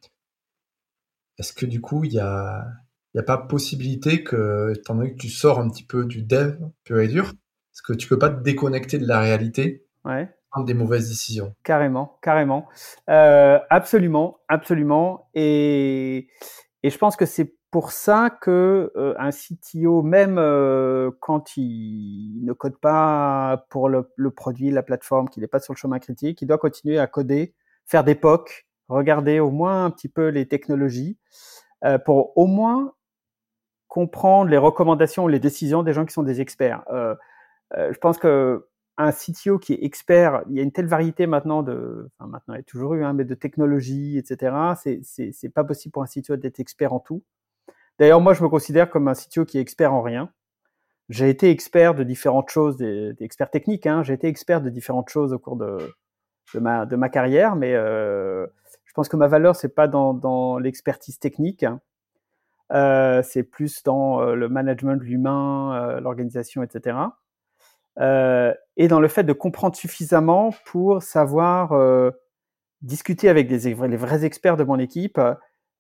est-ce 1.38 1.54
que 1.54 1.66
du 1.66 1.82
coup, 1.82 2.04
il 2.04 2.14
y 2.14 2.20
a, 2.20 2.66
y 3.14 3.20
a 3.20 3.24
pas 3.24 3.38
possibilité 3.38 4.24
que, 4.24 4.74
étant 4.76 4.96
donné 4.96 5.12
que 5.12 5.18
tu 5.18 5.30
sors 5.30 5.60
un 5.60 5.70
petit 5.70 5.86
peu 5.86 6.06
du 6.06 6.24
dev 6.24 6.58
pur 6.84 7.00
et 7.00 7.08
dur, 7.08 7.26
est-ce 7.26 7.82
que 7.82 7.94
tu 7.94 8.08
peux 8.08 8.18
pas 8.18 8.30
te 8.30 8.42
déconnecter 8.42 8.98
de 8.98 9.08
la 9.08 9.20
réalité 9.20 9.86
ouais 10.06 10.34
des 10.64 10.74
mauvaises 10.74 11.10
décisions. 11.10 11.54
Carrément, 11.64 12.18
carrément. 12.22 12.68
Euh, 13.10 13.60
absolument, 13.70 14.40
absolument. 14.48 15.30
Et, 15.34 16.28
et 16.84 16.90
je 16.90 16.98
pense 16.98 17.16
que 17.16 17.26
c'est 17.26 17.56
pour 17.72 17.92
ça 17.92 18.30
que 18.42 18.92
euh, 18.96 19.14
un 19.20 19.32
CTO, 19.32 20.02
même 20.02 20.38
euh, 20.38 21.12
quand 21.20 21.58
il 21.58 22.44
ne 22.44 22.54
code 22.54 22.78
pas 22.78 23.66
pour 23.70 23.90
le, 23.90 24.12
le 24.16 24.32
produit, 24.32 24.72
la 24.72 24.84
plateforme, 24.84 25.30
qu'il 25.30 25.42
n'est 25.42 25.48
pas 25.48 25.60
sur 25.60 25.74
le 25.74 25.78
chemin 25.78 26.00
critique, 26.00 26.42
il 26.42 26.48
doit 26.48 26.58
continuer 26.58 27.00
à 27.00 27.08
coder, 27.08 27.54
faire 27.86 28.04
des 28.04 28.16
POC, 28.16 28.68
regarder 28.88 29.40
au 29.40 29.52
moins 29.52 29.86
un 29.86 29.90
petit 29.92 30.10
peu 30.10 30.28
les 30.28 30.48
technologies, 30.48 31.18
pour 32.06 32.36
au 32.36 32.48
moins 32.48 32.94
comprendre 33.88 34.50
les 34.50 34.58
recommandations, 34.58 35.28
les 35.28 35.40
décisions 35.40 35.84
des 35.84 35.94
gens 35.94 36.06
qui 36.06 36.14
sont 36.14 36.24
des 36.24 36.42
experts. 36.42 36.84
Je 37.72 37.98
pense 38.00 38.18
que 38.18 38.68
un 38.98 39.12
CTO 39.12 39.60
qui 39.60 39.74
est 39.74 39.84
expert, 39.84 40.44
il 40.50 40.56
y 40.56 40.60
a 40.60 40.64
une 40.64 40.72
telle 40.72 40.88
variété 40.88 41.28
maintenant 41.28 41.62
de, 41.62 42.10
enfin 42.18 42.30
maintenant 42.30 42.56
il 42.56 42.58
y 42.58 42.62
a 42.62 42.64
toujours 42.64 42.96
eu, 42.96 43.04
hein, 43.04 43.14
mais 43.14 43.26
de 43.26 43.36
technologie, 43.36 44.18
etc. 44.18 44.56
C'est 45.04 45.50
pas 45.50 45.64
possible 45.64 45.94
pour 45.94 46.04
un 46.04 46.08
CTO 46.08 46.36
d'être 46.36 46.60
expert 46.60 46.94
en 46.94 47.00
tout. 47.00 47.24
D'ailleurs, 48.00 48.22
moi 48.22 48.34
je 48.34 48.44
me 48.44 48.50
considère 48.50 48.90
comme 48.90 49.08
un 49.08 49.14
CTO 49.14 49.46
qui 49.46 49.58
est 49.60 49.62
expert 49.62 49.94
en 49.94 50.02
rien. 50.02 50.32
J'ai 51.10 51.30
été 51.30 51.50
expert 51.52 51.96
de 51.96 52.04
différentes 52.04 52.50
choses, 52.50 52.78
des, 52.78 53.16
experts 53.22 53.52
techniques. 53.52 53.88
Hein, 53.88 54.04
J'ai 54.04 54.14
été 54.14 54.28
expert 54.28 54.62
de 54.62 54.70
différentes 54.70 55.10
choses 55.10 55.34
au 55.34 55.40
cours 55.40 55.58
de 55.58 55.78
de 56.54 56.60
ma 56.60 56.86
de 56.86 56.96
ma 56.96 57.10
carrière, 57.10 57.56
mais 57.56 57.74
euh, 57.76 58.48
je 58.86 58.94
pense 58.94 59.10
que 59.10 59.18
ma 59.18 59.28
valeur 59.28 59.56
c'est 59.56 59.76
pas 59.76 59.88
dans 59.88 60.14
dans 60.14 60.58
l'expertise 60.60 61.20
technique. 61.20 61.66
Euh, 62.74 63.22
c'est 63.24 63.44
plus 63.44 63.84
dans 63.84 64.22
euh, 64.22 64.36
le 64.36 64.50
management, 64.50 65.02
l'humain, 65.02 65.74
euh, 65.76 66.00
l'organisation, 66.02 66.64
etc 66.64 66.98
euh, 68.00 68.54
et 68.76 68.88
dans 68.88 69.00
le 69.00 69.08
fait 69.08 69.24
de 69.24 69.34
comprendre 69.34 69.76
suffisamment 69.76 70.54
pour 70.66 71.02
savoir 71.02 71.72
euh, 71.72 72.12
discuter 72.82 73.30
avec 73.30 73.50
les 73.50 73.98
vrais 73.98 74.24
experts 74.24 74.58
de 74.58 74.64
mon 74.64 74.78
équipe, 74.78 75.20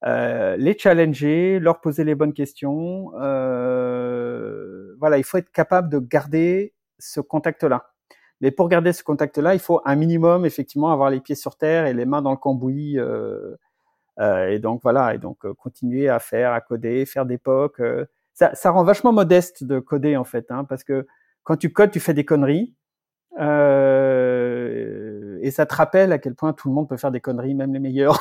euh, 0.06 0.58
les 0.58 0.77
challenger, 0.77 1.60
leur 1.60 1.80
poser 1.80 2.03
les 2.03 2.15
bonnes 2.15 2.34
questions. 2.34 3.12
Voilà, 4.99 5.17
il 5.17 5.23
faut 5.23 5.38
être 5.38 5.51
capable 5.51 5.89
de 5.89 5.99
garder 5.99 6.73
ce 6.97 7.19
contact-là. 7.21 7.91
Mais 8.41 8.51
pour 8.51 8.69
garder 8.69 8.93
ce 8.93 9.03
contact-là, 9.03 9.53
il 9.56 9.60
faut 9.60 9.82
un 9.86 9.95
minimum 9.95 10.45
effectivement 10.45 10.91
avoir 10.91 11.10
les 11.10 11.19
pieds 11.19 11.36
sur 11.36 11.56
terre 11.56 11.86
et 11.86 11.93
les 11.93 12.06
mains 12.06 12.21
dans 12.21 12.32
le 12.32 12.38
cambouis. 12.38 12.97
Et 14.19 14.60
donc 14.60 14.82
voilà, 14.82 15.13
et 15.13 15.19
donc 15.19 15.47
continuer 15.53 16.10
à 16.10 16.17
faire, 16.17 16.53
à 16.53 16.62
coder, 16.62 17.06
faire 17.06 17.27
des 17.27 17.38
POC. 17.38 17.80
ça, 18.34 18.56
ça 18.56 18.71
rend 18.71 18.84
vachement 18.84 19.13
modeste 19.13 19.63
de 19.63 19.80
coder 19.80 20.17
en 20.17 20.23
fait, 20.23 20.49
hein, 20.49 20.63
parce 20.63 20.84
que 20.84 21.06
quand 21.47 21.55
tu 21.55 21.71
codes, 21.71 21.91
tu 21.91 22.01
fais 22.01 22.13
des 22.13 22.25
conneries. 22.25 22.75
Euh, 23.39 25.39
et 25.41 25.49
ça 25.49 25.65
te 25.65 25.73
rappelle 25.73 26.12
à 26.12 26.17
quel 26.17 26.36
point 26.36 26.51
tout 26.51 26.67
le 26.67 26.73
monde 26.73 26.89
peut 26.89 26.97
faire 26.97 27.10
des 27.10 27.21
conneries, 27.21 27.55
même 27.55 27.71
les 27.71 27.79
meilleurs. 27.79 28.19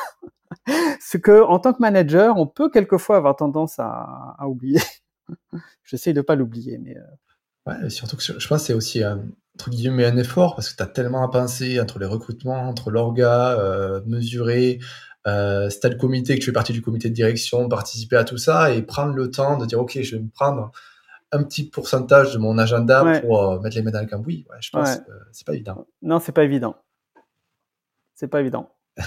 Ce 1.01 1.17
que, 1.17 1.43
en 1.43 1.59
tant 1.59 1.73
que 1.73 1.81
manager, 1.81 2.37
on 2.37 2.47
peut 2.47 2.69
quelquefois 2.69 3.17
avoir 3.17 3.35
tendance 3.35 3.79
à, 3.79 4.37
oublier. 4.47 4.79
J'essaie 5.83 6.13
de 6.13 6.21
pas 6.21 6.35
l'oublier, 6.35 6.77
mais. 6.77 6.95
Euh... 6.95 7.89
Surtout 7.89 8.15
que 8.15 8.23
je 8.23 8.47
pense 8.47 8.63
c'est 8.63 8.73
aussi 8.73 9.03
un, 9.03 9.25
entre 9.55 9.71
guillemets 9.71 10.05
un 10.05 10.15
effort 10.15 10.55
parce 10.55 10.71
que 10.71 10.77
tu 10.77 10.83
as 10.83 10.87
tellement 10.87 11.21
à 11.21 11.29
penser 11.29 11.81
entre 11.81 11.99
les 11.99 12.05
recrutements, 12.05 12.69
entre 12.69 12.91
l'orga, 12.91 13.59
euh, 13.59 13.99
mesurer, 14.05 14.79
euh, 15.27 15.69
tu 15.69 15.89
le 15.89 15.97
comité, 15.97 16.35
que 16.35 16.39
tu 16.39 16.45
fais 16.45 16.53
partie 16.53 16.71
du 16.71 16.81
comité 16.81 17.09
de 17.09 17.13
direction, 17.13 17.67
participer 17.67 18.15
à 18.15 18.23
tout 18.23 18.37
ça 18.37 18.73
et 18.73 18.83
prendre 18.83 19.11
le 19.11 19.29
temps 19.29 19.57
de 19.57 19.65
dire 19.65 19.81
ok, 19.81 19.99
je 20.01 20.15
vais 20.15 20.21
me 20.21 20.29
prendre 20.29 20.71
un 21.31 21.43
petit 21.43 21.69
pourcentage 21.69 22.33
de 22.33 22.39
mon 22.39 22.57
agenda 22.57 23.19
pour 23.21 23.43
euh, 23.43 23.59
mettre 23.59 23.75
les 23.75 23.81
mains 23.81 23.91
dans 23.91 24.01
le 24.01 24.07
cambouis. 24.07 24.45
Ouais, 24.49 24.57
je 24.59 24.69
pense 24.69 24.97
que 24.97 25.11
c'est 25.31 25.45
pas 25.45 25.53
évident. 25.53 25.85
Non, 26.01 26.19
c'est 26.19 26.31
pas 26.31 26.43
évident. 26.43 26.75
C'est 28.15 28.27
pas 28.27 28.39
évident. 28.39 28.71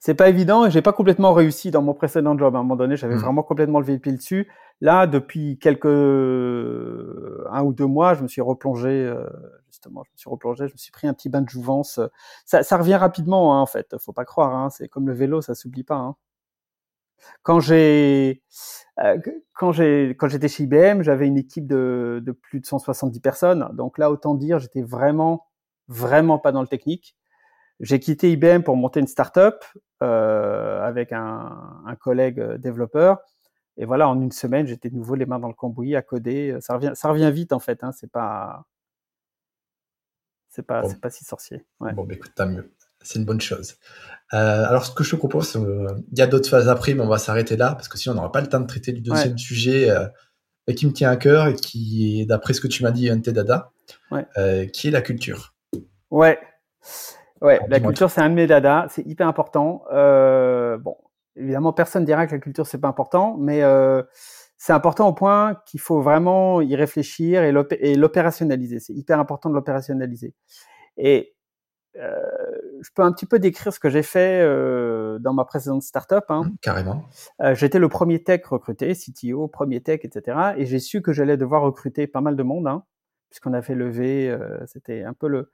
c'est 0.00 0.14
pas 0.14 0.28
évident 0.28 0.64
et 0.64 0.70
j'ai 0.70 0.82
pas 0.82 0.92
complètement 0.92 1.32
réussi 1.32 1.70
dans 1.70 1.82
mon 1.82 1.94
précédent 1.94 2.36
job. 2.38 2.54
À 2.56 2.58
un 2.58 2.62
moment 2.62 2.76
donné, 2.76 2.96
j'avais 2.96 3.16
mm. 3.16 3.20
vraiment 3.20 3.42
complètement 3.42 3.80
levé 3.80 3.92
le 3.94 3.98
pied 3.98 4.12
dessus. 4.12 4.50
Là, 4.80 5.06
depuis 5.06 5.58
quelques 5.58 5.86
un 5.86 7.62
ou 7.62 7.72
deux 7.72 7.86
mois, 7.86 8.14
je 8.14 8.22
me 8.22 8.28
suis 8.28 8.40
replongé. 8.40 8.88
Euh, 8.88 9.26
justement, 9.66 10.02
je 10.04 10.10
me 10.12 10.16
suis 10.16 10.30
replongé. 10.30 10.68
Je 10.68 10.72
me 10.72 10.78
suis 10.78 10.92
pris 10.92 11.06
un 11.06 11.14
petit 11.14 11.28
bain 11.28 11.42
de 11.42 11.48
jouvence. 11.48 12.00
Ça, 12.46 12.62
ça 12.62 12.76
revient 12.78 12.96
rapidement, 12.96 13.54
hein, 13.54 13.60
en 13.60 13.66
fait. 13.66 13.96
Faut 13.98 14.12
pas 14.12 14.24
croire. 14.24 14.54
Hein, 14.54 14.70
c'est 14.70 14.88
comme 14.88 15.06
le 15.06 15.14
vélo, 15.14 15.42
ça 15.42 15.54
s'oublie 15.54 15.84
pas. 15.84 15.96
Hein. 15.96 16.16
Quand 17.42 17.60
j'ai 17.60 18.42
euh, 19.00 19.18
quand 19.54 19.72
j'ai 19.72 20.10
quand 20.18 20.28
j'étais 20.28 20.48
chez 20.48 20.64
IBM, 20.64 21.02
j'avais 21.02 21.26
une 21.26 21.38
équipe 21.38 21.66
de, 21.66 22.22
de 22.24 22.32
plus 22.32 22.60
de 22.60 22.66
170 22.66 23.20
personnes. 23.20 23.68
Donc 23.72 23.98
là, 23.98 24.10
autant 24.10 24.34
dire, 24.34 24.58
j'étais 24.58 24.82
vraiment 24.82 25.46
vraiment 25.88 26.38
pas 26.38 26.52
dans 26.52 26.62
le 26.62 26.68
technique. 26.68 27.16
J'ai 27.80 28.00
quitté 28.00 28.32
IBM 28.32 28.62
pour 28.62 28.76
monter 28.76 29.00
une 29.00 29.06
startup 29.06 29.64
euh, 30.02 30.82
avec 30.82 31.12
un, 31.12 31.82
un 31.86 31.96
collègue 31.96 32.40
développeur. 32.56 33.18
Et 33.76 33.84
voilà, 33.84 34.08
en 34.08 34.20
une 34.20 34.32
semaine, 34.32 34.66
j'étais 34.66 34.90
de 34.90 34.96
nouveau 34.96 35.14
les 35.14 35.26
mains 35.26 35.38
dans 35.38 35.48
le 35.48 35.54
cambouis 35.54 35.94
à 35.94 36.02
coder. 36.02 36.58
Ça 36.60 36.74
revient, 36.74 36.92
ça 36.94 37.08
revient 37.08 37.30
vite 37.32 37.52
en 37.52 37.60
fait. 37.60 37.84
Hein, 37.84 37.92
c'est 37.92 38.10
pas, 38.10 38.66
c'est 40.48 40.66
pas, 40.66 40.82
c'est 40.82 41.00
pas 41.00 41.10
si 41.10 41.24
sorcier. 41.24 41.64
Ouais. 41.78 41.92
Bon, 41.92 42.04
bah, 42.04 42.14
écoute, 42.14 42.32
tant 42.34 42.48
mieux 42.48 42.72
c'est 43.02 43.18
une 43.18 43.24
bonne 43.24 43.40
chose. 43.40 43.76
Euh, 44.34 44.64
alors, 44.68 44.84
ce 44.84 44.94
que 44.94 45.04
je 45.04 45.12
te 45.12 45.16
propose, 45.16 45.56
euh, 45.56 45.86
il 46.12 46.18
y 46.18 46.22
a 46.22 46.26
d'autres 46.26 46.48
phases 46.48 46.68
après, 46.68 46.94
mais 46.94 47.02
on 47.02 47.08
va 47.08 47.18
s'arrêter 47.18 47.56
là, 47.56 47.72
parce 47.72 47.88
que 47.88 47.96
sinon, 47.96 48.14
on 48.14 48.16
n'aura 48.16 48.32
pas 48.32 48.40
le 48.40 48.46
temps 48.46 48.60
de 48.60 48.66
traiter 48.66 48.92
du 48.92 49.00
deuxième 49.00 49.38
sujet 49.38 49.90
euh, 49.90 50.06
qui 50.76 50.86
me 50.86 50.92
tient 50.92 51.10
à 51.10 51.16
cœur 51.16 51.48
et 51.48 51.54
qui 51.54 52.20
est, 52.20 52.26
d'après 52.26 52.52
ce 52.52 52.60
que 52.60 52.68
tu 52.68 52.82
m'as 52.82 52.90
dit, 52.90 53.08
un 53.08 53.16
dada, 53.16 53.72
ouais. 54.10 54.70
qui 54.72 54.88
est 54.88 54.90
la 54.90 55.00
culture. 55.00 55.54
Ouais, 56.10 56.38
ouais 57.40 57.58
la 57.68 57.80
culture, 57.80 58.10
c'est 58.10 58.20
un 58.20 58.28
de 58.28 58.34
mes 58.34 58.46
dada, 58.46 58.86
c'est 58.90 59.06
hyper 59.06 59.26
important. 59.26 59.84
bon, 59.90 60.96
évidemment, 61.36 61.72
personne 61.72 62.04
dira 62.04 62.26
que 62.26 62.32
la 62.32 62.38
culture, 62.38 62.66
c'est 62.66 62.80
pas 62.80 62.88
important, 62.88 63.38
mais 63.38 63.62
c'est 64.58 64.74
important 64.74 65.08
au 65.08 65.14
point 65.14 65.56
qu'il 65.64 65.80
faut 65.80 66.02
vraiment 66.02 66.60
y 66.60 66.76
réfléchir 66.76 67.44
et 67.44 67.96
l'opérationnaliser. 67.96 68.78
C'est 68.78 68.92
hyper 68.92 69.18
important 69.20 69.48
de 69.48 69.54
l'opérationnaliser. 69.54 70.34
Et 70.98 71.34
je 71.94 72.90
peux 72.94 73.02
un 73.02 73.12
petit 73.12 73.26
peu 73.26 73.38
décrire 73.38 73.72
ce 73.72 73.80
que 73.80 73.90
j'ai 73.90 74.02
fait 74.02 74.40
euh, 74.42 75.18
dans 75.18 75.32
ma 75.32 75.44
précédente 75.44 75.82
startup. 75.82 76.24
Hein. 76.28 76.44
Mmh, 76.44 76.56
carrément. 76.60 77.04
Euh, 77.42 77.54
J'étais 77.54 77.78
le 77.78 77.88
premier 77.88 78.22
tech 78.22 78.44
recruté, 78.46 78.92
CTO, 78.94 79.48
premier 79.48 79.80
tech, 79.80 80.00
etc. 80.04 80.52
Et 80.56 80.66
j'ai 80.66 80.78
su 80.78 81.02
que 81.02 81.12
j'allais 81.12 81.36
devoir 81.36 81.62
recruter 81.62 82.06
pas 82.06 82.20
mal 82.20 82.36
de 82.36 82.42
monde, 82.42 82.66
hein, 82.66 82.84
puisqu'on 83.30 83.52
a 83.52 83.62
fait 83.62 83.74
lever. 83.74 84.30
Euh, 84.30 84.64
C'était 84.66 85.02
un 85.02 85.14
peu 85.14 85.28
le, 85.28 85.50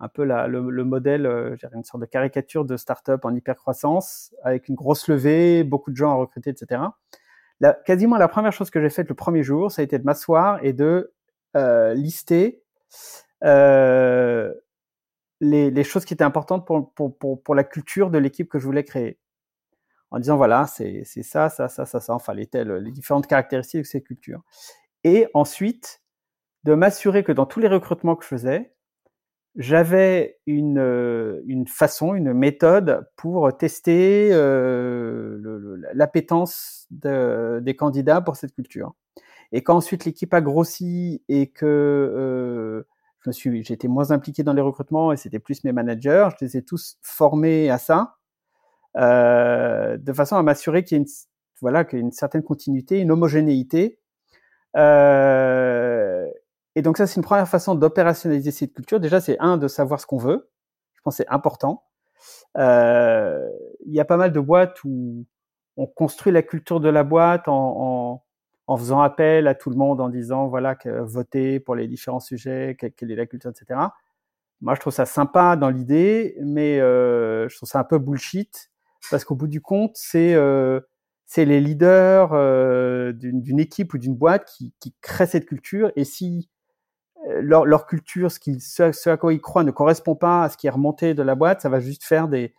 un 0.00 0.08
peu 0.08 0.24
la, 0.24 0.46
le, 0.46 0.70
le, 0.70 0.84
modèle, 0.84 1.26
euh, 1.26 1.56
une 1.74 1.84
sorte 1.84 2.02
de 2.02 2.06
caricature 2.06 2.64
de 2.64 2.76
startup 2.76 3.24
en 3.24 3.34
hypercroissance, 3.34 4.34
avec 4.42 4.68
une 4.68 4.74
grosse 4.74 5.08
levée, 5.08 5.64
beaucoup 5.64 5.90
de 5.90 5.96
gens 5.96 6.10
à 6.10 6.14
recruter, 6.14 6.50
etc. 6.50 6.82
La, 7.60 7.72
quasiment 7.72 8.18
la 8.18 8.28
première 8.28 8.52
chose 8.52 8.70
que 8.70 8.80
j'ai 8.80 8.90
faite 8.90 9.08
le 9.08 9.14
premier 9.14 9.42
jour, 9.42 9.72
ça 9.72 9.80
a 9.80 9.84
été 9.84 9.98
de 9.98 10.04
m'asseoir 10.04 10.62
et 10.62 10.74
de 10.74 11.14
euh, 11.56 11.94
lister 11.94 12.62
euh, 13.44 14.52
les, 15.40 15.84
choses 15.84 16.04
qui 16.04 16.14
étaient 16.14 16.24
importantes 16.24 16.66
pour, 16.66 16.92
pour, 16.94 17.42
pour, 17.42 17.54
la 17.54 17.64
culture 17.64 18.10
de 18.10 18.18
l'équipe 18.18 18.48
que 18.48 18.58
je 18.58 18.64
voulais 18.64 18.84
créer. 18.84 19.18
En 20.10 20.18
disant, 20.18 20.36
voilà, 20.36 20.66
c'est 20.66 21.04
ça, 21.04 21.48
ça, 21.48 21.68
ça, 21.68 21.84
ça, 21.84 22.00
ça, 22.00 22.14
enfin, 22.14 22.32
les, 22.34 22.46
telles, 22.46 22.72
les 22.72 22.92
différentes 22.92 23.26
caractéristiques 23.26 23.82
de 23.82 23.86
ces 23.86 24.02
cultures. 24.02 24.42
Et 25.04 25.26
ensuite, 25.34 26.02
de 26.64 26.74
m'assurer 26.74 27.24
que 27.24 27.32
dans 27.32 27.46
tous 27.46 27.60
les 27.60 27.68
recrutements 27.68 28.16
que 28.16 28.24
je 28.24 28.28
faisais, 28.28 28.72
j'avais 29.56 30.38
une, 30.46 31.42
une 31.46 31.66
façon, 31.66 32.14
une 32.14 32.32
méthode 32.32 33.08
pour 33.16 33.56
tester 33.56 34.28
euh, 34.32 35.78
l'appétence 35.94 36.86
de, 36.90 37.60
des 37.62 37.74
candidats 37.74 38.20
pour 38.20 38.36
cette 38.36 38.52
culture. 38.52 38.94
Et 39.52 39.62
quand 39.62 39.76
ensuite 39.76 40.04
l'équipe 40.04 40.34
a 40.34 40.40
grossi 40.40 41.22
et 41.28 41.50
que 41.50 41.64
euh, 41.64 42.86
j'étais 43.32 43.88
moins 43.88 44.10
impliqué 44.10 44.42
dans 44.42 44.52
les 44.52 44.62
recrutements 44.62 45.12
et 45.12 45.16
c'était 45.16 45.38
plus 45.38 45.64
mes 45.64 45.72
managers, 45.72 46.28
je 46.38 46.44
les 46.44 46.56
ai 46.56 46.62
tous 46.62 46.98
formés 47.02 47.70
à 47.70 47.78
ça, 47.78 48.16
euh, 48.96 49.96
de 49.98 50.12
façon 50.12 50.36
à 50.36 50.42
m'assurer 50.42 50.84
qu'il 50.84 50.96
y 50.96 51.00
a 51.00 51.02
une, 51.02 51.10
voilà, 51.60 51.84
qu'il 51.84 51.98
y 51.98 52.02
a 52.02 52.04
une 52.04 52.12
certaine 52.12 52.42
continuité, 52.42 53.00
une 53.00 53.10
homogénéité. 53.10 53.98
Euh, 54.76 56.26
et 56.74 56.82
donc 56.82 56.98
ça, 56.98 57.06
c'est 57.06 57.16
une 57.16 57.24
première 57.24 57.48
façon 57.48 57.74
d'opérationnaliser 57.74 58.50
cette 58.50 58.74
culture. 58.74 59.00
Déjà, 59.00 59.20
c'est 59.20 59.38
un 59.38 59.56
de 59.56 59.68
savoir 59.68 60.00
ce 60.00 60.06
qu'on 60.06 60.18
veut. 60.18 60.50
Je 60.94 61.02
pense 61.02 61.16
que 61.16 61.24
c'est 61.24 61.28
important. 61.28 61.84
Euh, 62.58 63.48
il 63.84 63.94
y 63.94 64.00
a 64.00 64.04
pas 64.04 64.16
mal 64.16 64.32
de 64.32 64.40
boîtes 64.40 64.82
où 64.84 65.26
on 65.76 65.86
construit 65.86 66.32
la 66.32 66.42
culture 66.42 66.80
de 66.80 66.88
la 66.88 67.04
boîte 67.04 67.48
en, 67.48 68.22
faisant 68.76 69.00
appel 69.00 69.46
à 69.46 69.54
tout 69.54 69.70
le 69.70 69.76
monde 69.76 70.00
en 70.00 70.08
disant 70.08 70.48
voilà 70.48 70.74
que 70.74 70.88
votez 70.88 71.60
pour 71.60 71.76
les 71.76 71.86
différents 71.86 72.20
sujets, 72.20 72.76
quelle, 72.78 73.10
est 73.10 73.16
la 73.16 73.26
culture, 73.26 73.50
etc. 73.50 73.80
Moi, 74.60 74.74
je 74.74 74.80
trouve 74.80 74.92
ça 74.92 75.06
sympa 75.06 75.56
dans 75.56 75.70
l'idée, 75.70 76.36
mais 76.42 76.80
euh, 76.80 77.48
je 77.48 77.56
trouve 77.56 77.68
ça 77.68 77.78
un 77.78 77.84
peu 77.84 77.98
bullshit 77.98 78.70
parce 79.10 79.24
qu'au 79.24 79.34
bout 79.34 79.46
du 79.46 79.60
compte, 79.60 79.92
c'est 79.94 80.34
euh, 80.34 80.80
c'est 81.26 81.44
les 81.44 81.60
leaders 81.60 82.30
euh, 82.32 83.12
d'une 83.12 83.58
équipe 83.60 83.94
ou 83.94 83.98
d'une 83.98 84.14
boîte 84.14 84.44
qui, 84.46 84.72
qui 84.80 84.94
créent 85.02 85.26
cette 85.26 85.46
culture. 85.46 85.90
Et 85.96 86.04
si 86.04 86.48
euh, 87.28 87.40
leur, 87.42 87.64
leur 87.66 87.86
culture, 87.86 88.30
ce, 88.30 88.38
ce, 88.92 89.10
à 89.10 89.16
quoi 89.16 89.32
ils 89.34 89.40
croient 89.40 89.64
ne 89.64 89.72
correspond 89.72 90.14
pas 90.14 90.44
à 90.44 90.48
ce 90.48 90.56
qui 90.56 90.68
est 90.68 90.70
remonté 90.70 91.14
de 91.14 91.22
la 91.22 91.34
boîte, 91.34 91.60
ça 91.60 91.68
va 91.68 91.80
juste 91.80 92.04
faire 92.04 92.28
des, 92.28 92.54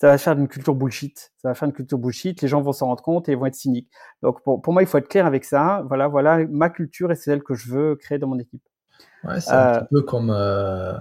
ça 0.00 0.06
va 0.06 0.18
faire 0.18 0.38
une 0.38 0.48
culture 0.48 0.74
bullshit. 0.74 1.32
Ça 1.36 1.48
va 1.48 1.54
faire 1.54 1.66
une 1.66 1.74
culture 1.74 1.98
bullshit. 1.98 2.40
Les 2.40 2.48
gens 2.48 2.62
vont 2.62 2.72
s'en 2.72 2.86
rendre 2.86 3.02
compte 3.02 3.28
et 3.28 3.34
vont 3.34 3.46
être 3.46 3.54
cyniques. 3.54 3.90
Donc 4.22 4.42
pour, 4.42 4.62
pour 4.62 4.72
moi, 4.72 4.82
il 4.82 4.88
faut 4.88 4.96
être 4.96 5.08
clair 5.08 5.26
avec 5.26 5.44
ça. 5.44 5.84
Voilà, 5.88 6.08
voilà 6.08 6.46
ma 6.48 6.70
culture 6.70 7.12
et 7.12 7.14
c'est 7.14 7.24
celle 7.24 7.42
que 7.42 7.54
je 7.54 7.70
veux 7.70 7.96
créer 7.96 8.18
dans 8.18 8.28
mon 8.28 8.38
équipe. 8.38 8.62
Ouais, 9.24 9.40
c'est 9.40 9.52
un 9.52 9.74
euh, 9.76 9.80
peu 9.90 10.00
comme. 10.00 10.30
Euh, 10.30 10.94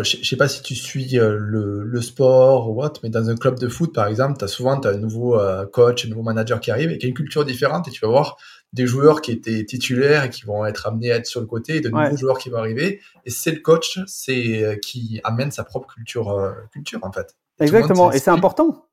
je, 0.00 0.24
sais 0.24 0.36
pas 0.36 0.48
si 0.48 0.62
tu 0.62 0.74
suis 0.74 1.10
le, 1.12 1.84
le, 1.84 2.00
sport 2.00 2.70
ou 2.70 2.82
autre, 2.82 3.00
mais 3.02 3.08
dans 3.08 3.30
un 3.30 3.36
club 3.36 3.58
de 3.58 3.68
foot, 3.68 3.94
par 3.94 4.06
exemple, 4.06 4.38
tu 4.38 4.44
as 4.44 4.48
souvent 4.48 4.78
as 4.80 4.90
un 4.90 4.98
nouveau 4.98 5.40
coach, 5.72 6.04
un 6.04 6.08
nouveau 6.08 6.22
manager 6.22 6.60
qui 6.60 6.70
arrive 6.70 6.90
et 6.90 6.98
qui 6.98 7.06
a 7.06 7.08
une 7.08 7.14
culture 7.14 7.44
différente 7.44 7.88
et 7.88 7.90
tu 7.90 8.00
vas 8.00 8.08
voir 8.08 8.36
des 8.72 8.86
joueurs 8.86 9.22
qui 9.22 9.32
étaient 9.32 9.64
titulaires 9.64 10.24
et 10.24 10.30
qui 10.30 10.42
vont 10.42 10.66
être 10.66 10.86
amenés 10.86 11.10
à 11.10 11.16
être 11.16 11.26
sur 11.26 11.40
le 11.40 11.46
côté 11.46 11.76
et 11.76 11.80
de 11.80 11.88
nouveaux 11.88 12.16
joueurs 12.16 12.38
qui 12.38 12.50
vont 12.50 12.58
arriver. 12.58 13.00
Et 13.24 13.30
c'est 13.30 13.50
le 13.50 13.60
coach 13.60 13.98
c'est 14.06 14.62
euh, 14.62 14.76
qui 14.76 15.20
amène 15.24 15.50
sa 15.50 15.64
propre 15.64 15.92
culture, 15.92 16.30
euh, 16.30 16.52
culture 16.72 17.00
en 17.02 17.12
fait. 17.12 17.34
Exactement, 17.60 18.12
et 18.12 18.18
c'est 18.18 18.30
important. 18.30 18.86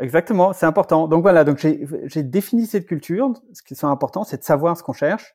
Exactement, 0.00 0.52
c'est 0.52 0.66
important. 0.66 1.06
Donc 1.06 1.22
voilà, 1.22 1.44
donc 1.44 1.58
j'ai 1.58 2.22
défini 2.22 2.66
cette 2.66 2.86
culture. 2.86 3.32
Ce 3.52 3.62
qui 3.62 3.74
est 3.74 3.84
important, 3.84 4.24
c'est 4.24 4.38
de 4.38 4.44
savoir 4.44 4.76
ce 4.76 4.82
qu'on 4.82 4.94
cherche. 4.94 5.34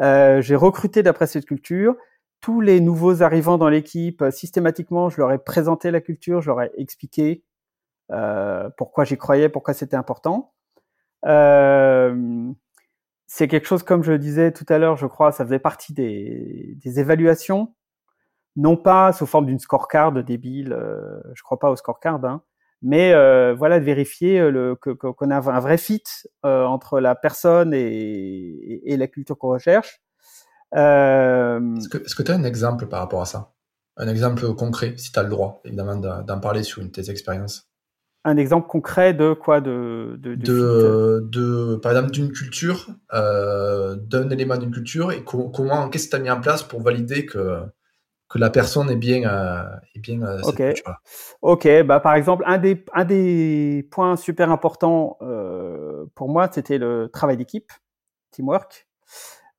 Euh, 0.00 0.40
j'ai 0.42 0.56
recruté 0.56 1.02
d'après 1.02 1.26
cette 1.26 1.46
culture. 1.46 1.96
Tous 2.40 2.60
les 2.60 2.80
nouveaux 2.80 3.22
arrivants 3.22 3.56
dans 3.56 3.70
l'équipe, 3.70 4.20
euh, 4.20 4.30
systématiquement, 4.30 5.08
je 5.08 5.18
leur 5.18 5.32
ai 5.32 5.38
présenté 5.38 5.90
la 5.90 6.00
culture, 6.02 6.42
je 6.42 6.50
leur 6.50 6.60
ai 6.60 6.70
expliqué 6.76 7.42
euh, 8.12 8.68
pourquoi 8.76 9.04
j'y 9.04 9.16
croyais, 9.16 9.48
pourquoi 9.48 9.72
c'était 9.72 9.96
important. 9.96 10.52
Euh, 11.24 12.52
c'est 13.26 13.48
quelque 13.48 13.66
chose, 13.66 13.82
comme 13.82 14.02
je 14.02 14.12
le 14.12 14.18
disais 14.18 14.52
tout 14.52 14.66
à 14.68 14.78
l'heure, 14.78 14.96
je 14.96 15.06
crois, 15.06 15.32
ça 15.32 15.44
faisait 15.44 15.58
partie 15.58 15.94
des, 15.94 16.76
des 16.76 17.00
évaluations, 17.00 17.74
non 18.56 18.76
pas 18.76 19.12
sous 19.12 19.26
forme 19.26 19.46
d'une 19.46 19.58
scorecard 19.58 20.12
débile, 20.12 20.72
euh, 20.72 21.20
je 21.34 21.42
crois 21.42 21.58
pas 21.58 21.70
au 21.70 21.76
scorecard, 21.76 22.24
hein, 22.24 22.42
mais 22.82 23.12
euh, 23.14 23.54
voilà, 23.54 23.80
de 23.80 23.84
vérifier 23.84 24.38
euh, 24.38 24.50
le, 24.50 24.76
que, 24.76 24.90
qu'on 24.90 25.30
a 25.30 25.36
un 25.36 25.60
vrai 25.60 25.78
fit 25.78 26.02
euh, 26.44 26.64
entre 26.64 27.00
la 27.00 27.14
personne 27.14 27.72
et, 27.72 28.82
et, 28.84 28.96
la 28.98 29.06
culture 29.06 29.38
qu'on 29.38 29.48
recherche. 29.48 30.02
Est-ce 30.72 32.14
que 32.14 32.22
tu 32.22 32.30
as 32.30 32.34
un 32.34 32.44
exemple 32.44 32.86
par 32.86 33.00
rapport 33.00 33.22
à 33.22 33.26
ça? 33.26 33.54
Un 33.96 34.08
exemple 34.08 34.52
concret, 34.54 34.94
si 34.98 35.12
tu 35.12 35.18
as 35.18 35.22
le 35.22 35.30
droit, 35.30 35.62
évidemment, 35.64 35.96
d'en 35.96 36.40
parler 36.40 36.62
sur 36.62 36.82
une 36.82 36.88
de 36.88 36.92
tes 36.92 37.10
expériences? 37.10 37.70
Un 38.24 38.36
exemple 38.36 38.68
concret 38.68 39.14
de 39.14 39.34
quoi? 39.34 39.60
De 39.60 40.18
de, 40.18 40.34
de, 40.34 41.28
de, 41.30 41.76
par 41.76 41.92
exemple 41.92 42.10
d'une 42.10 42.32
culture 42.32 42.88
euh, 43.12 43.96
d'un 43.96 44.30
élément 44.30 44.56
d'une 44.56 44.70
culture 44.70 45.12
et 45.12 45.22
comment 45.24 45.88
qu'est-ce 45.88 46.06
que 46.06 46.10
tu 46.10 46.16
as 46.16 46.20
mis 46.20 46.30
en 46.30 46.40
place 46.40 46.62
pour 46.62 46.82
valider 46.82 47.26
que 47.26 47.60
que 48.28 48.38
la 48.38 48.50
personne 48.50 48.90
est 48.90 48.96
bien 48.96 49.22
euh, 49.28 49.64
est 49.94 50.00
bien 50.00 50.22
euh, 50.22 50.40
okay. 50.42 50.74
ok 51.42 51.82
bah 51.84 52.00
par 52.00 52.14
exemple 52.14 52.42
un 52.46 52.58
des 52.58 52.84
un 52.92 53.04
des 53.04 53.86
points 53.90 54.16
super 54.16 54.50
importants 54.50 55.18
euh, 55.22 56.06
pour 56.14 56.28
moi 56.28 56.48
c'était 56.50 56.78
le 56.78 57.08
travail 57.12 57.36
d'équipe 57.36 57.70
teamwork. 58.34 58.86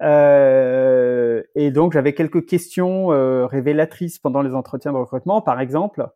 Euh, 0.02 1.42
et 1.56 1.72
donc 1.72 1.94
j'avais 1.94 2.14
quelques 2.14 2.46
questions 2.46 3.14
euh, 3.14 3.46
révélatrices 3.46 4.20
pendant 4.20 4.42
les 4.42 4.54
entretiens 4.54 4.92
de 4.92 4.98
recrutement. 4.98 5.42
Par 5.42 5.60
exemple 5.60 6.08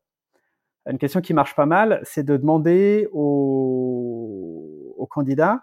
une 0.89 0.97
question 0.97 1.21
qui 1.21 1.33
marche 1.33 1.55
pas 1.55 1.67
mal, 1.67 2.01
c'est 2.03 2.23
de 2.23 2.35
demander 2.35 3.07
au, 3.11 4.95
au, 4.97 5.05
candidat, 5.05 5.61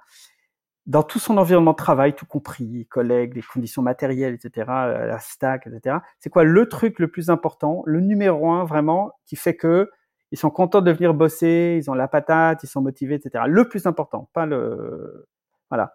dans 0.86 1.02
tout 1.02 1.18
son 1.18 1.36
environnement 1.36 1.72
de 1.72 1.76
travail, 1.76 2.14
tout 2.14 2.26
compris, 2.26 2.86
collègues, 2.86 3.34
les 3.34 3.42
conditions 3.42 3.82
matérielles, 3.82 4.34
etc., 4.34 4.66
la 4.68 5.18
stack, 5.18 5.66
etc., 5.66 5.98
c'est 6.20 6.30
quoi 6.30 6.44
le 6.44 6.68
truc 6.68 6.98
le 7.00 7.08
plus 7.08 7.28
important, 7.28 7.82
le 7.86 8.00
numéro 8.00 8.50
un 8.50 8.64
vraiment, 8.64 9.12
qui 9.26 9.36
fait 9.36 9.56
que 9.56 9.90
ils 10.32 10.38
sont 10.38 10.50
contents 10.50 10.80
de 10.80 10.90
venir 10.90 11.14
bosser, 11.14 11.78
ils 11.80 11.90
ont 11.90 11.94
la 11.94 12.08
patate, 12.08 12.62
ils 12.64 12.68
sont 12.68 12.80
motivés, 12.80 13.14
etc. 13.14 13.44
Le 13.46 13.68
plus 13.68 13.86
important, 13.86 14.28
pas 14.32 14.44
le... 14.46 15.28
Voilà. 15.70 15.94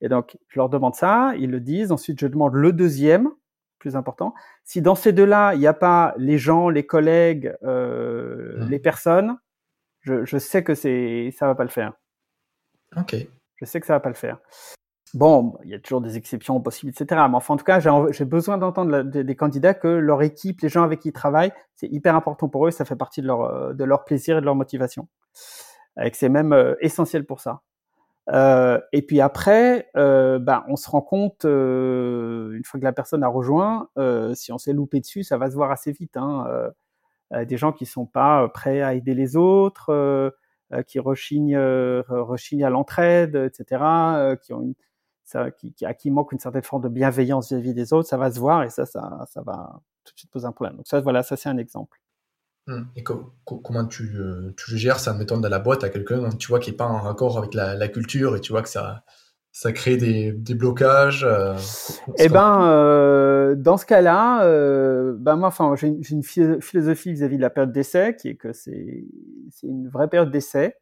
Et 0.00 0.08
donc, 0.08 0.36
je 0.48 0.58
leur 0.58 0.68
demande 0.68 0.94
ça, 0.94 1.32
ils 1.38 1.50
le 1.50 1.60
disent. 1.60 1.92
Ensuite, 1.92 2.20
je 2.20 2.26
demande 2.26 2.54
le 2.54 2.72
deuxième, 2.72 3.30
plus 3.78 3.96
important. 3.96 4.34
Si 4.64 4.82
dans 4.82 4.94
ces 4.94 5.12
deux-là, 5.12 5.54
il 5.54 5.60
n'y 5.60 5.66
a 5.66 5.74
pas 5.74 6.14
les 6.18 6.38
gens, 6.38 6.68
les 6.68 6.86
collègues, 6.86 7.54
euh, 7.62 8.64
mmh. 8.64 8.68
les 8.68 8.78
personnes, 8.78 9.38
je, 10.00 10.24
je, 10.24 10.38
sais 10.38 10.64
que 10.64 10.74
c'est 10.74 11.32
ça 11.36 11.46
va 11.46 11.54
pas 11.54 11.64
le 11.64 11.70
faire. 11.70 11.92
Ok. 12.96 13.14
Je 13.60 13.64
sais 13.64 13.80
que 13.80 13.86
ça 13.86 13.94
va 13.94 14.00
pas 14.00 14.08
le 14.08 14.14
faire. 14.14 14.38
Bon, 15.14 15.56
il 15.64 15.70
y 15.70 15.74
a 15.74 15.78
toujours 15.78 16.00
des 16.00 16.16
exceptions 16.16 16.60
possibles, 16.60 16.92
etc. 16.92 17.22
Mais 17.30 17.36
enfin, 17.36 17.54
en 17.54 17.56
tout 17.56 17.64
cas, 17.64 17.80
j'ai 18.10 18.24
besoin 18.24 18.58
d'entendre 18.58 19.02
des, 19.02 19.36
candidats 19.36 19.72
que 19.74 19.88
leur 19.88 20.22
équipe, 20.22 20.60
les 20.60 20.68
gens 20.68 20.82
avec 20.82 21.00
qui 21.00 21.08
ils 21.08 21.12
travaillent, 21.12 21.52
c'est 21.74 21.88
hyper 21.88 22.14
important 22.14 22.48
pour 22.48 22.66
eux, 22.66 22.70
ça 22.70 22.84
fait 22.84 22.96
partie 22.96 23.22
de 23.22 23.26
leur, 23.26 23.74
de 23.74 23.84
leur 23.84 24.04
plaisir 24.04 24.36
et 24.36 24.40
de 24.40 24.44
leur 24.44 24.54
motivation. 24.54 25.08
Et 26.02 26.10
que 26.10 26.16
c'est 26.16 26.28
même 26.28 26.52
euh, 26.52 26.74
essentiel 26.80 27.24
pour 27.24 27.40
ça. 27.40 27.62
Euh, 28.30 28.78
et 28.92 29.02
puis 29.02 29.20
après, 29.20 29.88
euh, 29.96 30.38
bah, 30.38 30.64
on 30.68 30.76
se 30.76 30.88
rend 30.90 31.00
compte, 31.00 31.44
euh, 31.44 32.52
une 32.52 32.64
fois 32.64 32.78
que 32.78 32.84
la 32.84 32.92
personne 32.92 33.22
a 33.22 33.28
rejoint, 33.28 33.88
euh, 33.98 34.34
si 34.34 34.52
on 34.52 34.58
s'est 34.58 34.72
loupé 34.72 35.00
dessus, 35.00 35.22
ça 35.24 35.38
va 35.38 35.50
se 35.50 35.54
voir 35.54 35.70
assez 35.70 35.92
vite. 35.92 36.16
Hein, 36.16 36.46
euh, 37.32 37.44
des 37.44 37.56
gens 37.56 37.72
qui 37.72 37.86
sont 37.86 38.06
pas 38.06 38.48
prêts 38.48 38.82
à 38.82 38.94
aider 38.94 39.14
les 39.14 39.36
autres, 39.36 40.32
qui 40.86 40.98
rechignent, 40.98 41.58
rechignent 42.08 42.64
à 42.64 42.70
l'entraide, 42.70 43.36
etc., 43.36 43.82
qui 44.42 44.52
ont 44.52 44.62
une, 44.62 44.74
qui, 45.56 45.84
à 45.84 45.94
qui 45.94 46.10
manque 46.10 46.32
une 46.32 46.38
certaine 46.38 46.62
forme 46.62 46.82
de 46.82 46.88
bienveillance 46.88 47.52
vis-à-vis 47.52 47.74
des 47.74 47.92
autres, 47.92 48.08
ça 48.08 48.16
va 48.16 48.30
se 48.30 48.38
voir 48.38 48.62
et 48.62 48.70
ça, 48.70 48.86
ça, 48.86 49.24
ça 49.30 49.42
va 49.42 49.80
tout 50.04 50.14
de 50.14 50.18
suite 50.18 50.30
poser 50.30 50.46
un 50.46 50.52
problème. 50.52 50.76
Donc 50.76 50.86
ça, 50.86 51.00
voilà, 51.00 51.22
ça 51.22 51.36
c'est 51.36 51.48
un 51.48 51.58
exemple. 51.58 52.00
Mmh. 52.66 52.82
Et 52.96 53.02
comment 53.02 53.86
tu, 53.86 54.14
euh, 54.16 54.54
tu, 54.56 54.76
gères 54.76 55.00
ça, 55.00 55.14
mettons, 55.14 55.38
dans 55.38 55.48
la 55.48 55.58
boîte 55.58 55.84
à 55.84 55.88
quelqu'un, 55.88 56.28
tu 56.30 56.48
vois, 56.48 56.60
qui 56.60 56.70
n'est 56.70 56.76
pas 56.76 56.86
en 56.86 57.00
raccord 57.00 57.38
avec 57.38 57.54
la, 57.54 57.88
culture 57.88 58.36
et 58.36 58.40
tu 58.42 58.52
vois 58.52 58.62
que 58.62 58.68
ça, 58.68 59.04
ça 59.58 59.72
crée 59.72 59.96
des, 59.96 60.30
des 60.30 60.54
blocages 60.54 61.24
euh, 61.24 61.56
Eh 62.16 62.28
ben, 62.28 62.62
euh, 62.70 63.56
dans 63.56 63.76
ce 63.76 63.84
cas-là, 63.86 64.44
euh, 64.44 65.16
ben 65.18 65.34
moi, 65.34 65.48
enfin, 65.48 65.74
j'ai 65.74 65.88
une, 65.88 66.22
philosophie 66.22 67.10
vis-à-vis 67.10 67.34
-vis 67.34 67.38
de 67.38 67.42
la 67.42 67.50
période 67.50 67.72
d'essai, 67.72 68.14
qui 68.14 68.28
est 68.28 68.36
que 68.36 68.52
c'est 68.52 69.02
une 69.64 69.88
vraie 69.88 70.08
période 70.08 70.30
d'essai, 70.30 70.76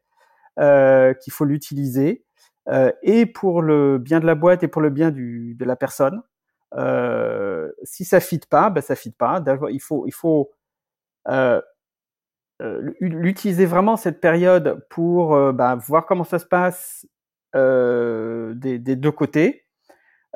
qu'il 0.57 1.33
faut 1.33 1.45
l'utiliser, 1.45 2.23
et 3.01 3.25
pour 3.25 3.63
le 3.63 3.97
bien 3.97 4.19
de 4.19 4.27
la 4.27 4.35
boîte 4.35 4.61
et 4.61 4.67
pour 4.67 4.83
le 4.83 4.91
bien 4.91 5.09
du, 5.09 5.55
de 5.55 5.65
la 5.65 5.75
personne. 5.75 6.21
si 7.81 8.05
ça 8.05 8.19
fit 8.19 8.41
pas, 8.47 8.69
ben 8.69 8.81
ça 8.81 8.93
fit 8.95 9.11
pas. 9.11 9.43
Il 9.71 9.81
faut, 9.81 10.05
il 10.05 10.13
faut 10.13 10.51
l'utiliser 12.99 13.65
vraiment 13.65 13.97
cette 13.97 14.21
période 14.21 14.85
pour 14.91 15.35
bah, 15.51 15.75
voir 15.77 16.05
comment 16.05 16.23
ça 16.23 16.37
se 16.37 16.45
passe 16.45 17.07
des, 17.53 18.79
des, 18.79 18.95
deux 18.95 19.11
côtés. 19.11 19.65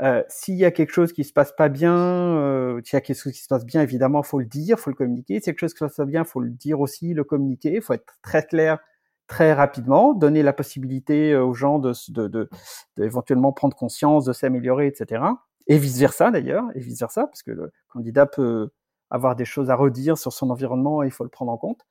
Euh, 0.02 0.24
s'il 0.30 0.56
y 0.56 0.66
a 0.66 0.72
quelque 0.72 0.92
chose 0.92 1.14
qui 1.14 1.24
se 1.24 1.34
passe 1.34 1.52
pas 1.52 1.70
bien, 1.70 1.96
euh, 1.96 2.82
s'il 2.84 2.96
y 2.96 2.98
a 2.98 3.02
quelque 3.02 3.22
chose 3.22 3.34
qui 3.34 3.42
se 3.42 3.48
passe 3.48 3.66
bien, 3.66 3.82
évidemment, 3.82 4.24
faut 4.24 4.40
le 4.40 4.46
dire, 4.46 4.80
faut 4.80 4.90
le 4.90 4.96
communiquer. 4.96 5.36
S'il 5.40 5.48
y 5.48 5.50
a 5.50 5.54
quelque 5.54 5.60
chose 5.60 5.74
qui 5.74 5.80
se 5.80 5.86
passe 5.86 5.98
pas 5.98 6.06
bien, 6.06 6.24
faut 6.24 6.40
le 6.40 6.50
dire 6.50 6.80
aussi, 6.80 7.14
le 7.14 7.24
communiquer. 7.24 7.82
Faut 7.82 7.94
être 7.94 8.18
très 8.22 8.44
clair 8.44 8.80
très 9.28 9.54
rapidement, 9.54 10.14
donner 10.14 10.44
la 10.44 10.52
possibilité 10.52 11.38
aux 11.38 11.54
gens 11.54 11.80
de, 11.80 11.94
de, 12.10 12.28
de, 12.28 12.50
de 12.98 13.04
éventuellement 13.06 13.54
prendre 13.54 13.74
conscience, 13.78 14.26
de 14.26 14.34
s'améliorer, 14.34 14.88
etc. 14.88 15.24
Et 15.68 15.78
vice 15.78 16.00
versa 16.00 16.32
d'ailleurs, 16.32 16.66
et 16.76 16.82
vice 16.82 17.00
versa, 17.00 17.28
parce 17.28 17.42
que 17.42 17.52
le 17.52 17.72
candidat 17.88 18.26
peut 18.26 18.72
avoir 19.12 19.36
des 19.36 19.46
choses 19.46 19.70
à 19.70 19.76
redire 19.76 20.18
sur 20.18 20.32
son 20.32 20.50
environnement, 20.50 21.04
il 21.04 21.12
faut 21.12 21.26
le 21.26 21.30
prendre 21.30 21.52
en 21.52 21.58
compte. 21.58 21.82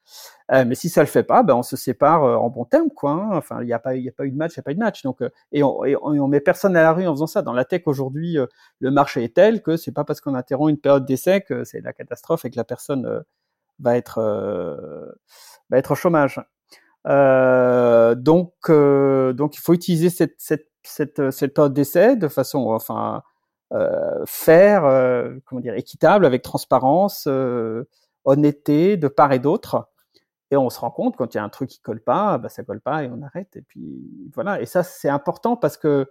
Euh, 0.51 0.65
mais 0.67 0.75
si 0.75 0.89
ça 0.89 1.03
le 1.03 1.07
fait 1.07 1.23
pas, 1.23 1.43
ben 1.43 1.55
on 1.55 1.63
se 1.63 1.77
sépare 1.77 2.25
euh, 2.25 2.37
en 2.37 2.49
bon 2.49 2.65
terme, 2.65 2.89
quoi. 2.89 3.13
Hein. 3.13 3.29
Enfin, 3.33 3.61
il 3.61 3.67
n'y 3.67 3.75
a 3.75 3.79
pas, 3.79 3.95
il 3.95 4.09
a 4.09 4.13
pas 4.13 4.25
eu 4.25 4.31
de 4.33 4.37
match, 4.37 4.53
il 4.57 4.59
n'y 4.59 4.63
a 4.63 4.65
pas 4.65 4.73
eu 4.73 4.75
de 4.75 4.81
match. 4.81 5.03
Donc, 5.03 5.21
euh, 5.21 5.29
et, 5.53 5.63
on, 5.63 5.85
et, 5.85 5.95
on, 5.97 6.27
met 6.29 6.41
personne 6.41 6.77
à 6.77 6.83
la 6.83 6.93
rue 6.93 7.07
en 7.07 7.13
faisant 7.13 7.27
ça. 7.27 7.43
Dans 7.43 7.53
la 7.53 7.67
tech 7.67 7.83
aujourd'hui, 7.85 8.39
le 8.81 8.91
marché 8.91 9.23
est 9.23 9.35
tel 9.35 9.63
que 9.63 9.77
c'est 9.77 9.93
pas 9.93 10.05
parce 10.05 10.21
qu'on 10.21 10.35
interrompt 10.35 10.71
une 10.71 10.81
période 10.81 11.05
d'essai 11.05 11.43
que 11.43 11.63
c'est 11.65 11.83
la 11.83 11.93
catastrophe 11.93 12.47
et 12.47 12.51
que 12.51 12.57
la 12.57 12.65
personne 12.65 13.23
va 13.79 13.97
être 13.97 14.21
va 15.71 15.79
être 15.79 15.93
au 15.93 15.95
chômage. 15.95 16.41
donc, 17.05 18.55
donc 18.71 19.57
il 19.57 19.61
faut 19.61 19.75
utiliser 19.75 20.11
cette, 20.11 20.35
cette, 20.39 20.71
cette, 20.83 21.31
cette 21.31 21.55
période 21.55 21.75
d'essai 21.75 22.17
de 22.17 22.29
façon, 22.29 22.71
enfin, 22.71 23.17
euh, 23.17 23.21
faire, 24.27 24.85
euh, 24.85 25.37
comment 25.45 25.61
dire, 25.61 25.75
équitable, 25.75 26.27
avec 26.27 26.43
transparence, 26.43 27.27
euh, 27.29 27.89
honnêteté 28.25 28.97
de 28.97 29.09
part 29.09 29.33
et 29.33 29.39
d'autre. 29.39 29.89
Et 30.51 30.57
on 30.57 30.69
se 30.71 30.81
rend 30.81 30.91
compte 30.91 31.17
quand 31.17 31.33
il 31.35 31.37
y 31.37 31.41
a 31.41 31.45
un 31.45 31.49
truc 31.49 31.71
qui 31.71 31.81
colle 31.81 32.01
pas, 32.03 32.37
bah 32.39 32.49
ça 32.49 32.65
colle 32.65 32.81
pas 32.81 33.05
et 33.05 33.09
on 33.09 33.23
arrête. 33.23 33.55
Et 33.57 33.63
puis 33.63 34.31
voilà. 34.35 34.61
Et 34.61 34.67
ça 34.67 34.83
c'est 34.83 35.09
important 35.09 35.57
parce 35.57 35.77
que 35.77 36.11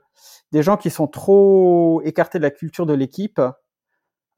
des 0.53 0.64
gens 0.64 0.78
qui 0.78 0.89
sont 0.89 1.07
trop 1.07 2.01
écartés 2.05 2.38
de 2.39 2.43
la 2.43 2.51
culture 2.51 2.86
de 2.86 2.93
l'équipe 2.93 3.41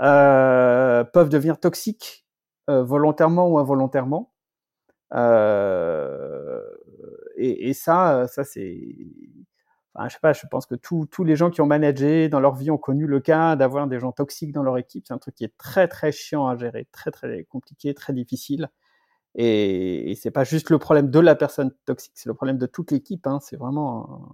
euh, 0.02 1.04
peuvent 1.04 1.30
devenir 1.30 1.60
toxiques 1.60 2.26
euh, 2.70 2.84
volontairement 2.84 3.48
ou 3.48 3.60
involontairement. 3.60 4.34
Euh, 5.14 6.62
et, 7.38 7.70
et, 7.70 7.74
ça, 7.74 8.26
ça 8.28 8.44
c'est 8.44 8.80
Enfin, 10.02 10.10
je 10.10 10.14
sais 10.14 10.20
pas, 10.20 10.34
je 10.34 10.48
pense 10.50 10.66
que 10.66 10.74
tous 10.74 11.24
les 11.24 11.36
gens 11.36 11.52
qui 11.52 11.62
ont 11.62 11.68
managé 11.68 12.28
dans 12.28 12.40
leur 12.40 12.56
vie 12.56 12.72
ont 12.72 12.80
connu 12.80 13.06
le 13.06 13.20
cas 13.20 13.56
d'avoir 13.56 13.86
des 13.88 14.00
gens 14.00 14.12
toxiques 14.12 14.52
dans 14.52 14.64
leur 14.64 14.80
équipe. 14.80 15.06
C'est 15.08 15.14
un 15.14 15.20
truc 15.20 15.36
qui 15.36 15.44
est 15.44 15.56
très 15.58 15.88
très 15.88 16.12
chiant 16.12 16.48
à 16.48 16.58
gérer, 16.58 16.88
très 16.92 17.12
très 17.12 17.44
compliqué, 17.44 17.94
très 17.94 18.14
difficile. 18.14 18.70
Et, 19.36 20.10
et 20.12 20.16
c'est 20.16 20.32
pas 20.32 20.44
juste 20.44 20.72
le 20.72 20.80
problème 20.80 21.12
de 21.12 21.20
la 21.20 21.36
personne 21.36 21.72
toxique, 21.86 22.14
c'est 22.16 22.30
le 22.30 22.34
problème 22.34 22.58
de 22.58 22.66
toute 22.66 22.92
l'équipe. 22.92 23.28
Hein. 23.28 23.40
C'est 23.42 23.58
vraiment 23.58 24.34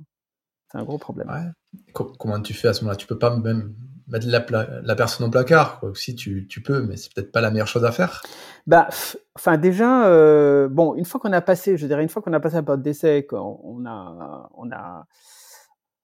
c'est 0.71 0.77
un 0.77 0.83
gros 0.83 0.97
problème. 0.97 1.29
Ouais. 1.29 1.93
Comment 1.93 2.41
tu 2.41 2.53
fais 2.53 2.69
à 2.69 2.73
ce 2.73 2.81
moment-là? 2.81 2.95
Tu 2.95 3.07
peux 3.07 3.19
pas 3.19 3.35
même 3.35 3.73
mettre 4.07 4.27
la, 4.27 4.45
la 4.81 4.95
personne 4.95 5.27
au 5.27 5.29
placard. 5.29 5.79
Quoi. 5.79 5.91
Si 5.95 6.15
tu, 6.15 6.47
tu 6.47 6.61
peux, 6.61 6.81
mais 6.81 6.97
c'est 6.97 7.13
peut-être 7.13 7.31
pas 7.31 7.41
la 7.41 7.51
meilleure 7.51 7.67
chose 7.67 7.85
à 7.85 7.91
faire. 7.91 8.21
Bah, 8.65 8.87
enfin 9.35 9.57
déjà, 9.57 10.07
euh, 10.07 10.67
bon, 10.69 10.95
une 10.95 11.05
fois 11.05 11.19
qu'on 11.19 11.33
a 11.33 11.41
passé, 11.41 11.77
je 11.77 11.87
dirais 11.87 12.03
une 12.03 12.09
fois 12.09 12.21
qu'on 12.21 12.33
a 12.33 12.39
passé 12.39 12.55
un 12.55 12.63
peu 12.63 12.77
d'essai, 12.77 13.25
qu'on 13.25 13.85
a, 13.85 14.49
on 14.55 14.71
a 14.71 15.07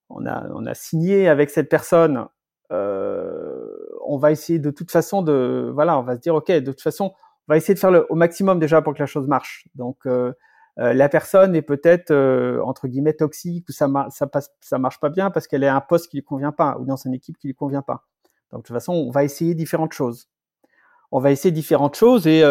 on 0.10 0.26
a, 0.26 0.74
signé 0.74 1.28
avec 1.28 1.50
cette 1.50 1.70
personne, 1.70 2.28
euh, 2.72 3.68
on 4.06 4.18
va 4.18 4.32
essayer 4.32 4.60
de 4.60 4.72
toute 4.72 4.92
façon 4.92 5.22
de, 5.22 5.72
voilà, 5.74 5.98
on 5.98 6.04
va 6.04 6.16
se 6.16 6.22
dire, 6.22 6.36
ok, 6.36 6.52
de 6.52 6.72
toute 6.72 6.82
façon, 6.82 7.14
on 7.48 7.54
va 7.54 7.58
essayer 7.58 7.74
de 7.74 7.80
faire 7.80 7.92
le, 7.92 8.06
au 8.10 8.16
maximum 8.16 8.60
déjà 8.60 8.82
pour 8.82 8.94
que 8.94 9.00
la 9.00 9.06
chose 9.06 9.28
marche. 9.28 9.68
Donc, 9.76 10.06
euh, 10.06 10.34
euh, 10.80 10.94
la 10.94 11.10
personne 11.10 11.56
est 11.56 11.62
peut-être 11.62 12.12
entre 12.64 12.88
guillemets 12.88 13.14
toxique 13.14 13.68
ou 13.70 13.72
ça, 13.72 13.88
ça 14.10 14.78
marche 14.80 15.00
pas 15.00 15.10
bien 15.10 15.30
parce 15.30 15.48
qu'elle 15.48 15.64
est 15.64 15.68
un 15.68 15.82
poste 15.82 16.10
qui 16.10 16.18
lui 16.18 16.24
convient 16.24 16.52
pas 16.52 16.78
ou 16.80 16.86
dans 16.86 16.96
une 16.96 17.14
équipe 17.14 17.38
qui 17.38 17.48
lui 17.48 17.56
convient 17.56 17.84
pas. 17.84 18.06
Donc, 18.52 18.62
de 18.62 18.68
toute 18.68 18.76
façon, 18.76 18.94
on 18.94 19.12
va 19.12 19.24
essayer 19.24 19.56
différentes 19.56 19.94
choses. 19.94 20.30
On 21.12 21.20
va 21.20 21.32
essayer 21.32 21.52
différentes 21.52 21.96
choses 21.96 22.26
et 22.28 22.44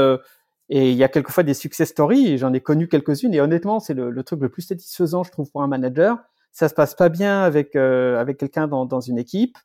et 0.75 0.91
il 0.91 0.97
y 0.97 1.05
a 1.05 1.09
quelquefois 1.09 1.43
des 1.43 1.53
success 1.53 1.91
stories, 1.91 2.39
j'en 2.39 2.53
ai 2.55 2.63
connu 2.63 2.89
quelques-unes, 2.89 3.35
et 3.35 3.43
honnêtement, 3.43 3.79
c'est 3.79 3.93
le, 3.93 4.23
truc 4.23 4.41
le 4.41 4.49
plus 4.49 4.63
satisfaisant, 4.63 5.23
je 5.23 5.31
trouve, 5.31 5.51
pour 5.51 5.63
un 5.63 5.67
manager, 5.67 6.17
ça 6.53 6.69
se 6.69 6.75
passe 6.75 6.95
pas 6.95 7.09
bien 7.09 7.43
avec 7.43 7.75
euh, 7.77 8.19
avec 8.21 8.39
quelqu'un 8.39 8.69
dans, 8.69 8.87
dans 8.87 9.01
une 9.01 9.19
équipe, 9.19 9.59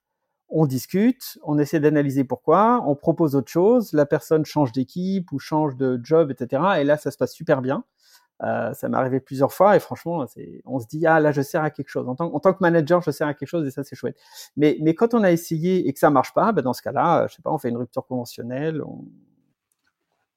on 0.49 0.65
discute, 0.65 1.37
on 1.43 1.59
essaie 1.59 1.79
d'analyser 1.79 2.23
pourquoi, 2.23 2.83
on 2.87 2.95
propose 2.95 3.35
autre 3.35 3.51
chose, 3.51 3.93
la 3.93 4.05
personne 4.05 4.45
change 4.45 4.71
d'équipe 4.71 5.31
ou 5.31 5.39
change 5.39 5.75
de 5.75 5.99
job, 6.01 6.31
etc. 6.31 6.63
Et 6.79 6.83
là, 6.85 6.97
ça 6.97 7.11
se 7.11 7.17
passe 7.17 7.33
super 7.33 7.61
bien. 7.61 7.83
Euh, 8.43 8.71
ça 8.73 8.87
m'est 8.87 8.97
arrivé 8.97 9.19
plusieurs 9.19 9.51
fois 9.51 9.75
et 9.75 9.79
franchement, 9.79 10.23
on 10.65 10.79
se 10.79 10.87
dit 10.87 11.07
ah 11.07 11.19
là 11.19 11.31
je 11.31 11.41
sers 11.41 11.63
à 11.63 11.71
quelque 11.71 11.89
chose. 11.89 12.07
En 12.07 12.15
tant, 12.15 12.33
en 12.33 12.39
tant 12.39 12.53
que 12.53 12.59
manager, 12.61 13.01
je 13.01 13.11
sers 13.11 13.27
à 13.27 13.33
quelque 13.33 13.49
chose 13.49 13.67
et 13.67 13.71
ça 13.71 13.83
c'est 13.83 13.95
chouette. 13.95 14.17
Mais, 14.55 14.77
mais 14.81 14.93
quand 14.93 15.13
on 15.15 15.23
a 15.23 15.31
essayé 15.31 15.87
et 15.87 15.93
que 15.93 15.99
ça 15.99 16.11
marche 16.11 16.33
pas, 16.33 16.51
ben 16.51 16.61
dans 16.61 16.73
ce 16.73 16.83
cas-là, 16.83 17.27
je 17.27 17.35
sais 17.35 17.41
pas, 17.41 17.51
on 17.51 17.57
fait 17.57 17.69
une 17.69 17.77
rupture 17.77 18.05
conventionnelle, 18.05 18.83
on, 18.83 19.05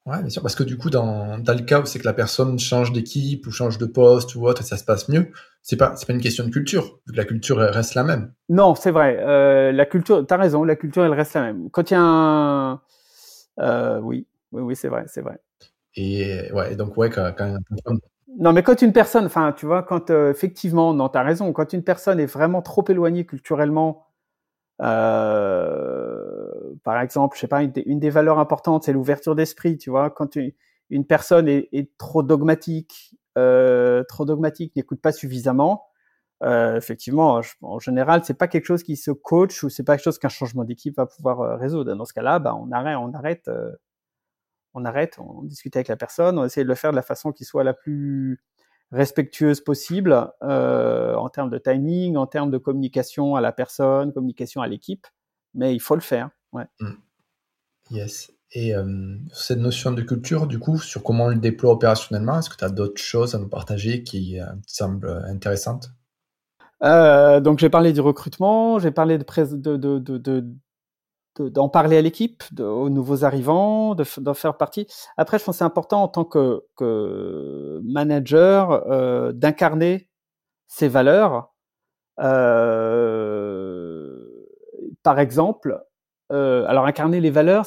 Ouais, 0.07 0.19
bien 0.19 0.29
sûr, 0.29 0.41
parce 0.41 0.55
que 0.55 0.63
du 0.63 0.77
coup, 0.77 0.89
dans, 0.89 1.37
dans 1.37 1.53
le 1.53 1.61
cas 1.61 1.81
où 1.81 1.85
c'est 1.85 1.99
que 1.99 2.05
la 2.05 2.13
personne 2.13 2.57
change 2.57 2.91
d'équipe 2.91 3.45
ou 3.45 3.51
change 3.51 3.77
de 3.77 3.85
poste 3.85 4.33
ou 4.35 4.47
autre 4.47 4.61
et 4.61 4.63
ça 4.63 4.77
se 4.77 4.83
passe 4.83 5.09
mieux, 5.09 5.31
c'est 5.61 5.77
pas, 5.77 5.95
c'est 5.95 6.07
pas 6.07 6.13
une 6.13 6.21
question 6.21 6.43
de 6.43 6.49
culture, 6.49 6.99
vu 7.05 7.13
que 7.13 7.17
la 7.17 7.25
culture 7.25 7.57
reste 7.57 7.93
la 7.93 8.03
même. 8.03 8.33
Non, 8.49 8.73
c'est 8.73 8.89
vrai. 8.89 9.17
Euh, 9.19 9.71
la 9.71 9.85
culture, 9.85 10.25
t'as 10.25 10.37
raison, 10.37 10.63
la 10.63 10.75
culture, 10.75 11.05
elle 11.05 11.13
reste 11.13 11.35
la 11.35 11.41
même. 11.41 11.69
Quand 11.69 11.91
il 11.91 11.93
y 11.93 11.97
a 11.97 12.01
un. 12.01 12.81
Euh, 13.59 13.99
oui, 13.99 14.25
oui, 14.51 14.63
oui, 14.63 14.75
c'est 14.75 14.87
vrai, 14.87 15.03
c'est 15.05 15.21
vrai. 15.21 15.39
Et 15.95 16.51
ouais, 16.51 16.75
donc, 16.75 16.97
ouais, 16.97 17.11
quand, 17.11 17.31
quand... 17.37 17.57
Non, 18.39 18.53
mais 18.53 18.63
quand 18.63 18.81
une 18.81 18.93
personne, 18.93 19.25
enfin, 19.25 19.53
tu 19.55 19.65
vois, 19.65 19.83
quand 19.83 20.09
euh, 20.09 20.31
effectivement, 20.31 20.93
non, 20.93 21.09
t'as 21.09 21.21
raison, 21.21 21.51
quand 21.53 21.73
une 21.73 21.83
personne 21.83 22.19
est 22.19 22.25
vraiment 22.25 22.61
trop 22.61 22.83
éloignée 22.87 23.25
culturellement, 23.25 24.07
euh, 24.81 26.20
par 26.83 26.99
exemple, 26.99 27.35
je 27.35 27.41
sais 27.41 27.47
pas, 27.47 27.63
une, 27.63 27.99
des 27.99 28.09
valeurs 28.09 28.39
importantes, 28.39 28.83
c'est 28.83 28.93
l'ouverture 28.93 29.35
d'esprit. 29.35 29.77
Tu 29.77 29.89
vois, 29.89 30.09
quand 30.09 30.35
une, 30.89 31.05
personne 31.05 31.47
est, 31.47 31.91
trop 31.97 32.23
dogmatique, 32.23 33.15
euh, 33.37 34.03
trop 34.03 34.25
dogmatique, 34.25 34.75
n'écoute 34.75 35.01
pas 35.01 35.11
suffisamment, 35.11 35.85
euh, 36.43 36.75
effectivement, 36.75 37.39
en 37.61 37.79
général, 37.79 38.23
c'est 38.25 38.33
pas 38.33 38.47
quelque 38.47 38.65
chose 38.65 38.83
qui 38.83 38.95
se 38.97 39.11
coach 39.11 39.63
ou 39.63 39.69
c'est 39.69 39.83
pas 39.83 39.95
quelque 39.95 40.05
chose 40.05 40.17
qu'un 40.19 40.29
changement 40.29 40.63
d'équipe 40.63 40.97
va 40.97 41.05
pouvoir 41.05 41.41
euh, 41.41 41.55
résoudre. 41.55 41.93
Dans 41.93 42.05
ce 42.05 42.13
cas-là, 42.13 42.39
bah, 42.39 42.55
on 42.55 42.71
arrête, 42.71 42.97
on 42.97 43.13
arrête, 43.13 43.47
euh, 43.47 43.71
on 44.73 44.85
arrête, 44.85 45.19
on 45.19 45.43
discute 45.43 45.75
avec 45.75 45.87
la 45.87 45.97
personne, 45.97 46.39
on 46.39 46.45
essaie 46.45 46.63
de 46.63 46.69
le 46.69 46.75
faire 46.75 46.91
de 46.91 46.95
la 46.95 47.03
façon 47.03 47.31
qui 47.31 47.45
soit 47.45 47.63
la 47.63 47.73
plus 47.73 48.41
respectueuse 48.91 49.61
possible 49.61 50.31
euh, 50.43 51.15
en 51.15 51.29
termes 51.29 51.49
de 51.49 51.57
timing, 51.57 52.17
en 52.17 52.27
termes 52.27 52.51
de 52.51 52.57
communication 52.57 53.35
à 53.35 53.41
la 53.41 53.51
personne, 53.51 54.11
communication 54.13 54.61
à 54.61 54.67
l'équipe, 54.67 55.07
mais 55.53 55.73
il 55.75 55.79
faut 55.79 55.95
le 55.95 56.01
faire. 56.01 56.29
Ouais. 56.53 56.65
Mm. 56.79 56.93
Yes. 57.91 58.31
Et 58.53 58.75
euh, 58.75 59.17
cette 59.33 59.59
notion 59.59 59.91
de 59.91 60.01
culture, 60.01 60.45
du 60.47 60.59
coup, 60.59 60.77
sur 60.77 61.03
comment 61.03 61.25
on 61.25 61.29
le 61.29 61.35
déploie 61.35 61.71
opérationnellement, 61.71 62.39
est-ce 62.39 62.49
que 62.49 62.57
tu 62.57 62.65
as 62.65 62.69
d'autres 62.69 63.01
choses 63.01 63.33
à 63.33 63.39
nous 63.39 63.47
partager 63.47 64.03
qui 64.03 64.39
euh, 64.39 64.45
te 64.67 64.73
semblent 64.73 65.23
intéressantes? 65.27 65.91
Euh, 66.83 67.39
Donc, 67.39 67.59
j'ai 67.59 67.69
parlé 67.69 67.93
du 67.93 68.01
recrutement, 68.01 68.79
j'ai 68.79 68.91
parlé 68.91 69.17
de, 69.17 69.25
de, 69.77 69.77
de, 69.77 70.17
de 70.17 70.45
d'en 71.39 71.69
parler 71.69 71.97
à 71.97 72.01
l'équipe, 72.01 72.43
aux 72.59 72.89
nouveaux 72.89 73.23
arrivants, 73.23 73.95
d'en 74.17 74.33
faire 74.33 74.57
partie. 74.57 74.87
Après, 75.15 75.39
je 75.39 75.45
pense 75.45 75.55
que 75.55 75.59
c'est 75.59 75.63
important 75.63 76.03
en 76.03 76.07
tant 76.09 76.25
que, 76.25 76.65
que 76.75 77.79
manager 77.85 78.71
euh, 78.91 79.31
d'incarner 79.31 80.09
ses 80.67 80.89
valeurs. 80.89 81.53
Euh, 82.19 84.17
par 85.03 85.19
exemple, 85.19 85.81
euh, 86.31 86.65
alors 86.67 86.85
incarner 86.85 87.19
les 87.19 87.31
valeurs, 87.31 87.65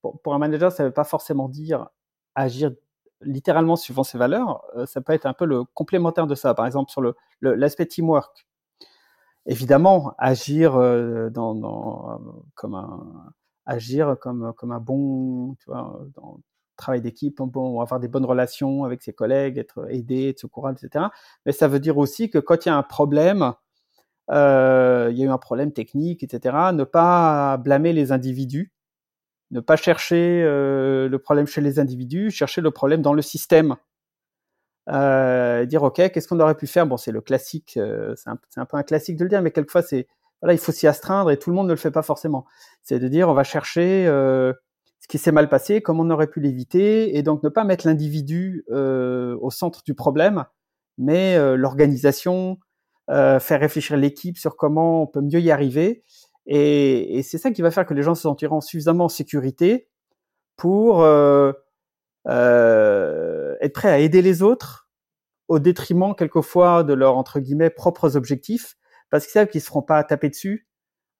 pour, 0.00 0.34
un 0.34 0.38
manager, 0.38 0.72
ça 0.72 0.84
ne 0.84 0.88
veut 0.88 0.94
pas 0.94 1.04
forcément 1.04 1.48
dire 1.48 1.88
agir 2.34 2.72
littéralement 3.20 3.76
suivant 3.76 4.04
ses 4.04 4.18
valeurs. 4.18 4.62
Euh, 4.76 4.86
ça 4.86 5.00
peut 5.00 5.12
être 5.12 5.26
un 5.26 5.32
peu 5.34 5.44
le 5.44 5.64
complémentaire 5.64 6.26
de 6.26 6.34
ça. 6.34 6.54
Par 6.54 6.66
exemple, 6.66 6.90
sur 6.90 7.02
l'aspect 7.40 7.86
teamwork 7.86 8.48
évidemment, 9.48 10.14
agir 10.18 10.76
euh, 10.76 11.30
comme 12.54 12.84
un 14.72 14.80
bon, 14.80 15.56
travail 16.76 17.00
d'équipe, 17.00 17.42
bon, 17.42 17.80
avoir 17.80 17.98
des 17.98 18.08
bonnes 18.08 18.26
relations 18.26 18.84
avec 18.84 19.02
ses 19.02 19.12
collègues, 19.12 19.58
être 19.58 19.90
aidé, 19.90 20.28
être 20.28 20.38
secourable, 20.38 20.78
etc. 20.80 21.06
Mais 21.46 21.52
ça 21.52 21.66
veut 21.66 21.80
dire 21.80 21.98
aussi 21.98 22.30
que 22.30 22.38
quand 22.38 22.66
il 22.66 22.68
y 22.68 22.72
a 22.72 22.76
un 22.76 22.82
problème, 22.82 23.54
euh, 24.30 25.08
il 25.10 25.18
y 25.18 25.22
a 25.22 25.26
eu 25.26 25.30
un 25.30 25.38
problème 25.38 25.72
technique, 25.72 26.22
etc. 26.22 26.56
Ne 26.74 26.84
pas 26.84 27.56
blâmer 27.58 27.92
les 27.92 28.12
individus, 28.12 28.72
ne 29.50 29.60
pas 29.60 29.76
chercher 29.76 30.42
euh, 30.44 31.08
le 31.08 31.18
problème 31.18 31.46
chez 31.46 31.60
les 31.60 31.78
individus, 31.78 32.30
chercher 32.30 32.60
le 32.60 32.70
problème 32.70 33.00
dans 33.02 33.14
le 33.14 33.22
système 33.22 33.76
euh, 34.90 35.66
dire 35.66 35.82
ok, 35.82 35.96
qu'est-ce 36.10 36.28
qu'on 36.28 36.40
aurait 36.40 36.56
pu 36.56 36.66
faire? 36.66 36.86
Bon, 36.86 36.96
c'est 36.96 37.12
le 37.12 37.20
classique, 37.20 37.78
c'est 38.16 38.30
un, 38.30 38.64
peu 38.64 38.76
un 38.76 38.82
classique 38.82 39.16
de 39.16 39.24
le 39.24 39.30
dire, 39.30 39.42
mais 39.42 39.50
quelquefois 39.50 39.82
c'est 39.82 40.06
voilà, 40.40 40.54
il 40.54 40.58
faut 40.58 40.72
s'y 40.72 40.86
astreindre 40.86 41.30
et 41.30 41.38
tout 41.38 41.50
le 41.50 41.56
monde 41.56 41.66
ne 41.66 41.72
le 41.72 41.78
fait 41.78 41.90
pas 41.90 42.02
forcément. 42.02 42.46
C'est 42.82 42.98
de 42.98 43.08
dire 43.08 43.28
on 43.28 43.34
va 43.34 43.44
chercher 43.44 44.06
ce 44.06 45.08
qui 45.08 45.18
s'est 45.18 45.32
mal 45.32 45.48
passé, 45.48 45.82
comment 45.82 46.04
on 46.04 46.10
aurait 46.10 46.28
pu 46.28 46.40
l'éviter, 46.40 47.16
et 47.16 47.22
donc 47.22 47.42
ne 47.42 47.48
pas 47.48 47.64
mettre 47.64 47.86
l'individu 47.86 48.64
au 48.70 49.50
centre 49.50 49.82
du 49.84 49.94
problème, 49.94 50.44
mais 50.96 51.38
l'organisation, 51.56 52.58
faire 53.08 53.60
réfléchir 53.60 53.96
l'équipe 53.96 54.36
sur 54.36 54.56
comment 54.56 55.02
on 55.02 55.06
peut 55.06 55.22
mieux 55.22 55.40
y 55.40 55.50
arriver. 55.50 56.02
Et, 56.46 57.18
et 57.18 57.22
c'est 57.22 57.38
ça 57.38 57.50
qui 57.50 57.62
va 57.62 57.70
faire 57.70 57.86
que 57.86 57.94
les 57.94 58.02
gens 58.02 58.14
se 58.14 58.22
sentiront 58.22 58.60
suffisamment 58.60 59.04
en 59.04 59.08
sécurité 59.08 59.88
pour 60.56 61.04
euh, 62.28 63.56
être 63.60 63.72
prêt 63.72 63.90
à 63.90 63.98
aider 63.98 64.22
les 64.22 64.42
autres 64.42 64.88
au 65.48 65.58
détriment 65.58 66.14
quelquefois 66.14 66.84
de 66.84 66.92
leurs 66.92 67.16
entre 67.16 67.40
guillemets 67.40 67.70
propres 67.70 68.16
objectifs, 68.16 68.76
parce 69.10 69.24
qu'ils 69.24 69.32
savent 69.32 69.48
qu'ils 69.48 69.62
se 69.62 69.66
feront 69.66 69.82
pas 69.82 70.04
taper 70.04 70.28
dessus. 70.28 70.68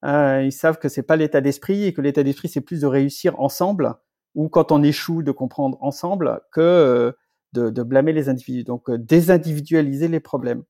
Euh, 0.05 0.43
ils 0.45 0.53
savent 0.53 0.78
que 0.78 0.89
c'est 0.89 1.03
pas 1.03 1.16
l'état 1.16 1.41
d'esprit 1.41 1.84
et 1.84 1.95
que 1.95 2.01
l'état 2.03 2.22
d'esprit 2.22 2.49
c'est 2.49 2.61
plus 2.61 2.82
de 2.82 2.86
réussir 2.86 3.41
ensemble 3.41 3.95
ou 4.34 4.49
quand 4.49 4.70
on 4.70 4.82
échoue 4.82 5.22
de 5.22 5.32
comprendre 5.32 5.78
ensemble 5.80 6.41
que 6.53 7.16
de, 7.55 7.70
de, 7.70 7.82
blâmer 7.82 8.12
les 8.12 8.28
individus. 8.28 8.64
Donc 8.64 8.91
désindividualiser 8.91 10.09
les 10.09 10.20
problèmes. 10.20 10.62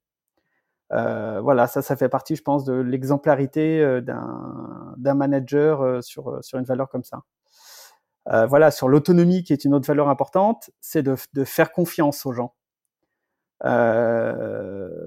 Euh, 0.92 1.40
voilà, 1.40 1.66
ça, 1.66 1.82
ça 1.82 1.96
fait 1.96 2.08
partie, 2.08 2.36
je 2.36 2.42
pense, 2.42 2.64
de 2.64 2.72
l'exemplarité 2.74 3.80
euh, 3.80 4.00
d'un 4.00 5.14
manager 5.14 5.82
euh, 5.82 6.00
sur, 6.00 6.42
sur 6.42 6.58
une 6.58 6.64
valeur 6.64 6.88
comme 6.88 7.04
ça. 7.04 7.22
Euh, 8.28 8.46
voilà, 8.46 8.70
sur 8.70 8.88
l'autonomie, 8.88 9.42
qui 9.44 9.52
est 9.52 9.64
une 9.64 9.74
autre 9.74 9.86
valeur 9.86 10.08
importante, 10.08 10.70
c'est 10.80 11.02
de, 11.02 11.16
de, 11.32 11.44
faire 11.44 11.72
confiance 11.72 12.26
aux 12.26 12.32
gens. 12.32 12.54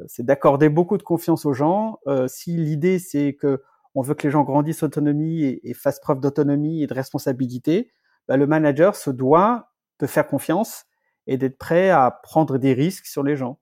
c'est 0.08 0.26
d'accorder 0.26 0.70
beaucoup 0.70 0.98
de 0.98 1.04
confiance 1.04 1.46
aux 1.46 1.54
gens. 1.54 2.00
si 2.28 2.58
l'idée, 2.58 3.00
c'est 3.00 3.34
que 3.34 3.62
on 3.94 4.02
veut 4.02 4.16
que 4.16 4.26
les 4.26 4.32
gens 4.32 4.44
grandissent 4.44 4.84
autonomie 4.84 5.44
et, 5.44 5.70
et 5.70 5.74
fassent 5.74 6.00
preuve 6.00 6.20
d'autonomie 6.22 6.82
et 6.82 6.88
de 6.88 6.94
responsabilité, 6.94 7.92
bah, 8.28 8.38
le 8.38 8.48
manager 8.48 8.96
se 8.96 9.10
doit 9.10 9.72
de 10.00 10.08
faire 10.08 10.28
confiance 10.28 10.86
et 11.28 11.38
d'être 11.38 11.58
prêt 11.58 11.90
à 11.90 12.12
prendre 12.24 12.58
des 12.58 12.74
risques 12.74 13.06
sur 13.06 13.24
les 13.24 13.36
gens. 13.36 13.60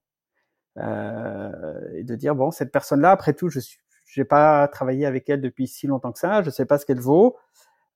Euh, 0.78 1.89
et 1.93 2.03
de 2.03 2.15
dire 2.15 2.36
bon 2.36 2.51
cette 2.51 2.72
personne-là, 2.72 3.11
après 3.11 3.34
tout, 3.34 3.49
je 3.49 3.59
suis, 3.59 3.80
j'ai 4.05 4.24
pas 4.24 4.67
travaillé 4.67 5.05
avec 5.05 5.30
elle 5.30 5.41
depuis 5.41 5.67
si 5.67 5.88
longtemps 5.88 6.11
que 6.11 6.20
ça, 6.20 6.41
je 6.41 6.49
sais 6.49 6.65
pas 6.65 6.78
ce 6.78 6.86
qu'elle 6.86 6.99
vaut, 6.99 7.38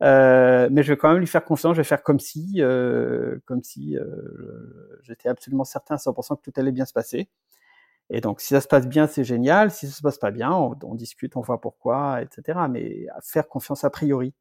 euh, 0.02 0.68
mais 0.72 0.84
je 0.84 0.94
vais 0.94 0.98
quand 0.98 1.10
même 1.10 1.20
lui 1.20 1.28
faire 1.28 1.46
confiance, 1.46 1.76
je 1.76 1.82
vais 1.82 1.88
faire 1.88 2.04
comme 2.04 2.20
si, 2.20 2.56
euh, 2.60 3.40
comme 3.46 3.64
si 3.64 3.98
j'étais 5.04 5.30
absolument 5.30 5.64
certain 5.64 5.96
à 5.96 5.98
100% 5.98 6.38
que 6.38 6.42
tout 6.42 6.60
allait 6.60 6.72
bien 6.72 6.86
se 6.86 6.94
passer. 6.94 7.30
Et 8.10 8.20
donc, 8.22 8.42
si 8.42 8.50
ça 8.50 8.62
se 8.62 8.68
passe 8.68 8.88
bien, 8.88 9.08
c'est 9.08 9.24
génial. 9.24 9.72
Si 9.72 9.88
ça 9.88 9.94
se 9.96 10.02
passe 10.02 10.18
pas 10.18 10.30
bien, 10.32 10.52
on, 10.52 10.96
discute, 10.96 11.38
on 11.38 11.42
voit 11.42 11.62
pourquoi, 11.62 12.22
etc. 12.22 12.60
Mais 12.70 13.08
faire 13.22 13.48
confiance 13.48 13.86
a 13.86 13.90
priori. 13.90 14.34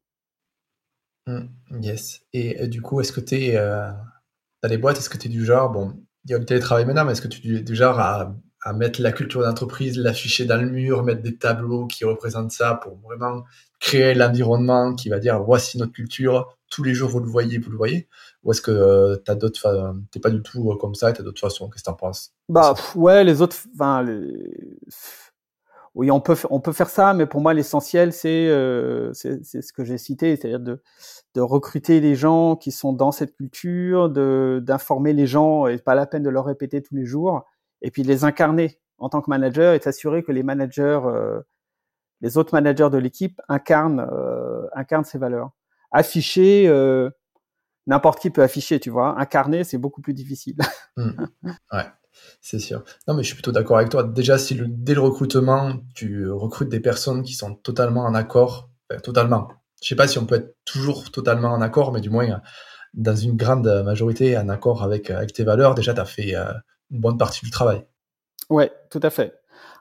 Mmh, 1.27 1.45
yes. 1.79 2.25
Et, 2.33 2.67
du 2.67 2.81
coup, 2.81 2.99
est-ce 2.99 3.13
que 3.13 3.21
tu 3.21 3.35
es 3.35 3.53
dans 3.55 4.69
les 4.69 4.77
boîtes, 4.77 4.97
est-ce 4.97 5.09
que 5.09 5.17
tu 5.17 5.27
es 5.27 5.31
du 5.31 5.45
genre, 5.45 5.69
bon, 5.69 5.97
il 6.25 6.31
y 6.31 6.33
a 6.33 6.37
le 6.37 6.45
télétravail 6.45 6.85
maintenant, 6.85 7.05
mais 7.05 7.13
est-ce 7.13 7.21
que 7.21 7.27
tu 7.27 7.57
es 7.57 7.61
du 7.61 7.75
genre 7.75 7.99
à, 7.99 8.35
mettre 8.75 9.01
la 9.01 9.11
culture 9.11 9.41
d'entreprise, 9.41 9.97
l'afficher 9.97 10.45
dans 10.45 10.55
le 10.55 10.69
mur, 10.69 11.03
mettre 11.03 11.21
des 11.21 11.35
tableaux 11.35 11.85
qui 11.85 12.05
représentent 12.05 12.53
ça 12.53 12.75
pour 12.75 12.97
vraiment 12.99 13.43
créer 13.81 14.13
l'environnement 14.13 14.95
qui 14.95 15.09
va 15.09 15.19
dire 15.19 15.43
voici 15.43 15.77
notre 15.77 15.91
culture, 15.91 16.57
tous 16.71 16.81
les 16.81 16.93
jours 16.93 17.09
vous 17.09 17.19
le 17.19 17.29
voyez, 17.29 17.57
vous 17.57 17.71
le 17.71 17.75
voyez? 17.75 18.07
Ou 18.43 18.53
est-ce 18.53 18.61
que 18.61 18.71
euh, 18.71 19.17
tu 19.25 19.35
d'autres 19.35 19.93
t'es 20.11 20.21
pas 20.21 20.29
du 20.29 20.41
tout 20.41 20.71
euh, 20.71 20.77
comme 20.77 20.95
ça 20.95 21.09
et 21.09 21.13
tu 21.13 21.19
as 21.19 21.25
d'autres 21.25 21.41
façons? 21.41 21.69
Qu'est-ce 21.69 21.83
que 21.83 21.89
tu 21.89 21.91
en 21.91 21.95
penses? 21.95 22.31
Bah 22.47 22.73
ouais, 22.95 23.25
les 23.25 23.41
autres. 23.41 23.57
Enfin, 23.75 24.05
Oui, 25.95 26.09
on 26.09 26.19
peut, 26.19 26.35
on 26.49 26.59
peut 26.59 26.73
faire 26.73 26.89
ça, 26.89 27.13
mais 27.13 27.27
pour 27.27 27.41
moi, 27.41 27.53
l'essentiel, 27.53 28.13
c'est 28.13 28.47
euh, 28.47 29.13
ce 29.13 29.73
que 29.73 29.83
j'ai 29.83 29.99
cité, 29.99 30.35
c'est-à-dire 30.35 30.59
de, 30.59 30.81
de 31.35 31.41
recruter 31.41 31.99
les 31.99 32.15
gens 32.15 32.55
qui 32.55 32.71
sont 32.71 32.93
dans 32.93 33.11
cette 33.11 33.35
culture, 33.35 34.09
d'informer 34.09 35.13
les 35.13 35.27
gens, 35.27 35.67
et 35.67 35.77
pas 35.77 35.93
la 35.93 36.07
peine 36.07 36.23
de 36.23 36.29
leur 36.29 36.45
répéter 36.45 36.81
tous 36.81 36.95
les 36.95 37.05
jours, 37.05 37.45
et 37.83 37.91
puis 37.91 38.01
de 38.01 38.07
les 38.07 38.23
incarner 38.23 38.79
en 38.97 39.09
tant 39.09 39.21
que 39.21 39.29
manager 39.29 39.73
et 39.73 39.79
s'assurer 39.79 40.23
que 40.23 40.31
les 40.31 40.43
managers, 40.43 41.01
euh, 41.05 41.41
les 42.21 42.37
autres 42.37 42.53
managers 42.53 42.89
de 42.89 42.97
l'équipe 42.97 43.41
incarnent 43.49 44.07
euh, 44.11 44.67
incarnent 44.73 45.03
ces 45.03 45.17
valeurs. 45.17 45.51
Afficher, 45.91 46.67
euh, 46.67 47.09
n'importe 47.85 48.19
qui 48.19 48.29
peut 48.29 48.41
afficher, 48.41 48.79
tu 48.79 48.89
vois. 48.89 49.19
Incarner, 49.19 49.63
c'est 49.63 49.77
beaucoup 49.77 50.01
plus 50.01 50.13
difficile. 50.13 50.55
Mmh. 50.95 51.25
Ouais. 51.71 51.85
C'est 52.41 52.59
sûr. 52.59 52.83
Non, 53.07 53.13
mais 53.13 53.23
je 53.23 53.27
suis 53.27 53.35
plutôt 53.35 53.51
d'accord 53.51 53.77
avec 53.77 53.89
toi. 53.89 54.03
Déjà, 54.03 54.37
si 54.37 54.59
dès 54.67 54.93
le 54.93 55.01
recrutement, 55.01 55.73
tu 55.95 56.29
recrutes 56.29 56.69
des 56.69 56.79
personnes 56.79 57.23
qui 57.23 57.33
sont 57.33 57.55
totalement 57.55 58.01
en 58.01 58.13
accord, 58.13 58.69
totalement, 59.01 59.49
je 59.81 59.89
sais 59.89 59.95
pas 59.95 60.07
si 60.07 60.17
on 60.17 60.25
peut 60.25 60.35
être 60.35 60.55
toujours 60.65 61.11
totalement 61.11 61.49
en 61.49 61.61
accord, 61.61 61.91
mais 61.91 62.01
du 62.01 62.09
moins, 62.09 62.41
dans 62.93 63.15
une 63.15 63.35
grande 63.35 63.67
majorité, 63.83 64.37
en 64.37 64.49
accord 64.49 64.83
avec, 64.83 65.09
avec 65.09 65.33
tes 65.33 65.43
valeurs, 65.43 65.75
déjà, 65.75 65.93
tu 65.93 65.99
as 65.99 66.05
fait 66.05 66.35
euh, 66.35 66.53
une 66.91 67.01
bonne 67.01 67.17
partie 67.17 67.43
du 67.43 67.51
travail. 67.51 67.85
Ouais, 68.49 68.71
tout 68.89 68.99
à 69.03 69.09
fait. 69.09 69.33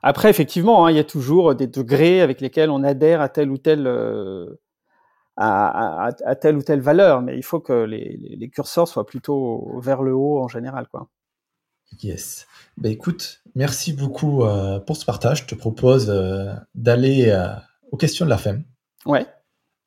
Après, 0.02 0.30
effectivement, 0.30 0.86
hein, 0.86 0.90
il 0.90 0.96
y 0.96 1.00
a 1.00 1.04
toujours 1.04 1.54
des 1.54 1.66
degrés 1.66 2.20
avec 2.20 2.40
lesquels 2.40 2.70
on 2.70 2.82
adhère 2.82 3.20
à 3.20 3.28
telle 3.28 3.50
ou 3.50 3.58
telle, 3.58 3.86
euh, 3.86 4.46
à, 5.36 6.10
telle 6.40 6.56
ou 6.56 6.62
telle 6.62 6.80
valeur, 6.80 7.22
mais 7.22 7.36
il 7.36 7.44
faut 7.44 7.60
que 7.60 7.84
les, 7.84 8.16
les, 8.18 8.50
curseurs 8.50 8.88
soient 8.88 9.06
plutôt 9.06 9.78
vers 9.80 10.02
le 10.02 10.14
haut 10.14 10.40
en 10.40 10.48
général, 10.48 10.88
quoi. 10.88 11.08
Yes. 12.00 12.46
Ben 12.76 12.90
écoute, 12.90 13.40
merci 13.54 13.92
beaucoup 13.92 14.44
euh, 14.44 14.80
pour 14.80 14.96
ce 14.96 15.04
partage. 15.04 15.42
Je 15.42 15.46
te 15.46 15.54
propose 15.54 16.08
euh, 16.08 16.52
d'aller 16.74 17.28
euh, 17.28 17.48
aux 17.90 17.96
questions 17.96 18.24
de 18.24 18.30
la 18.30 18.38
fin. 18.38 18.60
Ouais. 19.06 19.26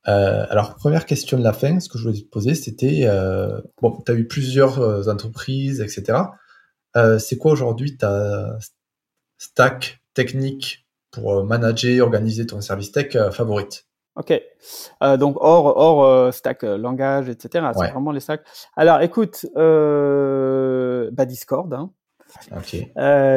Alors, 0.07 0.75
première 0.75 1.07
question 1.07 1.35
de 1.39 1.43
la 1.43 1.51
fin, 1.51 1.79
ce 1.79 1.89
que 1.89 1.97
je 1.97 2.03
voulais 2.03 2.21
te 2.21 2.29
poser, 2.29 2.53
c'était, 2.53 3.07
bon, 3.81 4.03
tu 4.05 4.11
as 4.11 4.13
eu 4.13 4.27
plusieurs 4.27 5.09
entreprises, 5.09 5.81
etc. 5.81 6.19
c'est 7.17 7.39
quoi 7.39 7.51
aujourd'hui 7.51 7.97
ta 7.97 8.55
stack 9.39 10.03
technique 10.13 10.85
pour 11.09 11.43
manager, 11.43 12.05
organiser 12.05 12.45
ton 12.45 12.61
service 12.61 12.91
tech 12.91 13.17
favorite? 13.31 13.87
Ok. 14.15 14.33
donc, 15.19 15.35
hors, 15.39 15.77
hors 15.77 16.33
stack 16.33 16.63
langage, 16.63 17.29
etc. 17.29 17.67
C'est 17.73 17.91
vraiment 17.91 18.11
les 18.11 18.21
stacks. 18.21 18.45
Alors, 18.75 19.01
écoute, 19.01 19.45
bah, 19.55 21.25
Discord. 21.25 21.73
Hein. 21.73 21.91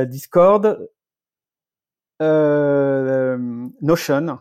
Discord. 0.07 0.89
Notion. 3.81 4.39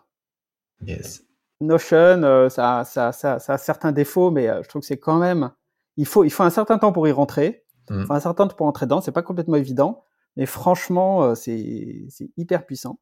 Yes. 0.86 1.24
Notion, 1.60 2.24
euh, 2.24 2.50
ça, 2.50 2.84
ça, 2.86 3.12
ça, 3.12 3.40
ça, 3.40 3.54
a 3.54 3.58
certains 3.58 3.92
défauts, 3.92 4.30
mais 4.30 4.48
euh, 4.48 4.62
je 4.64 4.70
trouve 4.70 4.82
que 4.82 4.86
c'est 4.86 5.00
quand 5.00 5.18
même. 5.18 5.52
Il 5.96 6.06
faut, 6.06 6.24
il 6.24 6.30
faut 6.30 6.44
un 6.44 6.52
certain 6.52 6.78
temps 6.78 6.92
pour 6.92 7.08
y 7.08 7.12
rentrer. 7.12 7.66
Mm. 7.90 8.02
Il 8.02 8.06
faut 8.06 8.14
un 8.14 8.20
certain 8.20 8.48
temps 8.48 8.56
pour 8.56 8.68
entrer 8.68 8.86
dedans. 8.86 9.02
C'est 9.02 9.12
pas 9.12 9.24
complètement 9.24 9.56
évident, 9.56 10.04
mais 10.36 10.46
franchement, 10.46 11.24
euh, 11.24 11.36
c'est, 11.36 12.06
c'est 12.10 12.30
hyper 12.38 12.66
puissant. 12.66 13.00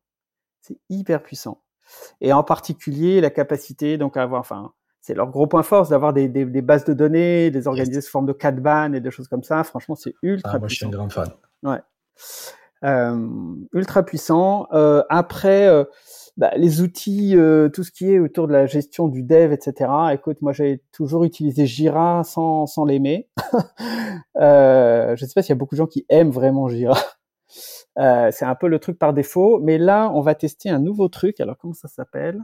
C'est 0.61 0.79
hyper 0.89 1.21
puissant. 1.21 1.63
Et 2.21 2.33
en 2.33 2.43
particulier, 2.43 3.21
la 3.21 3.29
capacité 3.29 3.97
donc 3.97 4.17
à 4.17 4.23
avoir, 4.23 4.41
enfin, 4.41 4.71
c'est 5.01 5.13
leur 5.13 5.29
gros 5.29 5.47
point 5.47 5.63
fort, 5.63 5.87
d'avoir 5.87 6.13
des, 6.13 6.27
des, 6.27 6.45
des, 6.45 6.61
bases 6.61 6.85
de 6.85 6.93
données, 6.93 7.51
des 7.51 7.67
organisées 7.67 8.01
sous 8.01 8.09
forme 8.09 8.25
de 8.25 8.33
Kanban 8.33 8.93
et 8.93 9.01
des 9.01 9.11
choses 9.11 9.27
comme 9.27 9.43
ça. 9.43 9.63
Franchement, 9.63 9.95
c'est 9.95 10.15
ultra 10.23 10.53
ah, 10.55 10.59
moi, 10.59 10.67
puissant. 10.67 10.87
je 10.87 10.89
suis 10.89 10.95
un 10.95 10.97
grand 10.97 11.09
fan. 11.09 11.29
Ouais. 11.63 11.79
Euh, 12.83 13.27
ultra 13.73 14.03
puissant. 14.03 14.67
Euh, 14.73 15.03
après, 15.09 15.67
euh, 15.67 15.85
bah, 16.37 16.51
les 16.55 16.81
outils, 16.81 17.35
tout 17.73 17.83
ce 17.83 17.91
qui 17.91 18.11
est 18.11 18.19
autour 18.19 18.47
de 18.47 18.53
la 18.53 18.65
gestion 18.65 19.07
du 19.07 19.23
dev, 19.23 19.53
etc. 19.53 19.89
Écoute, 20.13 20.41
moi 20.41 20.53
j'ai 20.53 20.83
toujours 20.91 21.23
utilisé 21.23 21.65
Jira 21.65 22.23
sans, 22.23 22.65
sans 22.65 22.83
l'aimer. 22.83 23.29
je 24.35 25.11
ne 25.11 25.15
sais 25.15 25.33
pas 25.33 25.41
s'il 25.41 25.49
y 25.49 25.51
a 25.53 25.55
beaucoup 25.55 25.75
de 25.75 25.79
gens 25.79 25.87
qui 25.87 26.05
aiment 26.09 26.31
vraiment 26.31 26.67
Jira. 26.67 26.97
Euh, 27.97 28.29
c'est 28.31 28.45
un 28.45 28.55
peu 28.55 28.67
le 28.67 28.79
truc 28.79 28.99
par 28.99 29.13
défaut, 29.13 29.59
mais 29.61 29.77
là 29.77 30.11
on 30.13 30.21
va 30.21 30.35
tester 30.35 30.69
un 30.69 30.79
nouveau 30.79 31.07
truc. 31.07 31.39
Alors 31.39 31.57
comment 31.57 31.73
ça 31.73 31.87
s'appelle? 31.87 32.41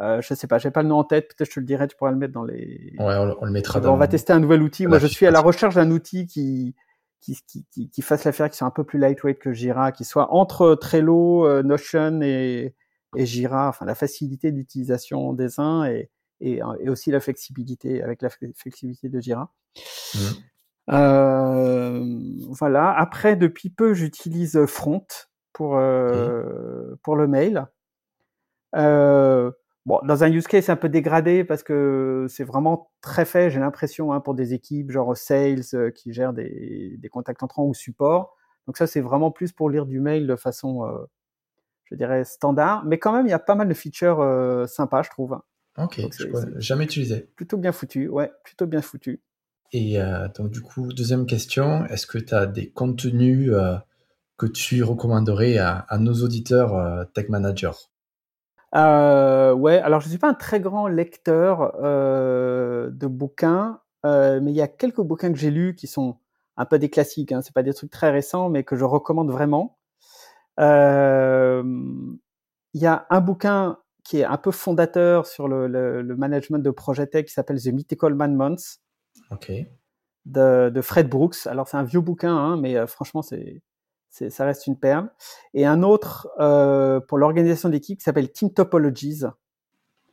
Euh, 0.00 0.20
Je 0.20 0.34
sais 0.34 0.46
pas, 0.46 0.58
j'ai 0.58 0.70
pas 0.70 0.82
le 0.82 0.88
nom 0.88 0.98
en 0.98 1.04
tête. 1.04 1.28
Peut-être 1.28 1.48
je 1.48 1.54
te 1.54 1.60
le 1.60 1.66
dirai, 1.66 1.88
tu 1.88 1.96
pourras 1.96 2.10
le 2.10 2.16
mettre 2.16 2.32
dans 2.32 2.44
les. 2.44 2.94
Ouais, 2.98 3.16
on, 3.40 3.44
le 3.44 3.50
mettra. 3.50 3.80
Dans... 3.80 3.92
On 3.92 3.96
va 3.96 4.08
tester 4.08 4.32
un 4.32 4.40
nouvel 4.40 4.62
outil. 4.62 4.86
Moi 4.86 4.98
je 4.98 5.06
suis 5.06 5.26
à 5.26 5.30
la 5.30 5.40
recherche 5.40 5.74
d'un 5.74 5.90
outil 5.90 6.26
qui 6.26 6.74
qui, 7.20 7.36
qui, 7.46 7.66
qui, 7.72 7.90
qui 7.90 8.02
fasse 8.02 8.24
l'affaire, 8.24 8.48
qui 8.50 8.56
soit 8.56 8.68
un 8.68 8.72
peu 8.72 8.84
plus 8.84 8.98
lightweight 8.98 9.38
que 9.38 9.52
Jira, 9.52 9.90
qui 9.90 10.04
soit 10.04 10.32
entre 10.32 10.74
Trello, 10.74 11.46
euh, 11.46 11.62
Notion 11.62 12.20
et, 12.22 12.74
et 13.16 13.26
Jira, 13.26 13.68
enfin 13.68 13.84
la 13.84 13.94
facilité 13.94 14.52
d'utilisation 14.52 15.32
des 15.32 15.58
uns 15.58 15.84
et, 15.86 16.10
et, 16.40 16.60
et, 16.80 16.88
aussi 16.88 17.10
la 17.10 17.20
flexibilité 17.20 18.02
avec 18.02 18.22
la 18.22 18.28
flexibilité 18.30 19.08
de 19.08 19.20
Jira. 19.20 19.52
Mmh. 20.14 20.18
Euh, 20.90 22.04
voilà. 22.50 22.92
Après, 22.92 23.36
depuis 23.36 23.70
peu, 23.70 23.94
j'utilise 23.94 24.64
Front 24.66 25.06
pour 25.52 25.76
euh, 25.76 26.92
mmh. 26.92 26.96
pour 27.02 27.16
le 27.16 27.26
mail. 27.26 27.66
Euh, 28.74 29.50
bon, 29.86 30.00
dans 30.04 30.22
un 30.22 30.30
use 30.30 30.46
case 30.46 30.68
un 30.68 30.76
peu 30.76 30.88
dégradé 30.88 31.44
parce 31.44 31.62
que 31.62 32.26
c'est 32.28 32.44
vraiment 32.44 32.90
très 33.00 33.24
fait. 33.24 33.50
J'ai 33.50 33.60
l'impression 33.60 34.12
hein, 34.12 34.20
pour 34.20 34.34
des 34.34 34.54
équipes 34.54 34.90
genre 34.90 35.16
sales 35.16 35.62
euh, 35.74 35.90
qui 35.90 36.12
gèrent 36.12 36.32
des, 36.32 36.96
des 36.98 37.08
contacts 37.08 37.42
entrants 37.42 37.66
ou 37.66 37.74
support. 37.74 38.36
Donc 38.66 38.76
ça, 38.76 38.86
c'est 38.86 39.00
vraiment 39.00 39.30
plus 39.30 39.52
pour 39.52 39.70
lire 39.70 39.86
du 39.86 40.00
mail 40.00 40.26
de 40.26 40.36
façon 40.36 40.84
euh, 40.84 41.06
je 41.86 41.94
dirais, 41.94 42.24
standard. 42.24 42.84
Mais 42.84 42.98
quand 42.98 43.12
même, 43.12 43.26
il 43.26 43.30
y 43.30 43.34
a 43.34 43.38
pas 43.38 43.54
mal 43.54 43.68
de 43.68 43.74
features 43.74 44.20
euh, 44.20 44.66
sympas, 44.66 45.02
je 45.02 45.10
trouve. 45.10 45.38
Ok, 45.78 46.00
je 46.18 46.26
jamais 46.58 46.84
utilisé. 46.84 47.28
Plutôt 47.36 47.56
bien 47.56 47.72
foutu, 47.72 48.08
ouais, 48.08 48.32
plutôt 48.44 48.66
bien 48.66 48.82
foutu. 48.82 49.22
Et 49.72 50.00
euh, 50.00 50.28
donc, 50.28 50.50
du 50.50 50.62
coup, 50.62 50.92
deuxième 50.92 51.26
question, 51.26 51.84
est-ce 51.86 52.06
que 52.06 52.18
tu 52.18 52.34
as 52.34 52.46
des 52.46 52.70
contenus 52.70 53.50
euh, 53.52 53.76
que 54.36 54.46
tu 54.46 54.82
recommanderais 54.82 55.58
à, 55.58 55.86
nos 55.98 56.14
auditeurs 56.14 56.76
euh, 56.76 57.04
Tech 57.14 57.28
Manager 57.28 57.76
euh, 58.74 59.52
Ouais, 59.52 59.78
alors 59.78 60.00
je 60.00 60.06
ne 60.06 60.10
suis 60.10 60.18
pas 60.18 60.28
un 60.28 60.34
très 60.34 60.60
grand 60.60 60.88
lecteur 60.88 61.72
de 61.82 63.06
bouquins, 63.06 63.80
mais 64.04 64.50
il 64.50 64.56
y 64.56 64.62
a 64.62 64.68
quelques 64.68 65.00
bouquins 65.00 65.32
que 65.32 65.38
j'ai 65.38 65.50
lus 65.50 65.74
qui 65.74 65.86
sont 65.86 66.18
un 66.56 66.64
peu 66.64 66.78
des 66.78 66.88
classiques, 66.88 67.32
hein, 67.32 67.42
c'est 67.42 67.54
pas 67.54 67.62
des 67.62 67.74
trucs 67.74 67.90
très 67.90 68.10
récents, 68.10 68.48
mais 68.48 68.64
que 68.64 68.76
je 68.76 68.84
recommande 68.84 69.30
vraiment. 69.30 69.78
Il 70.58 70.64
y 72.74 72.86
a 72.86 73.06
un 73.10 73.20
bouquin 73.20 73.78
qui 74.06 74.20
est 74.20 74.24
un 74.24 74.36
peu 74.36 74.52
fondateur 74.52 75.26
sur 75.26 75.48
le, 75.48 75.66
le, 75.66 76.16
management 76.16 76.58
de 76.58 76.70
projet 76.70 77.08
tech 77.08 77.24
qui 77.24 77.32
s'appelle 77.32 77.60
The 77.60 77.72
Mythical 77.72 78.14
Man 78.14 78.36
Months. 78.36 78.78
Ok. 79.30 79.52
De, 80.24 80.70
de 80.70 80.80
Fred 80.80 81.08
Brooks. 81.08 81.46
Alors 81.46 81.68
c'est 81.68 81.76
un 81.76 81.82
vieux 81.82 82.00
bouquin, 82.00 82.34
hein, 82.34 82.56
mais 82.56 82.76
euh, 82.76 82.86
franchement 82.86 83.22
c'est, 83.22 83.62
ça 84.10 84.44
reste 84.44 84.66
une 84.66 84.78
perle. 84.78 85.10
Et 85.54 85.66
un 85.66 85.82
autre 85.82 86.28
euh, 86.40 87.00
pour 87.00 87.18
l'organisation 87.18 87.68
d'équipe 87.68 87.98
qui 87.98 88.04
s'appelle 88.04 88.32
Team 88.32 88.52
Topologies. 88.52 89.24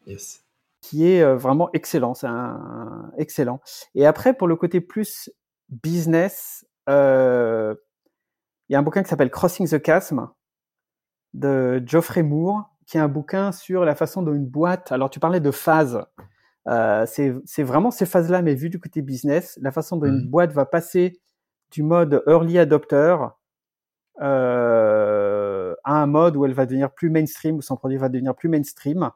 Yes. 0.05 0.43
Qui 0.81 1.07
est 1.07 1.23
euh, 1.23 1.35
vraiment 1.35 1.69
excellent, 1.73 2.13
c'est 2.13 2.27
un, 2.27 3.11
excellent. 3.17 3.61
Et 3.95 4.05
après 4.05 4.33
pour 4.33 4.47
le 4.47 4.55
côté 4.55 4.81
plus 4.81 5.31
business, 5.69 6.65
il 6.87 7.75
y 8.69 8.75
a 8.75 8.79
un 8.79 8.81
bouquin 8.83 9.03
qui 9.03 9.09
s'appelle 9.09 9.31
Crossing 9.31 9.67
the 9.67 9.83
Chasm 9.83 10.27
de 11.33 11.81
Geoffrey 11.85 12.21
Moore 12.21 12.73
qui 12.85 12.97
est 12.97 13.01
un 13.01 13.07
bouquin 13.07 13.51
sur 13.51 13.85
la 13.85 13.95
façon 13.95 14.21
dont 14.21 14.33
une 14.33 14.45
boîte. 14.45 14.91
Alors, 14.91 15.09
tu 15.09 15.19
parlais 15.19 15.39
de 15.39 15.51
phases. 15.51 16.03
Euh, 16.67 17.05
c'est 17.05 17.63
vraiment 17.63 17.91
ces 17.91 18.05
phases-là, 18.05 18.41
mais 18.41 18.55
vu 18.55 18.69
du 18.69 18.79
côté 18.79 19.01
business, 19.01 19.57
la 19.61 19.71
façon 19.71 19.97
dont 19.97 20.07
une 20.07 20.25
mmh. 20.25 20.29
boîte 20.29 20.53
va 20.53 20.65
passer 20.65 21.19
du 21.71 21.83
mode 21.83 22.23
early 22.27 22.57
adopter 22.57 23.17
euh, 24.21 25.75
à 25.83 26.01
un 26.01 26.05
mode 26.07 26.37
où 26.37 26.45
elle 26.45 26.53
va 26.53 26.65
devenir 26.65 26.91
plus 26.91 27.09
mainstream, 27.09 27.57
où 27.57 27.61
son 27.61 27.75
produit 27.75 27.97
va 27.97 28.09
devenir 28.09 28.35
plus 28.35 28.49
mainstream. 28.49 29.09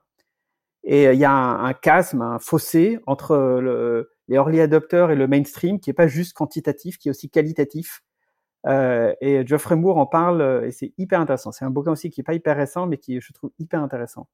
Et 0.83 1.05
il 1.05 1.19
y 1.19 1.25
a 1.25 1.31
un, 1.31 1.65
un 1.69 1.73
chasme, 1.83 2.21
un 2.21 2.39
fossé 2.39 2.99
entre 3.05 3.35
le, 3.61 4.09
les 4.27 4.35
early 4.35 4.59
adopters 4.61 5.11
et 5.11 5.15
le 5.15 5.27
mainstream 5.27 5.79
qui 5.79 5.89
est 5.89 5.93
pas 5.93 6.07
juste 6.07 6.33
quantitatif, 6.33 6.97
qui 6.97 7.09
est 7.09 7.11
aussi 7.11 7.29
qualitatif. 7.29 8.01
Euh, 8.65 9.13
et 9.21 9.45
Geoffrey 9.45 9.75
Moore 9.75 9.97
en 9.97 10.05
parle 10.05 10.41
euh, 10.41 10.67
et 10.67 10.71
c'est 10.71 10.93
hyper 10.97 11.21
intéressant. 11.21 11.51
C'est 11.51 11.65
un 11.65 11.69
bouquin 11.69 11.91
aussi 11.91 12.09
qui 12.09 12.21
est 12.21 12.23
pas 12.23 12.33
hyper 12.33 12.57
récent, 12.57 12.87
mais 12.87 12.97
qui 12.97 13.21
je 13.21 13.31
trouve 13.33 13.51
hyper 13.59 13.81
intéressant. 13.81 14.27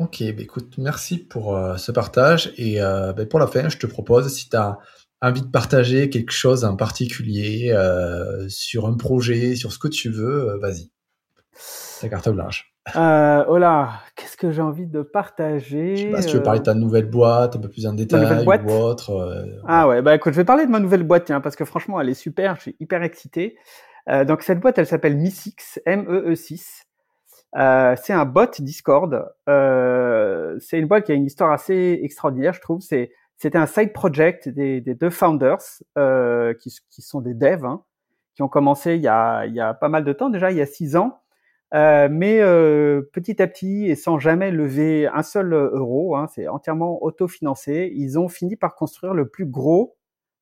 Ok, 0.00 0.22
bah 0.34 0.42
écoute, 0.42 0.74
merci 0.78 1.18
pour 1.18 1.56
euh, 1.56 1.76
ce 1.76 1.92
partage. 1.92 2.52
Et 2.56 2.78
bah 2.80 3.14
pour 3.28 3.38
la 3.38 3.46
fin, 3.46 3.68
je 3.68 3.78
te 3.78 3.86
propose, 3.86 4.28
si 4.32 4.48
tu 4.48 4.56
as 4.56 4.78
envie 5.22 5.42
de 5.42 5.48
partager 5.48 6.10
quelque 6.10 6.32
chose 6.32 6.64
en 6.64 6.76
particulier 6.76 7.72
sur 8.48 8.86
un 8.86 8.96
projet, 8.96 9.54
sur 9.54 9.72
ce 9.72 9.78
que 9.78 9.88
tu 9.88 10.10
veux, 10.10 10.58
vas-y. 10.60 10.90
Ta 12.00 12.08
carte 12.08 12.30
blanche. 12.30 12.70
Euh, 12.96 13.44
oh 13.48 13.58
là, 13.58 14.00
qu'est-ce 14.16 14.36
que 14.36 14.50
j'ai 14.50 14.62
envie 14.62 14.86
de 14.86 15.02
partager 15.02 15.96
Je 15.96 16.02
sais 16.02 16.10
pas 16.10 16.22
si 16.22 16.28
tu 16.28 16.36
veux 16.36 16.42
parler 16.42 16.60
de 16.60 16.64
ta 16.64 16.74
nouvelle 16.74 17.08
boîte 17.08 17.56
un 17.56 17.60
peu 17.60 17.68
plus 17.68 17.86
en 17.86 17.92
détail 17.92 18.46
ou 18.46 18.72
autre. 18.72 19.10
Euh, 19.10 19.44
ah 19.66 19.86
ouais, 19.86 20.02
bah 20.02 20.14
écoute, 20.14 20.32
je 20.32 20.38
vais 20.38 20.44
parler 20.44 20.66
de 20.66 20.70
ma 20.70 20.80
nouvelle 20.80 21.02
boîte, 21.02 21.26
tiens, 21.26 21.40
parce 21.40 21.56
que 21.56 21.64
franchement, 21.64 22.00
elle 22.00 22.08
est 22.08 22.14
super, 22.14 22.56
je 22.56 22.62
suis 22.62 22.76
hyper 22.80 23.02
excité. 23.02 23.56
Euh, 24.08 24.24
donc 24.24 24.42
cette 24.42 24.60
boîte, 24.60 24.78
elle 24.78 24.86
s'appelle 24.86 25.16
Mi6, 25.16 25.80
M-E-E-6. 25.84 26.82
Euh, 27.56 27.96
c'est 28.00 28.12
un 28.12 28.24
bot 28.24 28.50
Discord. 28.60 29.32
Euh, 29.48 30.58
c'est 30.60 30.78
une 30.78 30.86
boîte 30.86 31.04
qui 31.04 31.12
a 31.12 31.14
une 31.14 31.26
histoire 31.26 31.50
assez 31.52 32.00
extraordinaire, 32.02 32.52
je 32.52 32.60
trouve. 32.60 32.80
C'est 32.80 33.10
c'était 33.40 33.56
un 33.56 33.66
side 33.66 33.94
project 33.94 34.50
des, 34.50 34.82
des 34.82 34.94
deux 34.94 35.08
founders 35.08 35.62
euh, 35.96 36.52
qui, 36.52 36.76
qui, 36.90 37.00
sont 37.00 37.22
des 37.22 37.32
devs, 37.32 37.64
hein, 37.64 37.82
qui 38.34 38.42
ont 38.42 38.48
commencé 38.48 38.96
il 38.96 39.00
y, 39.00 39.08
a, 39.08 39.46
il 39.46 39.54
y 39.54 39.60
a 39.60 39.72
pas 39.72 39.88
mal 39.88 40.04
de 40.04 40.12
temps 40.12 40.28
déjà, 40.28 40.50
il 40.50 40.58
y 40.58 40.60
a 40.60 40.66
six 40.66 40.94
ans. 40.94 41.22
Euh, 41.72 42.08
mais 42.10 42.40
euh, 42.42 43.00
petit 43.14 43.40
à 43.40 43.46
petit 43.46 43.86
et 43.86 43.94
sans 43.94 44.18
jamais 44.18 44.50
lever 44.50 45.06
un 45.06 45.22
seul 45.22 45.54
euro, 45.54 46.16
hein, 46.16 46.26
c'est 46.34 46.48
entièrement 46.48 47.02
autofinancé, 47.02 47.90
ils 47.94 48.18
ont 48.18 48.28
fini 48.28 48.56
par 48.56 48.74
construire 48.74 49.14
le 49.14 49.26
plus 49.28 49.46
gros 49.46 49.96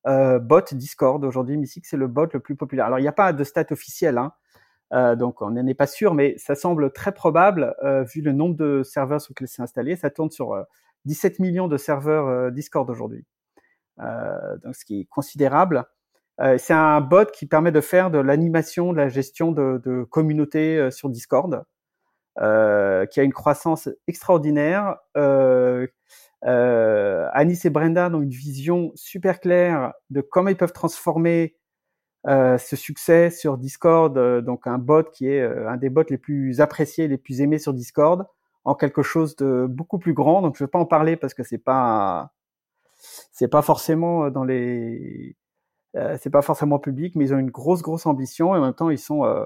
bot 0.04 0.62
Discord 0.72 1.22
aujourd'hui. 1.24 1.56
Mystic, 1.56 1.86
c'est 1.86 1.98
le 1.98 2.08
bot 2.08 2.26
le 2.32 2.40
plus 2.40 2.56
populaire. 2.56 2.86
Alors, 2.86 2.98
il 2.98 3.02
n'y 3.02 3.08
a 3.08 3.12
pas 3.12 3.32
de 3.32 3.44
stat 3.44 3.66
officiel, 3.70 4.16
hein, 4.18 4.32
euh, 4.92 5.16
donc 5.16 5.42
on 5.42 5.50
n'en 5.50 5.66
est 5.66 5.74
pas 5.74 5.86
sûr, 5.86 6.14
mais 6.14 6.36
ça 6.38 6.54
semble 6.54 6.92
très 6.92 7.12
probable 7.12 7.74
vu 8.12 8.20
le 8.20 8.32
nombre 8.32 8.56
de 8.56 8.82
serveurs 8.82 9.20
sur 9.20 9.32
lesquels 9.32 9.48
c'est 9.48 9.62
installé. 9.62 9.96
Ça 9.96 10.10
tourne 10.10 10.30
sur 10.30 10.64
17 11.04 11.38
millions 11.38 11.68
de 11.68 11.76
serveurs 11.76 12.50
Discord 12.52 12.88
aujourd'hui, 12.90 13.24
donc 13.98 14.74
ce 14.74 14.84
qui 14.84 15.00
est 15.00 15.04
considérable. 15.04 15.86
Euh, 16.40 16.56
c'est 16.58 16.74
un 16.74 17.00
bot 17.00 17.30
qui 17.32 17.46
permet 17.46 17.72
de 17.72 17.80
faire 17.80 18.10
de 18.10 18.18
l'animation, 18.18 18.92
de 18.92 18.98
la 18.98 19.08
gestion 19.08 19.50
de, 19.52 19.80
de 19.84 20.04
communautés 20.04 20.78
euh, 20.78 20.90
sur 20.90 21.08
Discord, 21.08 21.64
euh, 22.40 23.06
qui 23.06 23.18
a 23.20 23.24
une 23.24 23.32
croissance 23.32 23.88
extraordinaire. 24.06 24.96
Euh, 25.16 25.88
Anis 26.42 27.64
et 27.64 27.70
Brenda 27.70 28.08
ont 28.10 28.22
une 28.22 28.30
vision 28.30 28.92
super 28.94 29.40
claire 29.40 29.92
de 30.10 30.20
comment 30.20 30.50
ils 30.50 30.56
peuvent 30.56 30.72
transformer 30.72 31.56
ce 32.26 32.76
succès 32.76 33.30
sur 33.30 33.58
Discord, 33.58 34.18
donc 34.44 34.66
un 34.66 34.78
bot 34.78 35.04
qui 35.04 35.28
est 35.28 35.42
un 35.42 35.76
des 35.76 35.88
bots 35.88 36.02
les 36.10 36.18
plus 36.18 36.60
appréciés, 36.60 37.08
les 37.08 37.18
plus 37.18 37.40
aimés 37.40 37.58
sur 37.58 37.72
Discord, 37.72 38.26
en 38.64 38.74
quelque 38.74 39.02
chose 39.02 39.36
de 39.36 39.66
beaucoup 39.68 39.98
plus 39.98 40.14
grand. 40.14 40.42
Donc 40.42 40.56
je 40.56 40.62
ne 40.62 40.66
vais 40.66 40.70
pas 40.70 40.78
en 40.78 40.86
parler 40.86 41.16
parce 41.16 41.34
que 41.34 41.42
c'est 41.42 41.58
pas 41.58 42.32
c'est 43.32 43.48
pas 43.48 43.62
forcément 43.62 44.30
dans 44.30 44.44
les 44.44 45.36
euh, 45.96 46.16
c'est 46.20 46.30
pas 46.30 46.42
forcément 46.42 46.78
public, 46.78 47.14
mais 47.16 47.24
ils 47.26 47.34
ont 47.34 47.38
une 47.38 47.50
grosse, 47.50 47.82
grosse 47.82 48.06
ambition 48.06 48.54
et 48.54 48.58
en 48.58 48.62
même 48.62 48.74
temps, 48.74 48.90
ils 48.90 48.98
sont 48.98 49.24
euh, 49.24 49.44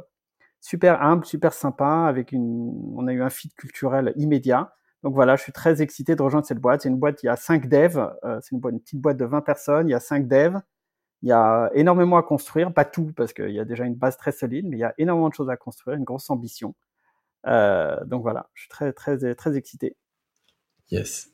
super 0.60 1.02
humbles, 1.02 1.24
super 1.24 1.52
sympas. 1.52 2.06
Avec 2.06 2.32
une, 2.32 2.72
on 2.96 3.06
a 3.06 3.12
eu 3.12 3.22
un 3.22 3.30
feed 3.30 3.54
culturel 3.54 4.12
immédiat. 4.16 4.74
Donc 5.02 5.14
voilà, 5.14 5.36
je 5.36 5.42
suis 5.42 5.52
très 5.52 5.82
excité 5.82 6.16
de 6.16 6.22
rejoindre 6.22 6.46
cette 6.46 6.60
boîte. 6.60 6.82
C'est 6.82 6.88
une 6.88 6.98
boîte, 6.98 7.22
il 7.22 7.26
y 7.26 7.28
a 7.28 7.36
cinq 7.36 7.68
devs. 7.68 7.98
Euh, 8.24 8.38
c'est 8.42 8.54
une, 8.54 8.60
une, 8.70 8.80
petite 8.80 9.00
boîte 9.00 9.16
de 9.16 9.24
20 9.24 9.40
personnes. 9.42 9.88
Il 9.88 9.92
y 9.92 9.94
a 9.94 10.00
cinq 10.00 10.28
devs. 10.28 10.60
Il 11.22 11.28
y 11.28 11.32
a 11.32 11.70
énormément 11.74 12.16
à 12.16 12.22
construire, 12.22 12.72
pas 12.72 12.84
tout 12.84 13.12
parce 13.16 13.32
qu'il 13.32 13.50
y 13.50 13.60
a 13.60 13.64
déjà 13.64 13.84
une 13.84 13.94
base 13.94 14.16
très 14.16 14.32
solide, 14.32 14.66
mais 14.68 14.76
il 14.76 14.80
y 14.80 14.84
a 14.84 14.94
énormément 14.98 15.28
de 15.28 15.34
choses 15.34 15.50
à 15.50 15.56
construire, 15.56 15.96
une 15.96 16.04
grosse 16.04 16.28
ambition. 16.30 16.74
Euh, 17.46 17.96
donc 18.04 18.22
voilà, 18.22 18.48
je 18.54 18.62
suis 18.62 18.68
très 18.68 18.92
très 18.92 19.34
très 19.34 19.56
excité. 19.56 19.96
Yes. 20.90 21.30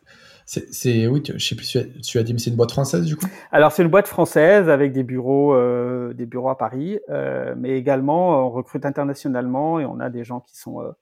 C'est 0.47 1.07
oui, 1.07 1.23
je 1.27 1.47
sais 1.47 1.55
plus. 1.55 1.77
Tu 2.03 2.19
as 2.19 2.23
dit, 2.23 2.33
mais 2.33 2.39
c'est 2.39 2.49
une 2.49 2.57
boîte 2.57 2.71
française 2.73 3.05
du 3.05 3.17
coup? 3.17 3.27
Alors 3.53 3.71
c'est 3.71 3.83
une 3.83 3.91
boîte 3.91 4.09
française 4.09 4.71
avec 4.71 4.93
des 4.93 5.03
bureaux, 5.03 5.53
euh, 5.53 6.15
des 6.15 6.25
bureaux 6.25 6.49
à 6.49 6.57
Paris, 6.57 6.99
euh, 7.11 7.55
mais 7.55 7.77
également 7.77 8.47
on 8.47 8.51
recrute 8.51 8.87
internationalement 8.87 9.79
et 9.79 9.85
on 9.85 10.01
a 10.01 10.09
des 10.09 10.25
gens 10.25 10.41
qui 10.41 10.57
sont 10.57 10.81
euh, 10.81 10.93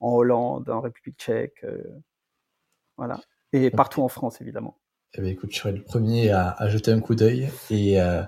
en 0.00 0.12
Hollande, 0.12 0.68
en 0.70 0.80
République 0.80 1.18
Tchèque, 1.18 1.64
voilà, 2.96 3.20
et 3.52 3.70
partout 3.70 4.02
en 4.02 4.08
France 4.08 4.40
évidemment. 4.40 4.76
Eh 5.16 5.20
bien, 5.22 5.30
écoute, 5.30 5.50
je 5.52 5.58
serai 5.58 5.72
le 5.72 5.82
premier 5.82 6.30
à, 6.30 6.68
jeter 6.68 6.92
un 6.92 7.00
coup 7.00 7.14
d'œil 7.14 7.48
et 7.70 8.00
euh, 8.00 8.22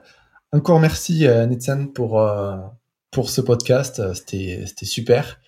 encore 0.52 0.80
merci 0.80 1.26
Netsan 1.26 1.88
pour 1.88 2.22
pour 3.10 3.30
ce 3.30 3.40
podcast, 3.40 4.14
c'était 4.14 4.64
c'était 4.66 4.86
super. 4.86 5.40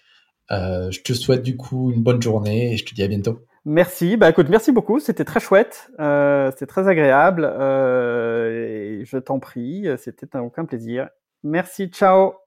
je 0.50 1.02
te 1.02 1.12
souhaite 1.12 1.42
du 1.42 1.56
coup 1.56 1.92
une 1.92 2.02
bonne 2.02 2.20
journée 2.20 2.72
et 2.72 2.76
je 2.76 2.84
te 2.84 2.94
dis 2.94 3.02
à 3.02 3.08
bientôt. 3.08 3.44
Merci. 3.64 4.16
Bah 4.16 4.30
écoute, 4.30 4.48
merci 4.48 4.72
beaucoup. 4.72 5.00
C'était 5.00 5.24
très 5.24 5.40
chouette. 5.40 5.90
Euh, 6.00 6.50
c'était 6.52 6.66
très 6.66 6.88
agréable. 6.88 7.44
Euh, 7.44 9.04
je 9.04 9.18
t'en 9.18 9.38
prie. 9.38 9.86
C'était 9.98 10.34
un 10.36 10.40
aucun 10.40 10.64
plaisir. 10.64 11.08
Merci. 11.42 11.88
Ciao. 11.88 12.40